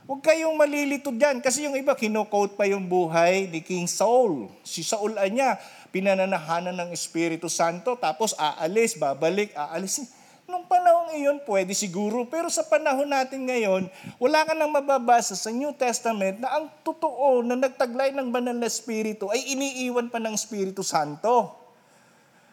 Huwag 0.04 0.20
kayong 0.20 0.60
malilito 0.60 1.16
dyan 1.16 1.40
kasi 1.40 1.64
yung 1.64 1.80
iba 1.80 1.96
kinokote 1.96 2.60
pa 2.60 2.68
yung 2.68 2.84
buhay 2.84 3.48
ni 3.48 3.64
King 3.64 3.88
Saul. 3.88 4.52
Si 4.60 4.84
Saul 4.84 5.16
niya, 5.32 5.56
pinananahanan 5.96 6.76
ng 6.76 6.90
Espiritu 6.92 7.48
Santo 7.48 7.96
tapos 7.96 8.36
aalis, 8.36 9.00
babalik, 9.00 9.56
aalis. 9.56 10.12
Nung 10.54 10.70
panahon 10.70 11.18
iyon, 11.18 11.42
pwede 11.50 11.74
siguro. 11.74 12.30
Pero 12.30 12.46
sa 12.54 12.62
panahon 12.62 13.10
natin 13.10 13.50
ngayon, 13.50 13.90
wala 14.22 14.46
ka 14.46 14.54
nang 14.54 14.70
mababasa 14.70 15.34
sa 15.34 15.50
New 15.50 15.74
Testament 15.74 16.38
na 16.38 16.54
ang 16.54 16.70
totoo 16.86 17.42
na 17.42 17.58
nagtaglay 17.58 18.14
ng 18.14 18.30
banal 18.30 18.54
na 18.54 18.70
Espiritu 18.70 19.34
ay 19.34 19.58
iniiwan 19.58 20.14
pa 20.14 20.22
ng 20.22 20.38
Espiritu 20.38 20.86
Santo. 20.86 21.58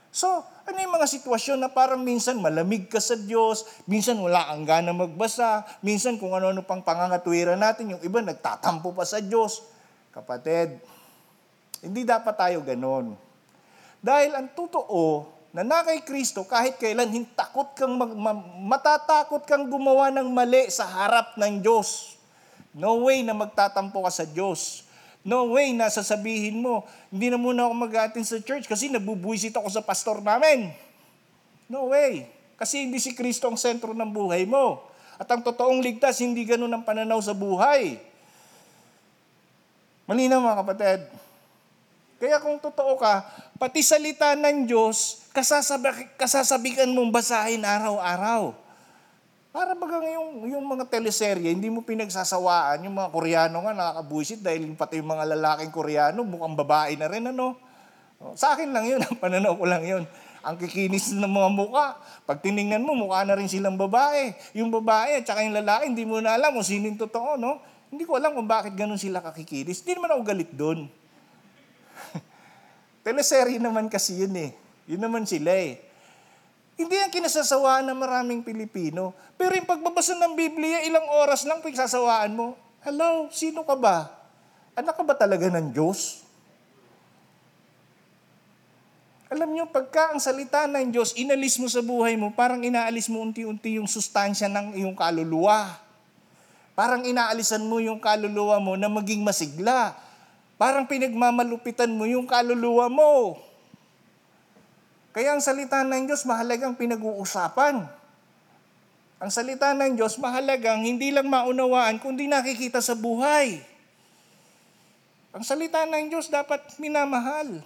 So, 0.09 0.26
ano 0.64 0.76
yung 0.80 0.96
mga 0.96 1.12
sitwasyon 1.12 1.61
na 1.61 1.68
parang 1.68 2.01
minsan 2.01 2.40
malamig 2.40 2.88
ka 2.88 3.05
sa 3.05 3.20
Diyos, 3.20 3.68
minsan 3.84 4.16
wala 4.16 4.48
kang 4.48 4.64
gana 4.64 4.96
magbasa, 4.96 5.68
minsan 5.84 6.16
kung 6.16 6.32
ano-ano 6.32 6.64
pang 6.64 6.80
pangangatwiran 6.80 7.61
natin, 7.61 7.94
yung 7.94 8.03
iba 8.03 8.24
nagtatampo 8.24 8.96
pa 8.96 9.05
sa 9.05 9.20
Diyos. 9.20 9.61
Kapatid, 10.09 10.80
hindi 11.84 12.09
dapat 12.09 12.32
tayo 12.32 12.64
ganon. 12.64 13.12
Dahil 14.01 14.32
ang 14.32 14.48
totoo, 14.57 15.28
na 15.51 15.66
na 15.66 15.82
kay 15.82 16.07
Kristo, 16.07 16.46
kahit 16.46 16.78
kailan, 16.78 17.11
takot 17.34 17.74
kang 17.74 17.98
mag, 17.98 18.14
matatakot 18.62 19.42
kang 19.42 19.66
gumawa 19.66 20.14
ng 20.14 20.30
mali 20.30 20.70
sa 20.70 20.86
harap 20.86 21.34
ng 21.34 21.59
Diyos. 21.59 22.14
No 22.70 23.03
way 23.03 23.26
na 23.26 23.34
magtatampo 23.34 24.07
ka 24.07 24.12
sa 24.14 24.22
Diyos. 24.22 24.86
No 25.26 25.51
way 25.53 25.74
na 25.74 25.90
sasabihin 25.90 26.62
mo, 26.62 26.86
hindi 27.11 27.28
na 27.28 27.36
muna 27.36 27.66
ako 27.66 27.74
mag 27.76 27.94
sa 28.22 28.38
church 28.38 28.70
kasi 28.70 28.88
nabubuisit 28.94 29.53
ako 29.59 29.66
sa 29.66 29.82
pastor 29.82 30.22
namin. 30.22 30.70
No 31.66 31.90
way. 31.90 32.30
Kasi 32.55 32.86
hindi 32.86 33.03
si 33.03 33.12
Kristo 33.12 33.51
ang 33.51 33.59
sentro 33.59 33.90
ng 33.90 34.11
buhay 34.11 34.46
mo. 34.46 34.86
At 35.20 35.28
ang 35.28 35.42
totoong 35.44 35.82
ligtas, 35.84 36.22
hindi 36.22 36.46
ganun 36.46 36.70
ang 36.70 36.86
pananaw 36.86 37.18
sa 37.20 37.34
buhay. 37.34 38.01
Malinaw 40.09 40.40
mga 40.40 40.59
kapatid. 40.64 41.01
Kaya 42.20 42.36
kung 42.40 42.57
totoo 42.57 42.96
ka, 42.96 43.24
pati 43.61 43.84
salita 43.84 44.32
ng 44.36 44.64
Diyos, 44.64 45.20
kasasabik, 45.31 46.18
kasasabikan 46.18 46.91
mong 46.91 47.11
basahin 47.14 47.62
araw-araw. 47.62 48.55
Para 49.51 49.74
bagang 49.74 50.07
yung, 50.07 50.31
yung 50.47 50.62
mga 50.62 50.87
teleserye, 50.87 51.51
hindi 51.51 51.66
mo 51.66 51.83
pinagsasawaan. 51.83 52.87
Yung 52.87 52.95
mga 52.95 53.11
Koreano 53.11 53.57
nga 53.66 53.74
nakakabuisit 53.74 54.47
dahil 54.47 54.62
pati 54.78 55.03
yung 55.03 55.11
mga 55.11 55.35
lalaking 55.35 55.74
Koreano 55.74 56.22
mukhang 56.22 56.55
babae 56.55 56.95
na 56.95 57.11
rin. 57.11 57.26
Ano? 57.35 57.59
Sa 58.39 58.55
akin 58.55 58.70
lang 58.70 58.87
yun, 58.87 59.03
ang 59.07 59.18
pananaw 59.18 59.59
ko 59.59 59.66
lang 59.66 59.83
yun. 59.83 60.07
Ang 60.47 60.55
kikinis 60.55 61.11
ng 61.18 61.26
mga 61.26 61.51
muka. 61.51 61.99
Pag 62.31 62.39
tiningnan 62.47 62.87
mo, 62.87 62.95
mukha 62.95 63.26
na 63.26 63.35
rin 63.35 63.51
silang 63.51 63.74
babae. 63.74 64.39
Yung 64.55 64.70
babae 64.70 65.18
at 65.18 65.26
saka 65.26 65.43
yung 65.43 65.59
lalaki, 65.59 65.83
hindi 65.91 66.07
mo 66.07 66.22
na 66.22 66.39
alam 66.39 66.55
kung 66.55 66.64
sino 66.64 66.87
yung 66.87 67.01
totoo, 67.01 67.35
no? 67.35 67.59
Hindi 67.91 68.07
ko 68.07 68.22
alam 68.22 68.39
kung 68.39 68.47
bakit 68.47 68.78
ganun 68.78 69.03
sila 69.03 69.18
kakikinis. 69.18 69.83
Hindi 69.83 69.99
naman 69.99 70.14
ako 70.14 70.22
galit 70.22 70.51
doon. 70.55 70.87
Teleserye 73.05 73.59
naman 73.59 73.91
kasi 73.91 74.22
yun 74.22 74.33
eh. 74.39 74.55
Yun 74.91 75.07
naman 75.07 75.22
sila 75.22 75.55
eh. 75.55 75.78
Hindi 76.74 76.99
yan 76.99 77.14
kinasasawaan 77.14 77.86
ng 77.86 77.99
maraming 78.03 78.41
Pilipino. 78.43 79.14
Pero 79.38 79.55
yung 79.55 79.68
pagbabasa 79.68 80.18
ng 80.18 80.34
Biblia, 80.34 80.82
ilang 80.82 81.07
oras 81.22 81.47
lang 81.47 81.62
pagsasawaan 81.62 82.34
mo. 82.34 82.59
Hello, 82.82 83.30
sino 83.30 83.62
ka 83.62 83.78
ba? 83.78 84.11
Anak 84.74 84.99
ka 84.99 85.05
ba 85.07 85.14
talaga 85.14 85.47
ng 85.47 85.70
Diyos? 85.70 86.26
Alam 89.30 89.55
nyo, 89.55 89.70
pagka 89.70 90.11
ang 90.11 90.18
salita 90.18 90.66
ng 90.66 90.91
Diyos, 90.91 91.14
inalis 91.14 91.55
mo 91.62 91.70
sa 91.70 91.78
buhay 91.86 92.18
mo, 92.18 92.34
parang 92.34 92.59
inaalis 92.66 93.07
mo 93.07 93.22
unti-unti 93.22 93.78
yung 93.78 93.86
sustansya 93.86 94.51
ng 94.51 94.74
iyong 94.74 94.99
kaluluwa. 94.99 95.70
Parang 96.74 97.07
inaalisan 97.07 97.62
mo 97.62 97.78
yung 97.78 98.03
kaluluwa 98.03 98.59
mo 98.59 98.74
na 98.74 98.91
maging 98.91 99.22
masigla. 99.22 99.95
Parang 100.59 100.82
pinagmamalupitan 100.88 101.93
mo 101.95 102.11
yung 102.11 102.26
kaluluwa 102.26 102.91
mo. 102.91 103.38
Kaya 105.11 105.35
ang 105.35 105.43
salita 105.43 105.83
ng 105.83 106.07
Diyos 106.07 106.23
mahalagang 106.23 106.79
pinag-uusapan. 106.79 107.83
Ang 109.21 109.31
salita 109.31 109.75
ng 109.75 109.99
Diyos 109.99 110.17
mahalagang 110.17 110.87
hindi 110.87 111.11
lang 111.11 111.27
maunawaan, 111.27 111.99
kundi 111.99 112.31
nakikita 112.31 112.79
sa 112.79 112.95
buhay. 112.95 113.61
Ang 115.35 115.45
salita 115.45 115.83
ng 115.85 116.09
Diyos 116.09 116.31
dapat 116.31 116.63
minamahal. 116.79 117.61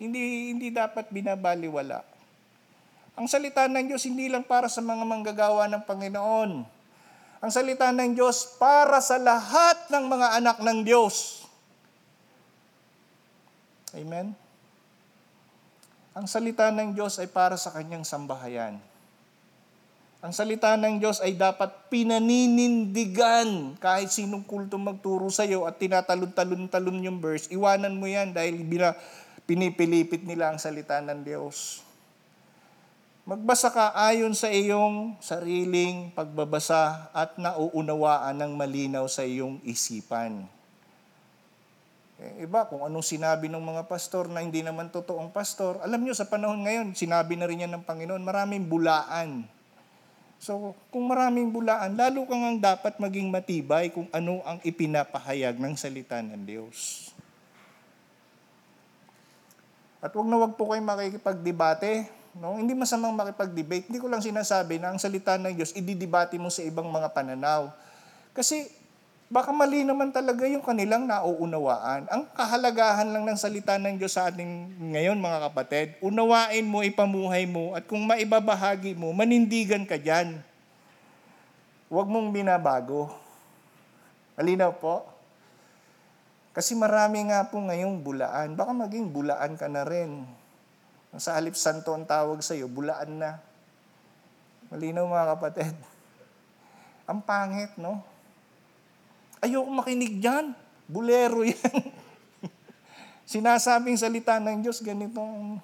Hindi, 0.00 0.52
hindi 0.52 0.68
dapat 0.72 1.12
binabaliwala. 1.12 2.02
Ang 3.18 3.26
salita 3.26 3.66
ng 3.66 3.90
Diyos 3.90 4.06
hindi 4.06 4.30
lang 4.30 4.46
para 4.46 4.70
sa 4.70 4.78
mga 4.78 5.04
manggagawa 5.04 5.66
ng 5.70 5.82
Panginoon. 5.84 6.52
Ang 7.38 7.50
salita 7.50 7.90
ng 7.94 8.14
Diyos 8.18 8.58
para 8.58 8.98
sa 8.98 9.18
lahat 9.18 9.90
ng 9.90 10.04
mga 10.06 10.28
anak 10.42 10.56
ng 10.62 10.78
Diyos. 10.82 11.46
Amen? 13.94 14.47
Ang 16.18 16.26
salita 16.26 16.66
ng 16.74 16.98
Diyos 16.98 17.14
ay 17.22 17.30
para 17.30 17.54
sa 17.54 17.70
kanyang 17.70 18.02
sambahayan. 18.02 18.82
Ang 20.18 20.34
salita 20.34 20.74
ng 20.74 20.98
Diyos 20.98 21.22
ay 21.22 21.38
dapat 21.38 21.86
pinaninindigan 21.94 23.78
kahit 23.78 24.10
sinong 24.10 24.42
kulto 24.42 24.74
magturo 24.82 25.30
sa 25.30 25.46
iyo 25.46 25.62
at 25.62 25.78
tinatalon-talon-talon 25.78 27.06
yung 27.06 27.22
verse. 27.22 27.46
Iwanan 27.54 27.94
mo 27.94 28.10
yan 28.10 28.34
dahil 28.34 28.66
bina, 28.66 28.98
pinipilipit 29.46 30.26
nila 30.26 30.50
ang 30.50 30.58
salita 30.58 30.98
ng 30.98 31.22
Diyos. 31.22 31.86
Magbasa 33.22 33.70
ka 33.70 33.94
ayon 33.94 34.34
sa 34.34 34.50
iyong 34.50 35.22
sariling 35.22 36.10
pagbabasa 36.18 37.14
at 37.14 37.38
nauunawaan 37.38 38.34
ng 38.42 38.58
malinaw 38.58 39.06
sa 39.06 39.22
iyong 39.22 39.62
isipan. 39.62 40.50
Eh, 42.18 42.42
iba, 42.42 42.66
kung 42.66 42.82
anong 42.82 43.06
sinabi 43.06 43.46
ng 43.46 43.62
mga 43.62 43.86
pastor 43.86 44.26
na 44.26 44.42
hindi 44.42 44.58
naman 44.58 44.90
totoong 44.90 45.30
pastor, 45.30 45.78
alam 45.86 46.02
nyo, 46.02 46.10
sa 46.10 46.26
panahon 46.26 46.66
ngayon, 46.66 46.90
sinabi 46.90 47.38
na 47.38 47.46
rin 47.46 47.62
yan 47.62 47.70
ng 47.78 47.86
Panginoon, 47.86 48.26
maraming 48.26 48.66
bulaan. 48.66 49.46
So, 50.42 50.74
kung 50.90 51.06
maraming 51.06 51.54
bulaan, 51.54 51.94
lalo 51.94 52.26
kang 52.26 52.42
ang 52.42 52.58
dapat 52.58 52.98
maging 52.98 53.30
matibay 53.30 53.94
kung 53.94 54.10
ano 54.10 54.42
ang 54.42 54.58
ipinapahayag 54.66 55.62
ng 55.62 55.74
salita 55.78 56.18
ng 56.18 56.42
Diyos. 56.42 57.10
At 59.98 60.14
wag 60.14 60.30
na 60.30 60.38
wag 60.38 60.54
po 60.54 60.70
kayong 60.70 60.90
makikipagdebate. 60.90 62.06
No? 62.38 62.54
Hindi 62.54 62.74
masamang 62.74 63.14
makipag-debate. 63.14 63.90
Hindi 63.90 63.98
ko 63.98 64.06
lang 64.06 64.22
sinasabi 64.22 64.78
na 64.78 64.94
ang 64.94 64.98
salita 64.98 65.34
ng 65.34 65.54
Diyos, 65.58 65.74
ididibati 65.74 66.38
mo 66.38 66.50
sa 66.50 66.62
ibang 66.62 66.86
mga 66.86 67.10
pananaw. 67.10 67.70
Kasi 68.30 68.70
Baka 69.28 69.52
mali 69.52 69.84
naman 69.84 70.08
talaga 70.08 70.48
yung 70.48 70.64
kanilang 70.64 71.04
nauunawaan. 71.04 72.08
Ang 72.08 72.32
kahalagahan 72.32 73.12
lang 73.12 73.28
ng 73.28 73.36
salita 73.36 73.76
ng 73.76 74.00
Diyos 74.00 74.16
sa 74.16 74.32
ating 74.32 74.72
ngayon 74.88 75.20
mga 75.20 75.52
kapatid, 75.52 76.00
unawain 76.00 76.64
mo, 76.64 76.80
ipamuhay 76.80 77.44
mo, 77.44 77.76
at 77.76 77.84
kung 77.84 78.08
maibabahagi 78.08 78.96
mo, 78.96 79.12
manindigan 79.12 79.84
ka 79.84 80.00
dyan. 80.00 80.40
Huwag 81.92 82.08
mong 82.08 82.32
binabago. 82.32 83.12
Malinaw 84.40 84.72
po? 84.80 85.04
Kasi 86.56 86.72
marami 86.72 87.28
nga 87.28 87.44
po 87.52 87.60
ngayong 87.60 88.00
bulaan. 88.00 88.56
Baka 88.56 88.72
maging 88.72 89.12
bulaan 89.12 89.60
ka 89.60 89.68
na 89.68 89.84
rin. 89.84 90.24
Sa 91.20 91.36
halip 91.36 91.52
santo 91.52 91.92
ang 91.92 92.08
tawag 92.08 92.40
sa'yo, 92.40 92.64
bulaan 92.64 93.20
na. 93.20 93.44
Malinaw 94.72 95.04
mga 95.04 95.26
kapatid. 95.36 95.76
Ang 97.04 97.20
pangit, 97.20 97.76
no? 97.76 98.00
Ayoko 99.38 99.70
makinig 99.70 100.18
dyan. 100.18 100.54
Bulero 100.88 101.44
yan. 101.46 101.78
Sinasabing 103.30 104.00
salita 104.00 104.40
ng 104.40 104.64
Diyos, 104.64 104.80
ganitong 104.80 105.60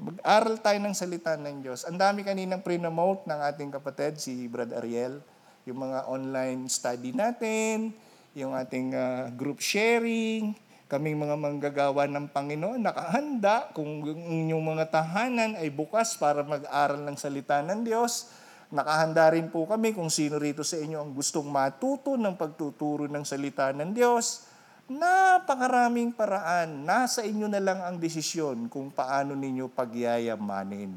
mag-aral 0.00 0.56
tayo 0.56 0.78
ng 0.80 0.96
salita 0.96 1.36
ng 1.36 1.60
Diyos. 1.60 1.84
Ang 1.84 2.00
dami 2.00 2.24
kaninang 2.24 2.64
pre-nomote 2.64 3.28
ng 3.28 3.40
ating 3.52 3.68
kapatid, 3.68 4.16
si 4.16 4.48
Brad 4.48 4.72
Ariel, 4.72 5.20
yung 5.68 5.84
mga 5.84 6.08
online 6.08 6.64
study 6.72 7.12
natin, 7.12 7.92
yung 8.32 8.56
ating 8.56 8.96
uh, 8.96 9.28
group 9.36 9.60
sharing, 9.60 10.56
kaming 10.88 11.20
mga 11.20 11.36
manggagawa 11.36 12.08
ng 12.08 12.32
Panginoon, 12.32 12.80
nakahanda 12.80 13.68
kung 13.76 14.00
yung 14.02 14.24
inyong 14.24 14.64
mga 14.74 14.84
tahanan 14.88 15.60
ay 15.60 15.68
bukas 15.68 16.16
para 16.16 16.40
mag-aral 16.42 17.04
ng 17.04 17.14
salita 17.20 17.60
ng 17.60 17.84
Diyos 17.84 18.32
Nakahanda 18.70 19.34
rin 19.34 19.50
po 19.50 19.66
kami 19.66 19.90
kung 19.90 20.06
sino 20.06 20.38
rito 20.38 20.62
sa 20.62 20.78
inyo 20.78 21.02
ang 21.02 21.10
gustong 21.10 21.50
matuto 21.50 22.14
ng 22.14 22.38
pagtuturo 22.38 23.10
ng 23.10 23.26
salita 23.26 23.74
ng 23.74 23.90
Diyos. 23.90 24.46
Napakaraming 24.86 26.14
paraan. 26.14 26.86
Nasa 26.86 27.26
inyo 27.26 27.50
na 27.50 27.58
lang 27.58 27.82
ang 27.82 27.98
desisyon 27.98 28.70
kung 28.70 28.94
paano 28.94 29.34
ninyo 29.34 29.66
pagyayamanin. 29.74 30.94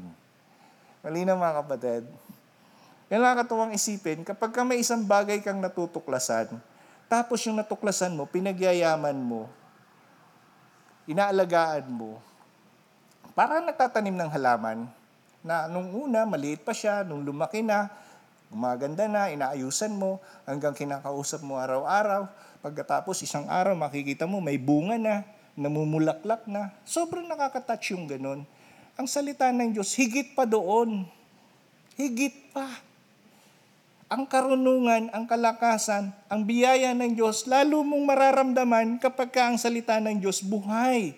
Malinaw 1.02 1.34
mga 1.34 1.54
kapatid. 1.66 2.04
Yan 3.12 3.20
lang 3.20 3.36
katuwang 3.42 3.74
isipin, 3.76 4.24
kapag 4.24 4.54
ka 4.54 4.64
may 4.64 4.80
isang 4.80 5.04
bagay 5.04 5.44
kang 5.44 5.60
natutuklasan, 5.60 6.56
tapos 7.04 7.44
yung 7.44 7.60
natuklasan 7.60 8.16
mo, 8.16 8.24
pinagyayaman 8.24 9.14
mo, 9.14 9.46
inaalagaan 11.04 11.84
mo, 11.84 12.16
parang 13.36 13.68
nagtatanim 13.68 14.16
ng 14.16 14.30
halaman, 14.32 14.88
na 15.44 15.68
nung 15.68 15.92
una, 15.92 16.24
maliit 16.24 16.64
pa 16.64 16.72
siya, 16.72 17.04
nung 17.04 17.20
lumaki 17.20 17.60
na, 17.60 17.92
gumaganda 18.48 19.04
na, 19.04 19.28
inaayusan 19.28 19.92
mo, 19.92 20.16
hanggang 20.48 20.72
kinakausap 20.72 21.44
mo 21.44 21.60
araw-araw. 21.60 22.24
Pagkatapos 22.64 23.20
isang 23.20 23.44
araw, 23.44 23.76
makikita 23.76 24.24
mo 24.24 24.40
may 24.40 24.56
bunga 24.56 24.96
na, 24.96 25.20
namumulaklak 25.52 26.48
na. 26.48 26.72
Sobrang 26.88 27.28
nakakatouch 27.28 27.92
yung 27.92 28.08
ganun. 28.08 28.48
Ang 28.96 29.04
salita 29.04 29.52
ng 29.52 29.76
Diyos, 29.76 29.92
higit 29.92 30.32
pa 30.32 30.48
doon. 30.48 31.04
Higit 32.00 32.56
pa. 32.56 32.80
Ang 34.08 34.24
karunungan, 34.24 35.12
ang 35.12 35.28
kalakasan, 35.28 36.08
ang 36.32 36.40
biyaya 36.40 36.96
ng 36.96 37.20
Diyos, 37.20 37.44
lalo 37.44 37.84
mong 37.84 38.04
mararamdaman 38.08 38.96
kapag 38.96 39.28
ka 39.28 39.52
ang 39.52 39.60
salita 39.60 40.00
ng 40.00 40.24
Diyos 40.24 40.40
buhay 40.40 41.12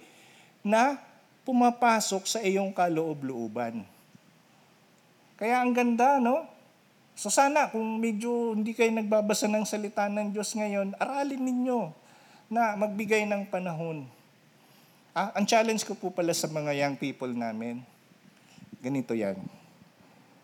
na 0.66 0.99
pumapasok 1.47 2.27
sa 2.27 2.43
iyong 2.43 2.74
kaloob-looban. 2.74 3.95
Kaya 5.37 5.61
ang 5.61 5.76
ganda, 5.76 6.16
no? 6.16 6.49
So 7.16 7.28
sana 7.32 7.68
kung 7.68 8.01
medyo 8.01 8.53
hindi 8.57 8.72
kayo 8.72 8.93
nagbabasa 8.93 9.49
ng 9.49 9.64
salita 9.68 10.09
ng 10.09 10.32
Diyos 10.32 10.53
ngayon, 10.53 10.97
aralin 10.97 11.41
ninyo 11.41 11.93
na 12.53 12.76
magbigay 12.76 13.24
ng 13.28 13.49
panahon. 13.53 14.05
Ah, 15.16 15.32
ang 15.37 15.49
challenge 15.49 15.84
ko 15.84 15.97
po 15.97 16.12
pala 16.12 16.37
sa 16.37 16.49
mga 16.49 16.76
young 16.76 16.97
people 16.97 17.32
namin, 17.32 17.80
ganito 18.84 19.16
yan. 19.16 19.41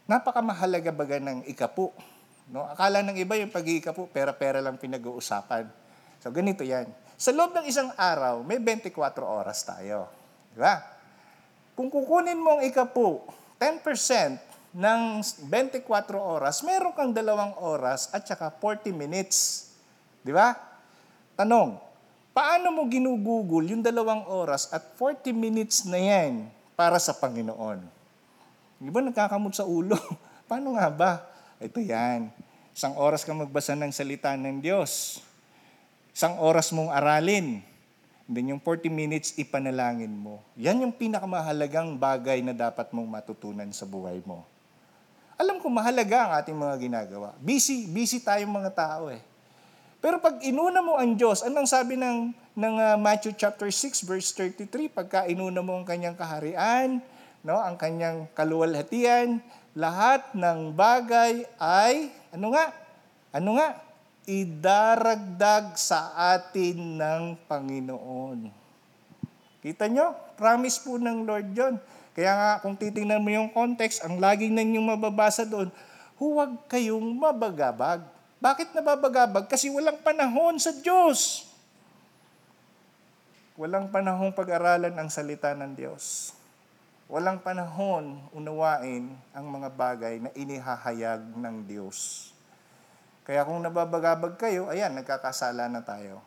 Napakamahalaga 0.09 0.93
baga 0.93 1.21
ng 1.21 1.45
ikapo. 1.49 1.93
No? 2.49 2.69
Akala 2.69 3.01
ng 3.05 3.17
iba 3.17 3.37
yung 3.37 3.53
pag-iikapo, 3.53 4.09
pera-pera 4.13 4.61
lang 4.61 4.77
pinag-uusapan. 4.77 5.69
So 6.21 6.33
ganito 6.33 6.65
yan. 6.65 6.89
Sa 7.17 7.33
loob 7.33 7.53
ng 7.57 7.65
isang 7.69 7.93
araw, 7.97 8.45
may 8.45 8.61
24 8.61 8.93
oras 9.25 9.65
tayo. 9.65 10.09
Di 10.53 10.61
ba? 10.61 10.85
Kung 11.73 11.89
kukunin 11.89 12.37
mo 12.37 12.61
ang 12.61 12.63
ikapu, 12.65 13.25
10% 13.57 14.52
ng 14.73 15.21
24 15.53 15.85
oras, 16.17 16.65
meron 16.65 16.97
kang 16.97 17.13
dalawang 17.13 17.53
oras 17.61 18.09
at 18.13 18.25
saka 18.25 18.49
40 18.49 18.89
minutes. 18.97 19.69
Di 20.25 20.33
ba? 20.33 20.57
Tanong, 21.37 21.77
paano 22.33 22.73
mo 22.73 22.89
ginugugol 22.89 23.69
yung 23.69 23.85
dalawang 23.85 24.25
oras 24.33 24.73
at 24.73 24.97
40 24.97 25.33
minutes 25.37 25.85
na 25.85 26.01
yan 26.01 26.49
para 26.73 26.97
sa 26.97 27.13
Panginoon? 27.13 27.85
Di 28.81 28.89
ba 28.89 29.01
nagkakamot 29.05 29.53
sa 29.53 29.69
ulo? 29.69 29.95
paano 30.49 30.77
nga 30.81 30.89
ba? 30.89 31.13
Ito 31.61 31.79
yan. 31.79 32.33
Isang 32.73 32.97
oras 32.97 33.29
ka 33.29 33.37
magbasa 33.37 33.77
ng 33.77 33.93
salita 33.93 34.33
ng 34.33 34.65
Diyos. 34.65 35.21
Isang 36.17 36.41
oras 36.41 36.73
mong 36.73 36.89
aralin. 36.89 37.61
Then 38.25 38.57
yung 38.57 38.63
40 38.65 38.89
minutes, 38.89 39.37
ipanalangin 39.37 40.09
mo. 40.09 40.41
Yan 40.57 40.81
yung 40.81 40.97
pinakamahalagang 40.97 42.01
bagay 42.01 42.41
na 42.41 42.57
dapat 42.57 42.89
mong 42.97 43.09
matutunan 43.21 43.69
sa 43.77 43.85
buhay 43.85 44.25
mo. 44.25 44.49
Alam 45.43 45.59
ko 45.59 45.67
mahalaga 45.67 46.31
ang 46.31 46.33
ating 46.39 46.55
mga 46.55 46.77
ginagawa. 46.79 47.35
Busy, 47.43 47.91
busy 47.91 48.23
tayong 48.23 48.55
mga 48.55 48.71
tao 48.71 49.11
eh. 49.11 49.19
Pero 49.99 50.23
pag 50.23 50.39
inuna 50.47 50.79
mo 50.79 50.95
ang 50.95 51.19
Diyos, 51.19 51.43
anong 51.43 51.67
sabi 51.67 51.99
ng, 51.99 52.31
ng 52.55 52.75
uh, 52.79 52.95
Matthew 52.95 53.35
chapter 53.35 53.67
6 53.67 54.07
verse 54.07 54.31
33? 54.39 54.87
Pagka 54.87 55.27
inuna 55.27 55.59
mo 55.59 55.75
ang 55.75 55.83
kanyang 55.83 56.15
kaharian, 56.15 57.03
no, 57.43 57.59
ang 57.59 57.75
kanyang 57.75 58.31
kaluwalhatian, 58.39 59.43
lahat 59.75 60.31
ng 60.31 60.71
bagay 60.79 61.43
ay, 61.59 62.15
ano 62.31 62.55
nga? 62.55 62.71
Ano 63.35 63.59
nga? 63.59 63.83
idaragdag 64.27 65.75
sa 65.75 66.15
atin 66.15 66.99
ng 66.99 67.23
Panginoon. 67.51 68.39
Kita 69.63 69.87
nyo? 69.91 70.15
Promise 70.39 70.79
po 70.83 70.99
ng 70.99 71.27
Lord 71.27 71.49
yon. 71.55 71.75
Kaya 72.13 72.33
nga, 72.37 72.51
kung 72.61 72.77
titingnan 72.77 73.25
mo 73.25 73.33
yung 73.33 73.49
context, 73.49 74.05
ang 74.05 74.21
laging 74.21 74.53
ninyong 74.53 74.97
mababasa 74.97 75.49
doon, 75.49 75.73
huwag 76.21 76.69
kayong 76.69 77.17
mabagabag. 77.17 78.05
Bakit 78.37 78.77
nababagabag? 78.77 79.49
Kasi 79.49 79.73
walang 79.73 80.03
panahon 80.05 80.61
sa 80.61 80.77
Diyos. 80.77 81.49
Walang 83.57 83.89
panahong 83.89 84.37
pag-aralan 84.37 84.93
ang 84.93 85.09
salita 85.09 85.57
ng 85.57 85.73
Diyos. 85.73 86.37
Walang 87.09 87.45
panahon 87.45 88.21
unawain 88.33 89.13
ang 89.37 89.47
mga 89.49 89.69
bagay 89.73 90.15
na 90.21 90.31
inihahayag 90.33 91.21
ng 91.37 91.57
Diyos. 91.69 92.29
Kaya 93.23 93.45
kung 93.45 93.61
nababagabag 93.63 94.41
kayo, 94.41 94.69
ayan, 94.69 94.97
nagkakasala 94.97 95.71
na 95.71 95.85
tayo. 95.85 96.25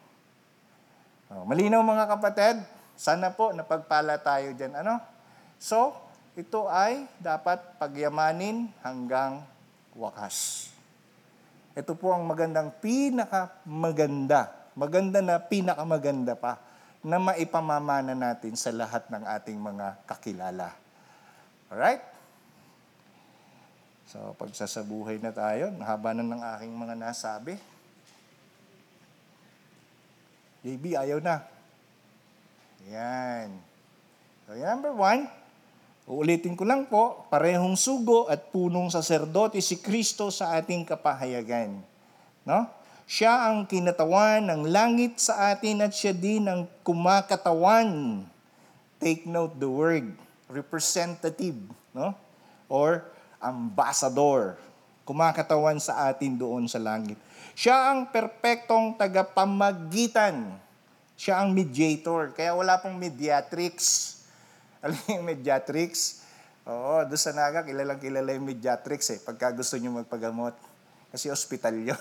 Oh, 1.28 1.44
malinaw 1.44 1.82
mga 1.82 2.06
kapatid, 2.06 2.56
sana 2.96 3.34
po 3.34 3.52
napagpala 3.52 4.16
tayo 4.22 4.54
dyan. 4.54 4.78
Ano? 4.78 5.15
So, 5.60 5.96
ito 6.36 6.68
ay 6.68 7.08
dapat 7.24 7.80
pagyamanin 7.80 8.68
hanggang 8.84 9.40
wakas. 9.96 10.68
Ito 11.76 11.96
po 11.96 12.12
ang 12.12 12.28
magandang 12.28 12.72
pinakamaganda, 12.80 14.72
maganda 14.76 15.20
na 15.24 15.40
pinakamaganda 15.40 16.36
pa 16.36 16.60
na 17.06 17.20
maipamamana 17.20 18.16
natin 18.16 18.56
sa 18.58 18.72
lahat 18.72 19.08
ng 19.12 19.24
ating 19.24 19.60
mga 19.60 20.08
kakilala. 20.08 20.74
Alright? 21.72 22.04
So, 24.10 24.34
pagsasabuhay 24.40 25.20
na 25.20 25.36
tayo, 25.36 25.72
nahaba 25.76 26.16
na 26.16 26.24
ng 26.24 26.44
aking 26.58 26.74
mga 26.74 26.96
nasabi. 26.96 27.60
JB, 30.66 30.98
ayaw 30.98 31.20
na. 31.22 31.46
Yan. 32.90 33.54
So, 34.50 34.58
number 34.58 34.94
one, 34.94 35.30
uulitin 36.06 36.54
ko 36.54 36.64
lang 36.66 36.86
po, 36.86 37.26
parehong 37.34 37.74
sugo 37.74 38.30
at 38.30 38.54
punong 38.54 38.94
saserdote 38.94 39.58
si 39.62 39.82
Kristo 39.82 40.30
sa 40.30 40.54
ating 40.58 40.86
kapahayagan. 40.86 41.82
No? 42.46 42.70
Siya 43.06 43.50
ang 43.50 43.70
kinatawan 43.70 44.50
ng 44.50 44.62
langit 44.70 45.22
sa 45.22 45.54
atin 45.54 45.86
at 45.86 45.94
siya 45.94 46.14
din 46.14 46.50
ang 46.50 46.66
kumakatawan. 46.82 48.22
Take 48.98 49.30
note 49.30 49.62
the 49.62 49.70
word, 49.70 50.10
representative, 50.50 51.58
no? 51.94 52.18
Or 52.66 53.06
ambassador, 53.38 54.58
kumakatawan 55.06 55.78
sa 55.78 56.10
atin 56.10 56.34
doon 56.34 56.66
sa 56.66 56.82
langit. 56.82 57.22
Siya 57.54 57.94
ang 57.94 58.10
perpektong 58.10 58.98
tagapamagitan. 58.98 60.58
Siya 61.14 61.46
ang 61.46 61.54
mediator. 61.54 62.34
Kaya 62.34 62.58
wala 62.58 62.82
pong 62.82 62.98
mediatrix. 62.98 64.15
Alam 64.86 65.02
niyo 65.02 65.18
yung 65.18 65.26
mediatrix? 65.26 66.22
Oo, 66.70 67.02
doon 67.10 67.18
sa 67.18 67.34
Naga, 67.34 67.66
kilalang 67.66 67.98
kilala 67.98 68.38
yung 68.38 68.46
mediatrix 68.46 69.18
eh, 69.18 69.20
pagka 69.26 69.50
gusto 69.50 69.82
nyo 69.82 69.98
magpagamot. 69.98 70.54
Kasi 71.10 71.34
hospital 71.34 71.74
yun. 71.74 71.98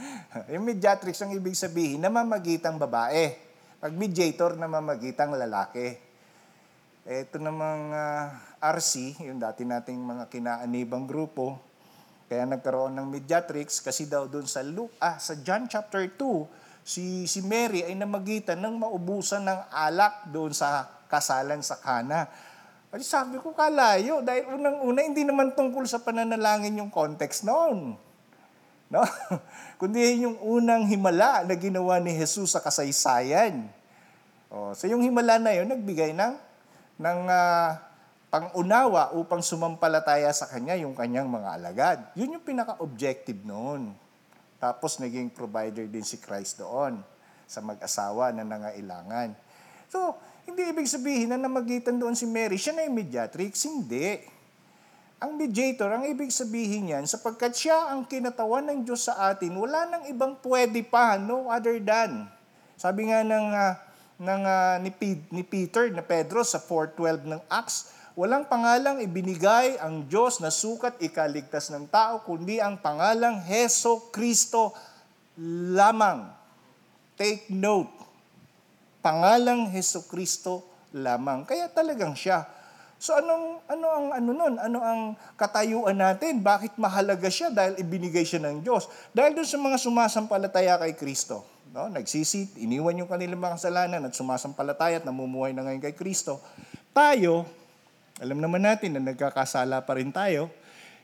yung 0.52 0.60
mediatrix, 0.68 1.24
ang 1.24 1.32
ibig 1.32 1.56
sabihin, 1.56 2.04
namamagitang 2.04 2.76
babae. 2.76 3.32
Pag 3.80 3.96
mediator, 3.96 4.60
namamagitang 4.60 5.32
lalaki. 5.40 5.96
Ito 7.08 7.40
namang 7.40 7.96
uh, 7.96 8.28
ah, 8.60 8.76
RC, 8.76 9.24
yung 9.24 9.40
dati 9.40 9.64
nating 9.64 9.96
mga 9.96 10.28
kinaanibang 10.28 11.08
grupo, 11.08 11.56
kaya 12.28 12.44
nagkaroon 12.44 12.92
ng 12.92 13.08
mediatrix 13.08 13.80
kasi 13.80 14.04
daw 14.04 14.28
doon 14.28 14.44
sa 14.44 14.60
Luke, 14.60 14.92
ah, 15.00 15.16
sa 15.16 15.32
John 15.40 15.64
chapter 15.64 16.04
2, 16.04 16.84
si, 16.84 17.24
si 17.24 17.40
Mary 17.40 17.88
ay 17.88 17.96
namagitan 17.96 18.60
ng 18.60 18.84
maubusan 18.84 19.48
ng 19.48 19.72
alak 19.72 20.28
doon 20.28 20.52
sa 20.52 20.97
kasalan 21.08 21.64
sa 21.64 21.80
Kana. 21.80 22.28
At 22.88 23.00
sabi 23.04 23.36
ko, 23.36 23.52
kalayo, 23.52 24.24
dahil 24.24 24.48
unang-una, 24.48 25.04
hindi 25.04 25.20
naman 25.24 25.52
tungkol 25.52 25.84
sa 25.84 26.00
pananalangin 26.00 26.80
yung 26.80 26.88
context 26.88 27.44
noon. 27.44 28.00
No? 28.88 29.04
Kundi 29.80 30.24
yung 30.24 30.40
unang 30.40 30.88
himala 30.88 31.44
na 31.44 31.52
ginawa 31.52 32.00
ni 32.00 32.16
Jesus 32.16 32.56
sa 32.56 32.64
kasaysayan. 32.64 33.68
O, 34.48 34.72
so 34.72 34.88
yung 34.88 35.04
himala 35.04 35.36
na 35.36 35.52
yun, 35.52 35.68
nagbigay 35.68 36.16
ng 36.16 36.34
ng 36.98 37.20
uh, 37.28 37.76
pangunawa 38.32 39.12
upang 39.16 39.44
sumampalataya 39.44 40.32
sa 40.32 40.48
kanya 40.48 40.76
yung 40.80 40.96
kanyang 40.96 41.28
mga 41.28 41.48
alagad. 41.60 41.98
Yun 42.16 42.40
yung 42.40 42.44
pinaka-objective 42.44 43.44
noon. 43.44 43.92
Tapos 44.56 44.96
naging 44.98 45.30
provider 45.30 45.84
din 45.84 46.02
si 46.02 46.16
Christ 46.18 46.58
doon 46.58 47.04
sa 47.48 47.60
mag-asawa 47.64 48.34
na 48.34 48.44
nangailangan. 48.44 49.32
So, 49.88 50.16
hindi 50.48 50.64
ibig 50.64 50.88
sabihin 50.88 51.28
na 51.28 51.36
namagitan 51.36 52.00
doon 52.00 52.16
si 52.16 52.24
Mary, 52.24 52.56
siya 52.56 52.72
na 52.72 52.88
yung 52.88 52.96
mediatrix. 52.96 53.68
Hindi. 53.68 54.24
Ang 55.20 55.36
mediator, 55.36 55.92
ang 55.92 56.08
ibig 56.08 56.32
sabihin 56.32 56.94
yan, 56.94 57.04
sapagkat 57.04 57.52
siya 57.52 57.92
ang 57.92 58.08
kinatawan 58.08 58.64
ng 58.72 58.88
Diyos 58.88 59.10
sa 59.10 59.28
atin, 59.28 59.52
wala 59.52 59.84
nang 59.90 60.04
ibang 60.08 60.38
pwede 60.46 60.80
pa, 60.86 61.18
no 61.20 61.50
other 61.52 61.76
than. 61.82 62.30
Sabi 62.78 63.10
nga 63.10 63.26
ng 63.26 63.48
uh, 63.50 63.74
ng, 64.18 64.42
uh, 64.42 64.76
ni, 64.82 64.90
P- 64.90 65.26
ni 65.30 65.46
Peter, 65.46 65.86
na 65.94 66.02
Pedro 66.02 66.42
sa 66.42 66.58
4.12 66.58 67.22
ng 67.30 67.42
Acts, 67.46 67.94
walang 68.18 68.50
pangalang 68.50 68.98
ibinigay 68.98 69.78
ang 69.78 70.10
Diyos 70.10 70.42
na 70.42 70.50
sukat 70.50 70.98
ikaligtas 70.98 71.70
ng 71.70 71.86
tao, 71.86 72.26
kundi 72.26 72.58
ang 72.58 72.82
pangalang 72.82 73.38
Heso 73.46 74.10
Kristo 74.10 74.74
lamang. 75.74 76.34
Take 77.14 77.46
note, 77.50 77.90
pangalang 79.08 79.72
Heso 79.72 80.04
Kristo 80.04 80.68
lamang. 80.92 81.48
Kaya 81.48 81.72
talagang 81.72 82.12
siya. 82.12 82.44
So 83.00 83.16
anong 83.16 83.64
ano 83.64 83.86
ang 83.88 84.06
ano 84.12 84.30
nun? 84.36 84.54
Ano 84.60 84.78
ang 84.84 85.00
katayuan 85.40 85.96
natin? 85.96 86.44
Bakit 86.44 86.76
mahalaga 86.76 87.32
siya 87.32 87.48
dahil 87.48 87.80
ibinigay 87.80 88.28
siya 88.28 88.44
ng 88.44 88.60
Diyos? 88.60 88.84
Dahil 89.16 89.32
doon 89.32 89.48
sa 89.48 89.56
mga 89.56 89.80
sumasampalataya 89.80 90.76
kay 90.76 90.92
Kristo. 90.92 91.40
No? 91.72 91.88
Nagsisit, 91.88 92.60
iniwan 92.60 93.00
yung 93.00 93.08
kanilang 93.08 93.40
mga 93.40 93.56
kasalanan 93.56 94.04
at 94.04 94.12
sumasampalataya 94.12 95.00
at 95.00 95.06
namumuhay 95.08 95.56
na 95.56 95.64
ngayon 95.64 95.80
kay 95.88 95.96
Kristo. 95.96 96.44
Tayo, 96.92 97.48
alam 98.20 98.36
naman 98.44 98.60
natin 98.60 98.98
na 98.98 99.00
nagkakasala 99.00 99.88
pa 99.88 99.92
rin 99.96 100.12
tayo, 100.12 100.52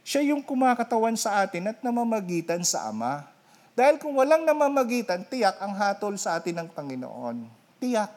siya 0.05 0.21
yung 0.29 0.45
kumakatawan 0.45 1.17
sa 1.17 1.41
atin 1.41 1.73
at 1.73 1.81
namamagitan 1.81 2.61
sa 2.67 2.91
Ama. 2.91 3.25
Dahil 3.73 3.97
kung 3.97 4.19
walang 4.19 4.45
namamagitan, 4.45 5.25
tiyak 5.25 5.57
ang 5.63 5.73
hatol 5.79 6.19
sa 6.21 6.37
atin 6.37 6.61
ng 6.61 6.69
Panginoon. 6.75 7.64
Tiyak, 7.85 8.09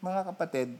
mga 0.00 0.32
kapatid, 0.32 0.72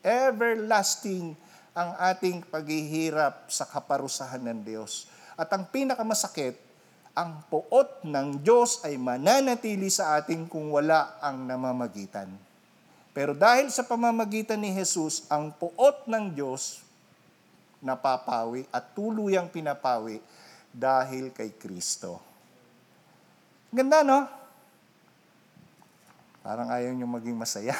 everlasting 0.00 1.36
ang 1.76 1.92
ating 2.00 2.40
paghihirap 2.48 3.52
sa 3.52 3.68
kaparusahan 3.68 4.40
ng 4.40 4.64
Diyos. 4.64 5.04
At 5.36 5.52
ang 5.52 5.68
pinakamasakit, 5.68 6.56
ang 7.12 7.44
puot 7.52 8.08
ng 8.08 8.40
Diyos 8.40 8.80
ay 8.88 8.96
mananatili 8.96 9.92
sa 9.92 10.16
atin 10.16 10.48
kung 10.48 10.72
wala 10.72 11.20
ang 11.20 11.44
namamagitan. 11.44 12.32
Pero 13.12 13.36
dahil 13.36 13.68
sa 13.68 13.84
pamamagitan 13.84 14.56
ni 14.56 14.72
Jesus, 14.72 15.28
ang 15.28 15.52
puot 15.52 16.08
ng 16.08 16.32
Diyos 16.32 16.80
napapawi 17.84 18.64
at 18.72 18.96
tuluyang 18.96 19.52
pinapawi 19.52 20.24
dahil 20.72 21.36
kay 21.36 21.52
Kristo. 21.52 22.16
Ganda, 23.68 24.00
no? 24.00 24.45
Parang 26.46 26.70
ayaw 26.70 26.94
nyo 26.94 27.10
maging 27.10 27.34
masaya. 27.34 27.74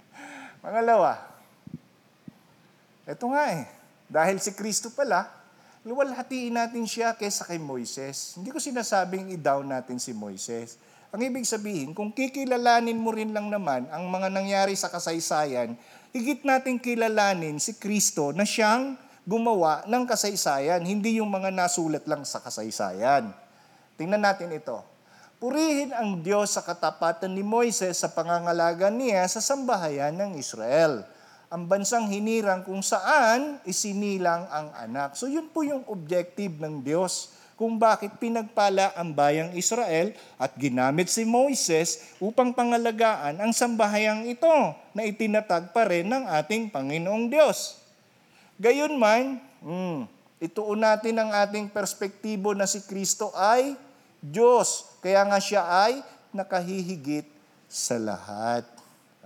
Pangalawa, 0.66 1.14
ito 3.06 3.22
nga 3.30 3.54
eh, 3.54 3.70
dahil 4.10 4.42
si 4.42 4.50
Kristo 4.50 4.90
pala, 4.90 5.30
luwalhatiin 5.86 6.58
natin 6.58 6.90
siya 6.90 7.14
kaysa 7.14 7.46
kay 7.46 7.62
Moises. 7.62 8.34
Hindi 8.34 8.50
ko 8.50 8.58
sinasabing 8.58 9.30
i-down 9.30 9.70
natin 9.70 10.02
si 10.02 10.10
Moises. 10.10 10.74
Ang 11.14 11.22
ibig 11.22 11.46
sabihin, 11.46 11.94
kung 11.94 12.10
kikilalanin 12.10 12.98
mo 12.98 13.14
rin 13.14 13.30
lang 13.30 13.46
naman 13.46 13.86
ang 13.94 14.10
mga 14.10 14.26
nangyari 14.26 14.74
sa 14.74 14.90
kasaysayan, 14.90 15.78
higit 16.10 16.42
natin 16.42 16.82
kilalanin 16.82 17.62
si 17.62 17.78
Kristo 17.78 18.34
na 18.34 18.42
siyang 18.42 18.98
gumawa 19.22 19.86
ng 19.86 20.02
kasaysayan, 20.02 20.82
hindi 20.82 21.22
yung 21.22 21.30
mga 21.30 21.54
nasulat 21.54 22.02
lang 22.10 22.26
sa 22.26 22.42
kasaysayan. 22.42 23.30
Tingnan 23.94 24.18
natin 24.18 24.50
ito. 24.50 24.89
Purihin 25.40 25.88
ang 25.96 26.20
Diyos 26.20 26.52
sa 26.52 26.60
katapatan 26.60 27.32
ni 27.32 27.40
Moises 27.40 27.96
sa 27.96 28.12
pangangalaga 28.12 28.92
niya 28.92 29.24
sa 29.24 29.40
sambahayan 29.40 30.12
ng 30.12 30.36
Israel 30.36 31.00
ang 31.48 31.64
bansang 31.64 32.12
hinirang 32.12 32.60
kung 32.60 32.84
saan 32.84 33.56
isinilang 33.64 34.44
ang 34.52 34.68
anak. 34.76 35.16
So 35.16 35.32
yun 35.32 35.48
po 35.48 35.64
yung 35.64 35.88
objective 35.88 36.60
ng 36.60 36.84
Diyos 36.84 37.32
kung 37.56 37.80
bakit 37.80 38.20
pinagpala 38.20 38.92
ang 38.92 39.16
bayang 39.16 39.56
Israel 39.56 40.12
at 40.36 40.52
ginamit 40.60 41.08
si 41.08 41.24
Moises 41.24 42.12
upang 42.20 42.52
pangalagaan 42.52 43.40
ang 43.40 43.56
sambahayang 43.56 44.28
ito 44.28 44.76
na 44.92 45.08
itinatag 45.08 45.72
pa 45.72 45.88
rin 45.88 46.04
ng 46.04 46.28
ating 46.36 46.68
Panginoong 46.68 47.32
Diyos. 47.32 47.80
Gayunman, 48.60 49.40
hmm, 49.64 50.04
ituon 50.36 50.84
natin 50.84 51.16
ang 51.16 51.32
ating 51.32 51.72
perspektibo 51.72 52.52
na 52.52 52.68
si 52.68 52.84
Kristo 52.84 53.32
ay 53.32 53.88
Diyos. 54.20 54.96
Kaya 55.00 55.24
nga 55.24 55.40
siya 55.40 55.64
ay 55.66 56.04
nakahihigit 56.30 57.26
sa 57.66 57.96
lahat. 57.96 58.68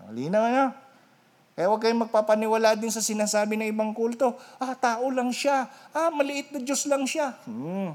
Malinaw 0.06 0.44
na? 0.48 0.66
Kaya 1.54 1.70
huwag 1.70 1.86
kayong 1.86 2.10
magpapaniwala 2.10 2.74
din 2.74 2.90
sa 2.90 2.98
sinasabi 2.98 3.54
ng 3.54 3.70
ibang 3.70 3.94
kulto. 3.94 4.34
Ah, 4.58 4.74
tao 4.74 5.06
lang 5.10 5.30
siya. 5.30 5.70
Ah, 5.94 6.10
maliit 6.10 6.50
na 6.50 6.58
Diyos 6.58 6.82
lang 6.90 7.06
siya. 7.06 7.30
Hmm. 7.46 7.94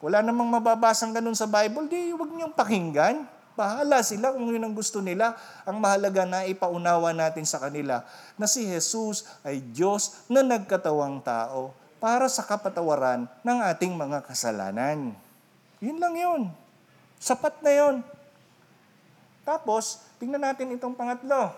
Wala 0.00 0.24
namang 0.24 0.48
mababasang 0.48 1.12
ganun 1.12 1.36
sa 1.36 1.44
Bible, 1.44 1.92
di 1.92 2.16
huwag 2.16 2.32
niyong 2.32 2.56
pakinggan. 2.56 3.28
Bahala 3.52 4.00
sila 4.00 4.32
kung 4.32 4.48
yun 4.48 4.64
ang 4.64 4.72
gusto 4.72 5.04
nila. 5.04 5.36
Ang 5.68 5.76
mahalaga 5.76 6.24
na 6.24 6.48
ipaunawa 6.48 7.12
natin 7.12 7.44
sa 7.44 7.60
kanila 7.60 8.00
na 8.40 8.48
si 8.48 8.64
Jesus 8.64 9.28
ay 9.44 9.60
Diyos 9.60 10.24
na 10.32 10.40
nagkatawang 10.40 11.20
tao 11.20 11.76
para 12.00 12.32
sa 12.32 12.40
kapatawaran 12.48 13.28
ng 13.44 13.58
ating 13.76 13.92
mga 13.92 14.24
kasalanan. 14.24 15.12
Yun 15.80 15.98
lang 15.98 16.14
yun. 16.16 16.42
Sapat 17.20 17.60
na 17.64 17.72
yun. 17.72 17.96
Tapos, 19.44 20.04
tingnan 20.20 20.44
natin 20.44 20.76
itong 20.76 20.96
pangatlo 20.96 21.52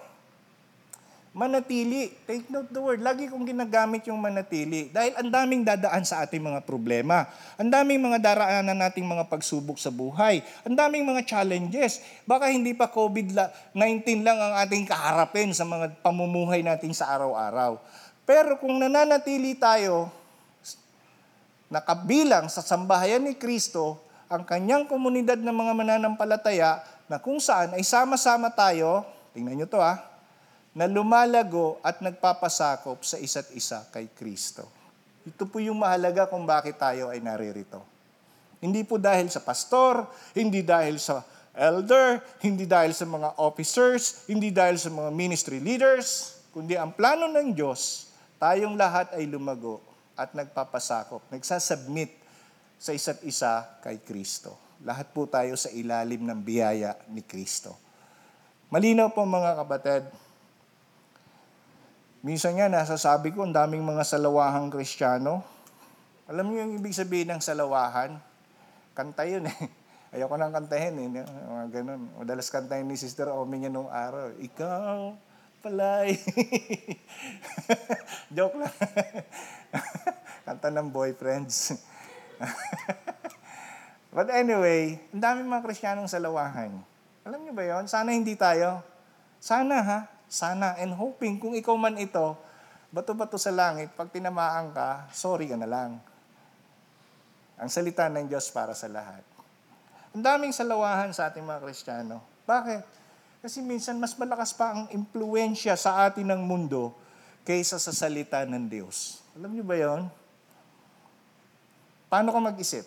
manatili. 1.33 2.13
Take 2.29 2.53
note 2.53 2.69
the 2.69 2.81
word. 2.81 3.01
Lagi 3.01 3.29
kong 3.29 3.49
ginagamit 3.49 4.05
yung 4.09 4.21
manatili. 4.21 4.93
Dahil 4.93 5.17
ang 5.17 5.33
daming 5.33 5.65
dadaan 5.65 6.05
sa 6.05 6.21
ating 6.25 6.45
mga 6.45 6.61
problema. 6.69 7.25
Ang 7.57 7.73
daming 7.73 8.01
mga 8.05 8.21
daraanan 8.21 8.77
nating 8.77 9.05
mga 9.05 9.27
pagsubok 9.33 9.81
sa 9.81 9.89
buhay. 9.89 10.45
Ang 10.69 10.77
daming 10.77 11.09
mga 11.09 11.25
challenges. 11.25 12.05
Baka 12.29 12.53
hindi 12.53 12.77
pa 12.77 12.89
COVID-19 12.93 14.21
lang 14.21 14.39
ang 14.39 14.55
ating 14.61 14.85
kaharapin 14.85 15.57
sa 15.57 15.65
mga 15.65 15.97
pamumuhay 16.05 16.61
natin 16.61 16.93
sa 16.93 17.09
araw-araw. 17.17 17.81
Pero 18.29 18.61
kung 18.61 18.77
nananatili 18.77 19.57
tayo 19.57 20.13
nakabilang 21.73 22.53
sa 22.53 22.61
sambahayan 22.61 23.25
ni 23.25 23.33
Kristo, 23.33 23.97
ang 24.33 24.49
kanyang 24.49 24.89
komunidad 24.89 25.37
ng 25.37 25.53
mga 25.53 25.73
mananampalataya 25.77 26.81
na 27.05 27.21
kung 27.21 27.37
saan 27.37 27.77
ay 27.77 27.85
sama-sama 27.85 28.49
tayo, 28.49 29.05
tingnan 29.37 29.61
nyo 29.61 29.69
to 29.69 29.77
ah, 29.77 30.01
na 30.73 30.89
lumalago 30.89 31.77
at 31.85 32.01
nagpapasakop 32.01 33.05
sa 33.05 33.21
isa't 33.21 33.53
isa 33.53 33.85
kay 33.93 34.09
Kristo. 34.17 34.65
Ito 35.29 35.45
po 35.45 35.61
yung 35.61 35.77
mahalaga 35.85 36.25
kung 36.33 36.49
bakit 36.49 36.81
tayo 36.81 37.13
ay 37.13 37.21
naririto. 37.21 37.85
Hindi 38.57 38.81
po 38.89 38.97
dahil 38.97 39.29
sa 39.29 39.45
pastor, 39.45 40.09
hindi 40.33 40.65
dahil 40.65 40.97
sa 40.97 41.21
elder, 41.53 42.25
hindi 42.41 42.65
dahil 42.65 42.97
sa 42.97 43.05
mga 43.05 43.37
officers, 43.37 44.25
hindi 44.33 44.49
dahil 44.49 44.81
sa 44.81 44.89
mga 44.89 45.13
ministry 45.13 45.61
leaders, 45.61 46.41
kundi 46.57 46.81
ang 46.81 46.97
plano 46.97 47.29
ng 47.29 47.53
Diyos, 47.53 48.09
tayong 48.41 48.81
lahat 48.81 49.13
ay 49.13 49.29
lumago 49.29 49.85
at 50.17 50.33
nagpapasakop, 50.33 51.21
nagsasubmit 51.29 52.22
sa 52.83 52.91
isa't 52.91 53.23
isa 53.23 53.79
kay 53.79 54.03
Kristo. 54.03 54.59
Lahat 54.83 55.07
po 55.15 55.31
tayo 55.31 55.55
sa 55.55 55.71
ilalim 55.71 56.27
ng 56.27 56.41
biyaya 56.43 56.99
ni 57.15 57.23
Kristo. 57.23 57.79
Malinaw 58.75 59.15
po 59.15 59.23
mga 59.23 59.55
kapatid, 59.63 60.11
Minsan 62.23 62.55
nga, 62.55 62.71
nasasabi 62.71 63.35
ko, 63.35 63.43
ang 63.43 63.51
daming 63.51 63.83
mga 63.83 64.07
salawahang 64.07 64.71
kristyano. 64.71 65.43
Alam 66.31 66.55
niyo 66.55 66.63
yung 66.63 66.79
ibig 66.79 66.95
sabihin 66.95 67.35
ng 67.35 67.43
salawahan? 67.43 68.15
Kanta 68.95 69.27
yun 69.27 69.51
eh. 69.51 69.59
Ayoko 70.15 70.39
nang 70.39 70.55
kantahin 70.55 71.03
eh. 71.03 71.27
Mga 71.27 71.67
ganun. 71.75 72.07
Madalas 72.23 72.47
kantahin 72.47 72.87
ni 72.87 72.95
Sister 72.95 73.27
Omi 73.27 73.67
niya 73.67 73.75
nung 73.75 73.91
araw. 73.91 74.39
Ikaw, 74.39 75.19
palay. 75.67 76.15
Joke 78.39 78.55
lang. 78.55 78.71
Kanta 80.47 80.71
ng 80.71 80.95
boyfriends. 80.95 81.75
But 84.17 84.29
anyway, 84.29 85.01
ang 85.09 85.23
daming 85.25 85.49
mga 85.49 85.65
kristyanong 85.65 86.11
salawahan. 86.11 86.73
Alam 87.25 87.41
niyo 87.43 87.53
ba 87.57 87.65
yon? 87.65 87.89
Sana 87.89 88.13
hindi 88.13 88.37
tayo. 88.37 88.85
Sana 89.41 89.77
ha. 89.81 89.99
Sana 90.29 90.77
and 90.81 90.93
hoping 90.97 91.41
kung 91.41 91.53
ikaw 91.53 91.77
man 91.77 91.97
ito, 92.01 92.37
bato-bato 92.93 93.37
sa 93.37 93.53
langit, 93.53 93.93
pag 93.93 94.09
tinamaan 94.09 94.73
ka, 94.73 95.09
sorry 95.13 95.49
ka 95.49 95.57
na 95.57 95.69
lang. 95.69 96.01
Ang 97.57 97.69
salita 97.69 98.09
ng 98.09 98.29
Diyos 98.29 98.49
para 98.53 98.77
sa 98.77 98.89
lahat. 98.89 99.25
Ang 100.13 100.21
daming 100.21 100.53
salawahan 100.53 101.09
sa 101.13 101.33
ating 101.33 101.45
mga 101.45 101.61
Kristiyano. 101.65 102.21
Bakit? 102.45 102.85
Kasi 103.41 103.65
minsan 103.65 103.97
mas 103.97 104.13
malakas 104.15 104.53
pa 104.53 104.77
ang 104.77 104.89
impluensya 104.93 105.73
sa 105.75 106.05
atin 106.05 106.31
ng 106.31 106.43
mundo 106.45 106.93
kaysa 107.43 107.81
sa 107.81 107.91
salita 107.91 108.45
ng 108.45 108.69
Diyos. 108.69 109.25
Alam 109.35 109.57
niyo 109.57 109.65
ba 109.65 109.77
yon? 109.77 110.07
Paano 112.13 112.29
ka 112.29 112.45
mag-isip? 112.45 112.85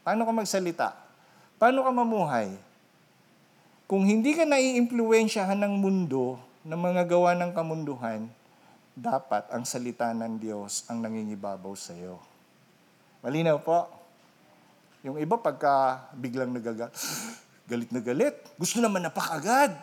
Paano 0.00 0.24
ka 0.24 0.32
magsalita? 0.32 0.96
Paano 1.60 1.84
ka 1.84 1.92
mamuhay? 1.92 2.48
Kung 3.84 4.08
hindi 4.08 4.32
ka 4.32 4.48
naiimpluensyahan 4.48 5.60
ng 5.60 5.74
mundo, 5.76 6.40
ng 6.64 6.80
mga 6.80 7.04
gawa 7.04 7.36
ng 7.36 7.52
kamunduhan, 7.52 8.24
dapat 8.96 9.44
ang 9.52 9.68
salita 9.68 10.08
ng 10.16 10.40
Diyos 10.40 10.88
ang 10.88 11.04
nangingibabaw 11.04 11.76
sa 11.76 11.92
iyo. 11.92 12.16
Malinaw 13.20 13.60
po. 13.60 13.84
Yung 15.04 15.20
iba 15.20 15.36
pagka 15.36 16.08
biglang 16.16 16.56
nagagal, 16.56 16.88
galit 17.68 17.92
na 17.92 18.00
galit, 18.00 18.32
gusto 18.56 18.80
naman 18.80 19.04
napakagad. 19.04 19.76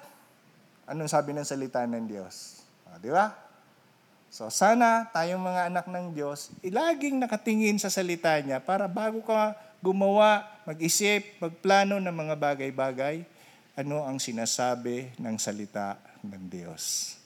Anong 0.89 1.05
sabi 1.05 1.37
ng 1.37 1.45
salita 1.45 1.85
ng 1.85 2.09
Diyos? 2.09 2.65
O, 2.89 2.97
di 2.97 3.13
ba? 3.13 3.29
So 4.31 4.47
sana 4.47 5.11
tayong 5.11 5.43
mga 5.43 5.67
anak 5.67 5.85
ng 5.91 6.15
Diyos, 6.15 6.55
ilaging 6.63 7.19
nakatingin 7.19 7.75
sa 7.75 7.91
salita 7.91 8.31
niya 8.39 8.63
para 8.63 8.87
bago 8.87 9.19
ka 9.27 9.59
gumawa, 9.83 10.47
mag-isip, 10.63 11.35
magplano 11.43 11.99
ng 11.99 12.15
mga 12.15 12.35
bagay-bagay, 12.39 13.27
ano 13.75 14.07
ang 14.07 14.23
sinasabi 14.23 15.11
ng 15.19 15.35
salita 15.35 15.99
ng 16.23 16.47
Diyos. 16.47 17.19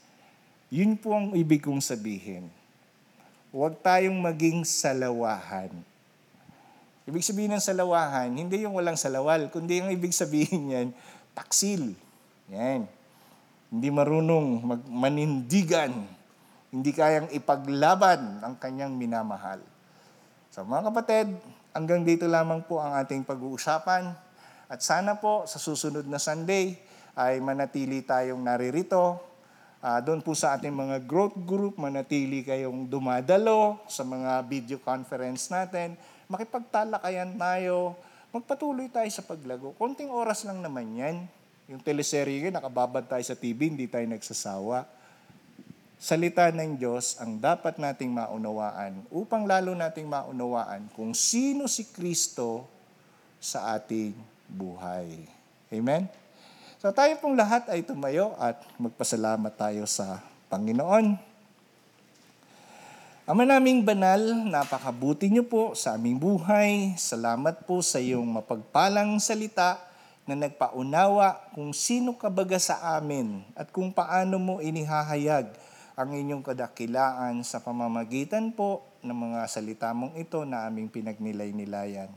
Yun 0.74 0.98
po 0.98 1.14
ang 1.14 1.38
ibig 1.38 1.62
kong 1.62 1.78
sabihin. 1.78 2.50
Huwag 3.54 3.78
tayong 3.86 4.18
maging 4.18 4.66
salawahan. 4.66 5.70
Ibig 7.06 7.22
sabihin 7.22 7.54
ng 7.54 7.62
salawahan, 7.62 8.34
hindi 8.34 8.66
yung 8.66 8.74
walang 8.74 8.98
salawal, 8.98 9.54
kundi 9.54 9.78
yung 9.78 9.94
ibig 9.94 10.10
sabihin 10.10 10.70
yan, 10.74 10.88
taksil. 11.38 11.94
Yan. 12.50 12.90
Hindi 13.70 13.88
marunong 13.94 14.66
magmanindigan. 14.66 16.15
Hindi 16.76 16.92
kayang 16.92 17.32
ipaglaban 17.32 18.44
ang 18.44 18.60
kanyang 18.60 19.00
minamahal. 19.00 19.64
So 20.52 20.68
mga 20.68 20.92
kapatid, 20.92 21.32
hanggang 21.72 22.04
dito 22.04 22.28
lamang 22.28 22.68
po 22.68 22.84
ang 22.84 23.00
ating 23.00 23.24
pag-uusapan. 23.24 24.12
At 24.68 24.84
sana 24.84 25.16
po 25.16 25.48
sa 25.48 25.56
susunod 25.56 26.04
na 26.04 26.20
Sunday, 26.20 26.76
ay 27.16 27.40
manatili 27.40 28.04
tayong 28.04 28.44
naririto. 28.44 29.24
Uh, 29.80 30.04
doon 30.04 30.20
po 30.20 30.36
sa 30.36 30.60
ating 30.60 30.76
mga 30.76 31.08
growth 31.08 31.38
group, 31.48 31.80
manatili 31.80 32.44
kayong 32.44 32.92
dumadalo 32.92 33.80
sa 33.88 34.04
mga 34.04 34.44
video 34.44 34.76
conference 34.84 35.48
natin. 35.48 35.96
Makipagtalakayan 36.28 37.40
tayo, 37.40 37.96
magpatuloy 38.36 38.92
tayo 38.92 39.08
sa 39.08 39.24
paglago. 39.24 39.72
Konting 39.80 40.12
oras 40.12 40.44
lang 40.44 40.60
naman 40.60 40.92
yan. 40.92 41.24
Yung 41.72 41.80
teleserye, 41.80 42.52
nakababad 42.52 43.08
tayo 43.08 43.24
sa 43.24 43.38
TV, 43.38 43.72
hindi 43.72 43.88
tayo 43.88 44.04
nagsasawa. 44.12 44.95
Salita 45.96 46.52
ng 46.52 46.76
Diyos 46.76 47.16
ang 47.24 47.40
dapat 47.40 47.80
nating 47.80 48.12
maunawaan 48.12 49.08
upang 49.08 49.48
lalo 49.48 49.72
nating 49.72 50.04
maunawaan 50.04 50.92
kung 50.92 51.16
sino 51.16 51.72
si 51.72 51.88
Kristo 51.88 52.68
sa 53.40 53.80
ating 53.80 54.12
buhay. 54.52 55.24
Amen? 55.72 56.12
So 56.84 56.92
tayo 56.92 57.16
pong 57.24 57.40
lahat 57.40 57.72
ay 57.72 57.82
tumayo 57.88 58.36
at 58.36 58.60
magpasalamat 58.76 59.54
tayo 59.56 59.88
sa 59.88 60.20
Panginoon. 60.52 61.16
Ama 63.26 63.42
naming 63.42 63.82
banal, 63.82 64.22
napakabuti 64.46 65.34
niyo 65.34 65.50
po 65.50 65.74
sa 65.74 65.98
aming 65.98 66.22
buhay. 66.22 66.94
Salamat 66.94 67.66
po 67.66 67.82
sa 67.82 67.98
iyong 67.98 68.38
mapagpalang 68.38 69.18
salita 69.18 69.82
na 70.30 70.38
nagpaunawa 70.38 71.56
kung 71.58 71.74
sino 71.74 72.14
ka 72.14 72.30
baga 72.30 72.62
sa 72.62 73.00
amin 73.00 73.42
at 73.58 73.74
kung 73.74 73.90
paano 73.90 74.38
mo 74.38 74.62
inihahayag 74.62 75.50
ang 75.96 76.12
inyong 76.12 76.44
kadakilaan 76.44 77.40
sa 77.48 77.64
pamamagitan 77.64 78.52
po 78.52 78.84
ng 79.00 79.16
mga 79.16 79.48
salita 79.48 79.96
mong 79.96 80.20
ito 80.20 80.44
na 80.44 80.68
aming 80.68 80.92
pinagnilay-nilayan. 80.92 82.12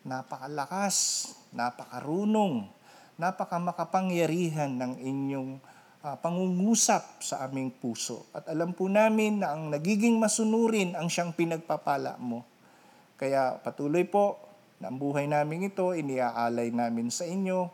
Napakalakas, 0.00 1.28
napakarunong, 1.52 2.72
napakamakapangyarihan 3.20 4.72
ng 4.72 4.92
inyong 4.96 5.50
uh, 6.02 6.16
pangungusap 6.24 7.20
sa 7.20 7.44
aming 7.44 7.68
puso. 7.68 8.24
At 8.32 8.48
alam 8.48 8.72
po 8.72 8.88
namin 8.88 9.44
na 9.44 9.52
ang 9.52 9.68
nagiging 9.68 10.16
masunurin 10.16 10.96
ang 10.96 11.12
siyang 11.12 11.36
pinagpapala 11.36 12.16
mo. 12.16 12.48
Kaya 13.20 13.60
patuloy 13.60 14.08
po 14.08 14.40
na 14.82 14.90
ang 14.90 14.98
buhay 14.98 15.30
namin 15.30 15.70
ito, 15.70 15.94
iniaalay 15.94 16.74
namin 16.74 17.12
sa 17.12 17.22
inyo, 17.28 17.70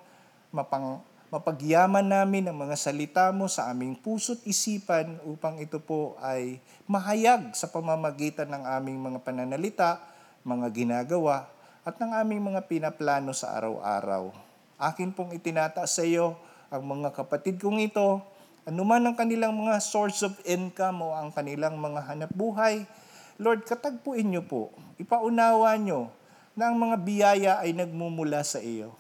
mapang, 0.53 1.01
mapagyaman 1.29 2.09
namin 2.09 2.49
ang 2.49 2.57
mga 2.57 2.77
salita 2.77 3.29
mo 3.37 3.53
sa 3.53 3.69
aming 3.69 3.93
puso't 4.01 4.41
isipan 4.49 5.21
upang 5.29 5.61
ito 5.61 5.77
po 5.77 6.17
ay 6.25 6.57
mahayag 6.89 7.53
sa 7.53 7.69
pamamagitan 7.69 8.49
ng 8.49 8.65
aming 8.65 8.97
mga 8.97 9.19
pananalita, 9.21 10.01
mga 10.41 10.73
ginagawa, 10.73 11.45
at 11.85 12.01
ng 12.01 12.13
aming 12.17 12.53
mga 12.53 12.65
pinaplano 12.65 13.37
sa 13.37 13.53
araw-araw. 13.61 14.33
Akin 14.81 15.13
pong 15.13 15.37
itinataas 15.37 16.01
sa 16.01 16.05
iyo 16.05 16.41
ang 16.73 16.85
mga 16.85 17.13
kapatid 17.13 17.61
kong 17.61 17.81
ito, 17.81 18.25
anuman 18.65 19.13
ang 19.13 19.17
kanilang 19.17 19.53
mga 19.53 19.85
source 19.85 20.25
of 20.25 20.33
income 20.49 21.05
o 21.05 21.13
ang 21.13 21.29
kanilang 21.29 21.77
mga 21.77 22.09
hanap 22.09 22.33
buhay, 22.33 22.89
Lord, 23.37 23.69
katagpuin 23.69 24.33
niyo 24.33 24.49
po, 24.49 24.73
ipaunawa 24.97 25.77
niyo 25.77 26.09
na 26.57 26.73
ang 26.73 26.77
mga 26.81 26.97
biyaya 27.05 27.53
ay 27.61 27.77
nagmumula 27.77 28.41
sa 28.43 28.65
iyo. 28.65 28.97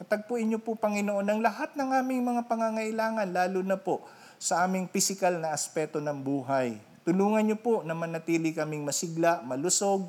Katagpuin 0.00 0.48
niyo 0.48 0.64
po, 0.64 0.80
Panginoon, 0.80 1.28
ang 1.28 1.44
lahat 1.44 1.76
ng 1.76 1.92
aming 1.92 2.24
mga 2.24 2.48
pangangailangan, 2.48 3.28
lalo 3.36 3.60
na 3.60 3.76
po 3.76 4.08
sa 4.40 4.64
aming 4.64 4.88
pisikal 4.88 5.36
na 5.36 5.52
aspeto 5.52 6.00
ng 6.00 6.24
buhay. 6.24 6.80
Tulungan 7.04 7.44
niyo 7.44 7.60
po 7.60 7.84
na 7.84 7.92
manatili 7.92 8.56
kaming 8.56 8.80
masigla, 8.80 9.44
malusog, 9.44 10.08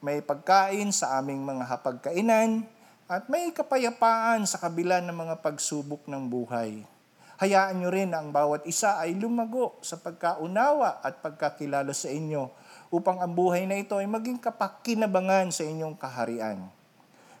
may 0.00 0.24
pagkain 0.24 0.88
sa 0.88 1.20
aming 1.20 1.44
mga 1.44 1.68
hapagkainan, 1.68 2.64
at 3.12 3.28
may 3.28 3.52
kapayapaan 3.52 4.48
sa 4.48 4.56
kabila 4.56 5.04
ng 5.04 5.12
mga 5.12 5.44
pagsubok 5.44 6.08
ng 6.08 6.32
buhay. 6.32 6.88
Hayaan 7.36 7.76
nyo 7.76 7.92
rin 7.92 8.16
na 8.16 8.24
ang 8.24 8.32
bawat 8.32 8.64
isa 8.64 8.96
ay 8.96 9.12
lumago 9.20 9.76
sa 9.84 10.00
pagkaunawa 10.00 11.04
at 11.04 11.20
pagkakilala 11.20 11.92
sa 11.92 12.08
inyo 12.08 12.48
upang 12.88 13.20
ang 13.20 13.36
buhay 13.36 13.68
na 13.68 13.76
ito 13.76 14.00
ay 14.00 14.08
maging 14.08 14.40
kapakinabangan 14.40 15.52
sa 15.52 15.60
inyong 15.68 15.92
kaharian. 15.92 16.72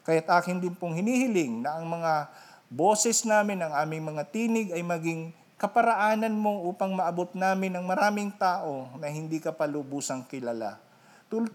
Kaya't 0.06 0.30
akin 0.30 0.62
din 0.62 0.70
pong 0.70 0.94
hinihiling 0.94 1.66
na 1.66 1.82
ang 1.82 1.90
mga 1.90 2.30
boses 2.70 3.26
namin, 3.26 3.58
ang 3.58 3.74
aming 3.74 4.14
mga 4.14 4.22
tinig 4.30 4.70
ay 4.70 4.86
maging 4.86 5.34
kaparaanan 5.58 6.30
mo 6.30 6.70
upang 6.70 6.94
maabot 6.94 7.26
namin 7.34 7.74
ang 7.74 7.82
maraming 7.82 8.30
tao 8.38 8.86
na 9.02 9.10
hindi 9.10 9.42
ka 9.42 9.50
palubusang 9.50 10.22
kilala. 10.30 10.78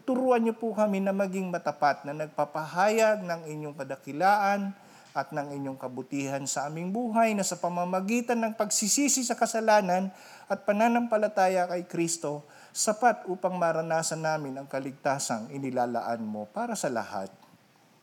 Turuan 0.04 0.44
niyo 0.44 0.52
po 0.60 0.76
kami 0.76 1.00
na 1.00 1.16
maging 1.16 1.48
matapat 1.48 2.04
na 2.04 2.12
nagpapahayag 2.12 3.24
ng 3.24 3.42
inyong 3.48 3.76
kadakilaan 3.80 4.76
at 5.16 5.32
ng 5.32 5.48
inyong 5.56 5.80
kabutihan 5.80 6.44
sa 6.44 6.68
aming 6.68 6.92
buhay 6.92 7.32
na 7.32 7.48
sa 7.48 7.56
pamamagitan 7.56 8.36
ng 8.36 8.60
pagsisisi 8.60 9.24
sa 9.24 9.40
kasalanan 9.40 10.12
at 10.52 10.68
pananampalataya 10.68 11.72
kay 11.72 11.88
Kristo, 11.88 12.44
sapat 12.76 13.28
upang 13.32 13.56
maranasan 13.56 14.24
namin 14.24 14.60
ang 14.60 14.68
kaligtasang 14.68 15.48
inilalaan 15.56 16.20
mo 16.20 16.52
para 16.52 16.76
sa 16.76 16.92
lahat. 16.92 17.32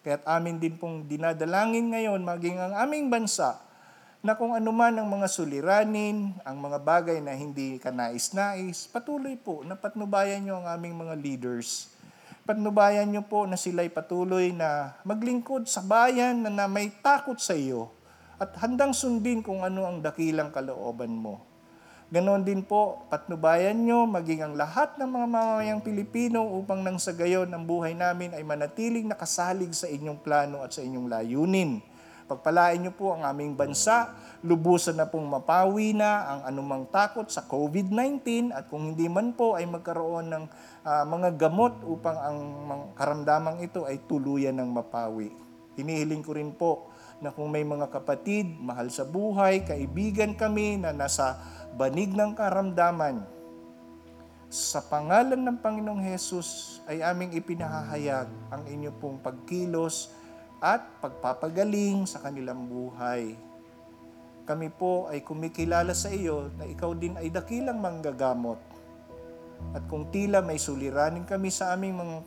Kaya't 0.08 0.24
amin 0.24 0.56
din 0.56 0.72
pong 0.72 1.04
dinadalangin 1.04 1.92
ngayon 1.92 2.24
maging 2.24 2.56
ang 2.56 2.72
aming 2.80 3.12
bansa 3.12 3.60
na 4.24 4.32
kung 4.32 4.56
anuman 4.56 4.96
ang 4.96 5.04
mga 5.04 5.28
suliranin, 5.28 6.32
ang 6.48 6.56
mga 6.56 6.80
bagay 6.80 7.20
na 7.20 7.36
hindi 7.36 7.76
ka 7.76 7.92
nais-nais, 7.92 8.88
patuloy 8.88 9.36
po 9.36 9.60
na 9.68 9.76
patnubayan 9.76 10.40
nyo 10.40 10.64
ang 10.64 10.80
aming 10.80 10.96
mga 10.96 11.12
leaders. 11.12 11.92
Patnubayan 12.48 13.04
nyo 13.12 13.20
po 13.20 13.44
na 13.44 13.60
sila'y 13.60 13.92
patuloy 13.92 14.48
na 14.48 14.96
maglingkod 15.04 15.68
sa 15.68 15.84
bayan 15.84 16.40
na, 16.40 16.48
na 16.48 16.64
may 16.64 16.88
takot 17.04 17.36
sa 17.36 17.52
iyo 17.52 17.92
at 18.40 18.56
handang 18.64 18.96
sundin 18.96 19.44
kung 19.44 19.60
ano 19.60 19.84
ang 19.84 20.00
dakilang 20.00 20.48
kalooban 20.48 21.12
mo. 21.12 21.47
Ganon 22.08 22.40
din 22.40 22.64
po, 22.64 23.04
patnubayan 23.12 23.76
nyo 23.84 24.08
maging 24.08 24.40
ang 24.40 24.54
lahat 24.56 24.96
ng 24.96 25.08
mga 25.08 25.26
mamamayang 25.28 25.80
Pilipino 25.84 26.40
upang 26.56 26.80
nang 26.80 26.96
sa 26.96 27.12
gayon 27.12 27.52
ang 27.52 27.68
buhay 27.68 27.92
namin 27.92 28.32
ay 28.32 28.40
manatiling 28.40 29.04
nakasalig 29.04 29.76
sa 29.76 29.84
inyong 29.84 30.16
plano 30.24 30.64
at 30.64 30.72
sa 30.72 30.80
inyong 30.80 31.04
layunin 31.04 31.84
Pagpalain 32.28 32.76
niyo 32.76 32.92
po 32.92 33.16
ang 33.16 33.24
aming 33.24 33.56
bansa, 33.56 34.12
lubusan 34.44 35.00
na 35.00 35.08
pong 35.08 35.24
mapawi 35.24 35.96
na 35.96 36.28
ang 36.28 36.40
anumang 36.52 36.84
takot 36.92 37.24
sa 37.24 37.48
COVID-19 37.48 38.52
at 38.52 38.68
kung 38.68 38.92
hindi 38.92 39.08
man 39.08 39.32
po 39.32 39.56
ay 39.56 39.64
magkaroon 39.64 40.28
ng 40.28 40.44
uh, 40.84 41.04
mga 41.08 41.40
gamot 41.40 41.80
upang 41.88 42.20
ang 42.20 42.38
karamdamang 43.00 43.64
ito 43.64 43.88
ay 43.88 44.04
tuluyan 44.04 44.60
ng 44.60 44.68
mapawi. 44.68 45.32
Hinihiling 45.80 46.20
ko 46.20 46.36
rin 46.36 46.52
po 46.52 46.92
na 47.24 47.32
kung 47.32 47.48
may 47.48 47.64
mga 47.64 47.88
kapatid, 47.88 48.60
mahal 48.60 48.92
sa 48.92 49.08
buhay, 49.08 49.64
kaibigan 49.64 50.36
kami 50.36 50.76
na 50.76 50.92
nasa 50.92 51.40
banig 51.74 52.14
ng 52.14 52.32
karamdaman, 52.32 53.26
sa 54.48 54.80
pangalan 54.80 55.44
ng 55.44 55.60
Panginoong 55.60 56.00
Hesus 56.00 56.80
ay 56.88 57.04
aming 57.04 57.36
ipinahahayag 57.36 58.32
ang 58.48 58.62
inyo 58.64 58.88
pong 58.96 59.20
pagkilos 59.20 60.08
at 60.64 60.88
pagpapagaling 61.04 62.08
sa 62.08 62.24
kanilang 62.24 62.64
buhay. 62.64 63.36
Kami 64.48 64.72
po 64.72 65.04
ay 65.12 65.20
kumikilala 65.20 65.92
sa 65.92 66.08
iyo 66.08 66.48
na 66.56 66.64
ikaw 66.64 66.96
din 66.96 67.20
ay 67.20 67.28
dakilang 67.28 67.76
manggagamot. 67.76 68.56
At 69.76 69.84
kung 69.84 70.08
tila 70.08 70.40
may 70.40 70.56
suliranin 70.56 71.28
kami 71.28 71.52
sa 71.52 71.76
aming 71.76 72.00
mga 72.00 72.24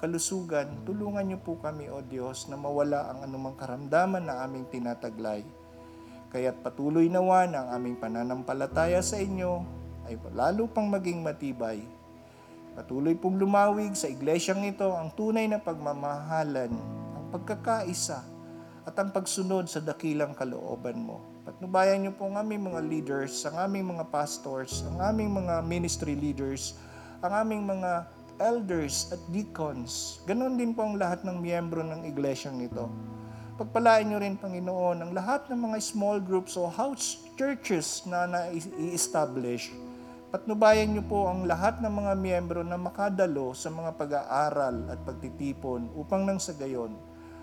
kalusugan, 0.00 0.80
tulungan 0.88 1.28
niyo 1.28 1.44
po 1.44 1.60
kami, 1.60 1.92
O 1.92 2.00
Diyos, 2.00 2.48
na 2.48 2.56
mawala 2.56 3.12
ang 3.12 3.28
anumang 3.28 3.58
karamdaman 3.60 4.24
na 4.24 4.40
aming 4.48 4.64
tinataglay. 4.72 5.44
Kaya't 6.30 6.62
patuloy 6.62 7.10
nawa 7.10 7.50
na 7.50 7.66
ang 7.66 7.82
aming 7.82 7.98
pananampalataya 7.98 9.02
sa 9.02 9.18
inyo 9.18 9.66
ay 10.06 10.14
lalo 10.30 10.70
pang 10.70 10.86
maging 10.86 11.22
matibay. 11.26 11.82
Patuloy 12.78 13.18
pong 13.18 13.36
lumawig 13.36 13.98
sa 13.98 14.06
iglesyang 14.06 14.62
ito 14.62 14.94
ang 14.94 15.10
tunay 15.12 15.50
na 15.50 15.58
pagmamahalan 15.58 17.00
pagkakaisa 17.30 18.26
at 18.82 18.94
ang 18.98 19.14
pagsunod 19.14 19.70
sa 19.70 19.78
dakilang 19.78 20.34
kalooban 20.34 20.98
mo. 20.98 21.22
Patnubayan 21.46 22.02
niyo 22.02 22.12
po 22.18 22.26
ang 22.26 22.42
aming 22.42 22.74
mga 22.74 22.80
leaders, 22.84 23.46
ang 23.46 23.70
aming 23.70 23.96
mga 23.96 24.10
pastors, 24.10 24.82
ang 24.90 24.98
aming 25.14 25.30
mga 25.30 25.62
ministry 25.62 26.18
leaders, 26.18 26.74
ang 27.22 27.46
aming 27.46 27.62
mga 27.64 28.10
elders 28.42 29.14
at 29.14 29.20
deacons. 29.30 30.20
Ganon 30.26 30.58
din 30.58 30.74
po 30.74 30.84
ang 30.84 30.98
lahat 30.98 31.22
ng 31.22 31.38
miyembro 31.38 31.86
ng 31.86 32.02
iglesyang 32.08 32.58
ito. 32.64 32.90
Pagpalain 33.60 34.08
niyo 34.08 34.24
rin, 34.24 34.40
Panginoon, 34.40 35.04
ang 35.04 35.12
lahat 35.12 35.52
ng 35.52 35.60
mga 35.68 35.84
small 35.84 36.16
groups 36.16 36.56
o 36.56 36.64
house 36.64 37.20
churches 37.36 38.08
na 38.08 38.24
na-establish. 38.24 39.76
Patnubayan 40.32 40.96
niyo 40.96 41.04
po 41.04 41.28
ang 41.28 41.44
lahat 41.44 41.76
ng 41.84 41.92
mga 41.92 42.12
miyembro 42.16 42.64
na 42.64 42.80
makadalo 42.80 43.52
sa 43.52 43.68
mga 43.68 44.00
pag-aaral 44.00 44.88
at 44.88 45.04
pagtitipon 45.04 45.92
upang 45.92 46.24
nang 46.24 46.40
sa 46.40 46.56
gayon 46.56 46.96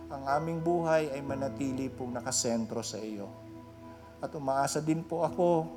ang 0.09 0.25
aming 0.25 0.57
buhay 0.57 1.05
ay 1.13 1.21
manatili 1.21 1.85
pong 1.85 2.17
nakasentro 2.17 2.81
sa 2.81 2.97
iyo. 2.97 3.29
At 4.17 4.33
umaasa 4.33 4.81
din 4.81 5.05
po 5.05 5.21
ako 5.21 5.69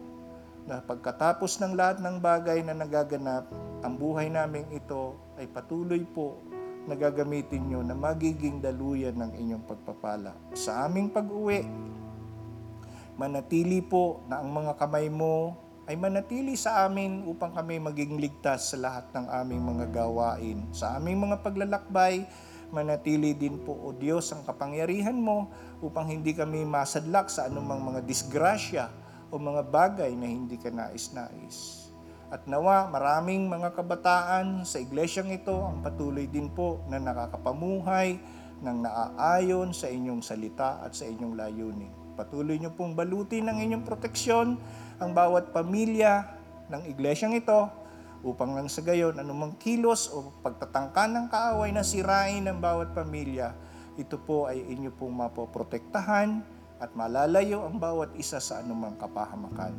na 0.65 0.81
pagkatapos 0.81 1.61
ng 1.61 1.77
lahat 1.77 2.01
ng 2.01 2.17
bagay 2.17 2.65
na 2.65 2.73
nagaganap, 2.73 3.45
ang 3.85 3.93
buhay 3.93 4.33
namin 4.33 4.65
ito 4.73 5.21
ay 5.37 5.45
patuloy 5.53 6.01
po 6.09 6.41
na 6.91 6.99
gagamitin 6.99 7.71
nyo 7.71 7.87
na 7.87 7.95
magiging 7.95 8.59
daluyan 8.59 9.15
ng 9.15 9.33
inyong 9.39 9.63
pagpapala. 9.63 10.35
Sa 10.59 10.83
aming 10.83 11.15
pag-uwi, 11.15 11.63
manatili 13.15 13.79
po 13.79 14.27
na 14.27 14.43
ang 14.43 14.51
mga 14.51 14.75
kamay 14.75 15.07
mo 15.07 15.55
ay 15.87 15.95
manatili 15.95 16.59
sa 16.59 16.87
amin 16.87 17.27
upang 17.31 17.55
kami 17.55 17.79
maging 17.79 18.19
ligtas 18.19 18.75
sa 18.75 18.79
lahat 18.79 19.07
ng 19.15 19.27
aming 19.31 19.63
mga 19.63 19.87
gawain. 19.95 20.67
Sa 20.75 20.99
aming 20.99 21.31
mga 21.31 21.43
paglalakbay, 21.47 22.27
manatili 22.75 23.35
din 23.35 23.59
po, 23.63 23.75
O 23.75 23.95
Diyos, 23.95 24.31
ang 24.35 24.47
kapangyarihan 24.47 25.19
mo 25.19 25.51
upang 25.83 26.11
hindi 26.11 26.35
kami 26.35 26.63
masadlak 26.67 27.31
sa 27.31 27.47
anumang 27.47 27.83
mga 27.83 28.07
disgrasya 28.07 28.91
o 29.31 29.39
mga 29.39 29.63
bagay 29.67 30.11
na 30.15 30.27
hindi 30.27 30.59
ka 30.59 30.75
nais-nais. 30.75 31.80
At 32.31 32.47
nawa, 32.47 32.87
maraming 32.87 33.51
mga 33.51 33.75
kabataan 33.75 34.63
sa 34.63 34.79
iglesyang 34.79 35.35
ito 35.35 35.51
ang 35.51 35.83
patuloy 35.83 36.31
din 36.31 36.47
po 36.47 36.79
na 36.87 37.03
nakakapamuhay 37.03 38.23
ng 38.63 38.77
naaayon 38.87 39.75
sa 39.75 39.91
inyong 39.91 40.23
salita 40.23 40.79
at 40.79 40.95
sa 40.95 41.11
inyong 41.11 41.35
layunin. 41.35 41.93
patuloy 42.15 42.61
niyo 42.61 42.71
pong 42.77 42.93
balutin 42.93 43.49
ng 43.49 43.59
inyong 43.65 43.83
proteksyon 43.83 44.61
ang 45.01 45.11
bawat 45.17 45.57
pamilya 45.57 46.29
ng 46.69 46.87
iglesyang 46.93 47.33
ito 47.33 47.67
upang 48.21 48.53
lang 48.53 48.69
sa 48.69 48.85
gayon 48.85 49.17
anumang 49.17 49.57
kilos 49.57 50.13
o 50.13 50.29
pagtatangka 50.45 51.09
ng 51.09 51.27
kaaway 51.33 51.73
na 51.73 51.81
sirain 51.81 52.45
ng 52.45 52.61
bawat 52.61 52.93
pamilya, 52.93 53.57
ito 53.97 54.21
po 54.21 54.47
ay 54.47 54.61
inyo 54.71 54.93
pong 54.95 55.17
mapoprotektahan 55.17 56.45
at 56.77 56.93
malalayo 56.93 57.65
ang 57.65 57.81
bawat 57.81 58.13
isa 58.15 58.37
sa 58.37 58.61
anumang 58.61 59.01
kapahamakan. 59.01 59.73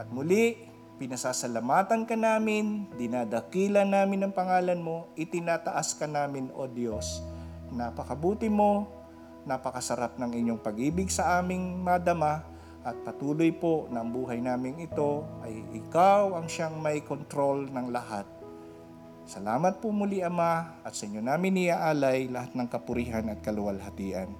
At 0.00 0.08
muli, 0.08 0.69
pinasasalamatan 1.00 2.04
ka 2.04 2.12
namin, 2.12 2.84
dinadakila 3.00 3.88
namin 3.88 4.28
ang 4.28 4.36
pangalan 4.36 4.76
mo, 4.84 5.08
itinataas 5.16 5.96
ka 5.96 6.04
namin, 6.04 6.52
O 6.52 6.68
Diyos. 6.68 7.24
Napakabuti 7.72 8.52
mo, 8.52 8.84
napakasarap 9.48 10.20
ng 10.20 10.36
inyong 10.36 10.60
pag-ibig 10.60 11.08
sa 11.08 11.40
aming 11.40 11.80
madama, 11.80 12.44
at 12.84 12.96
patuloy 13.00 13.48
po 13.48 13.88
ang 13.92 14.12
buhay 14.12 14.40
namin 14.44 14.80
ito 14.80 15.24
ay 15.44 15.64
ikaw 15.72 16.36
ang 16.36 16.48
siyang 16.48 16.80
may 16.80 17.00
control 17.00 17.68
ng 17.68 17.92
lahat. 17.92 18.24
Salamat 19.28 19.84
po 19.84 19.92
muli 19.92 20.24
Ama 20.24 20.80
at 20.80 20.96
sa 20.96 21.04
inyo 21.04 21.20
namin 21.20 21.68
iaalay 21.68 22.32
lahat 22.32 22.56
ng 22.56 22.68
kapurihan 22.72 23.28
at 23.28 23.44
kaluwalhatian. 23.44 24.32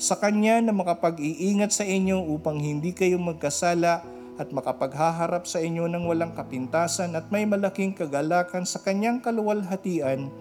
Sa 0.00 0.16
Kanya 0.16 0.64
na 0.64 0.72
makapag-iingat 0.72 1.68
sa 1.68 1.84
inyo 1.84 2.32
upang 2.32 2.56
hindi 2.56 2.96
kayo 2.96 3.20
magkasala 3.20 4.21
at 4.40 4.48
makapaghaharap 4.48 5.44
sa 5.44 5.60
inyo 5.60 5.84
ng 5.88 6.04
walang 6.08 6.32
kapintasan 6.32 7.12
at 7.16 7.28
may 7.28 7.44
malaking 7.44 7.92
kagalakan 7.92 8.64
sa 8.64 8.80
Kanyang 8.80 9.20
kaluwalhatian 9.20 10.32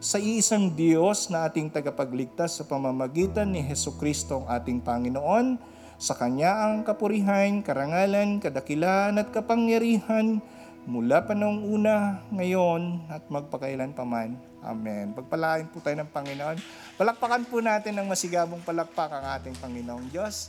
sa 0.00 0.16
iisang 0.16 0.72
Diyos 0.72 1.28
na 1.28 1.44
ating 1.44 1.68
tagapagligtas 1.68 2.56
sa 2.56 2.64
pamamagitan 2.64 3.52
ni 3.52 3.60
Heso 3.60 3.92
Kristo 4.00 4.40
ang 4.42 4.46
ating 4.48 4.80
Panginoon. 4.80 5.60
Sa 6.00 6.16
Kanya 6.16 6.64
ang 6.64 6.80
kapurihan, 6.88 7.60
karangalan, 7.60 8.40
kadakilaan 8.40 9.20
at 9.20 9.28
kapangyarihan 9.28 10.40
mula 10.88 11.20
pa 11.20 11.36
noong 11.36 11.68
una, 11.68 12.24
ngayon, 12.32 13.04
at 13.12 13.28
magpakailan 13.28 13.92
paman. 13.92 14.40
Amen. 14.64 15.12
Pagpalain 15.12 15.68
po 15.68 15.84
tayo 15.84 16.00
ng 16.00 16.08
Panginoon. 16.08 16.56
Palakpakan 16.96 17.44
po 17.44 17.60
natin 17.60 18.00
ng 18.00 18.08
masigabong 18.08 18.64
palakpak 18.64 19.12
ang 19.12 19.36
ating 19.36 19.56
Panginoong 19.60 20.08
Diyos. 20.08 20.48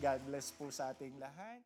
God 0.00 0.20
bless 0.24 0.52
po 0.56 0.72
sa 0.72 0.92
ating 0.96 1.20
lahat. 1.20 1.60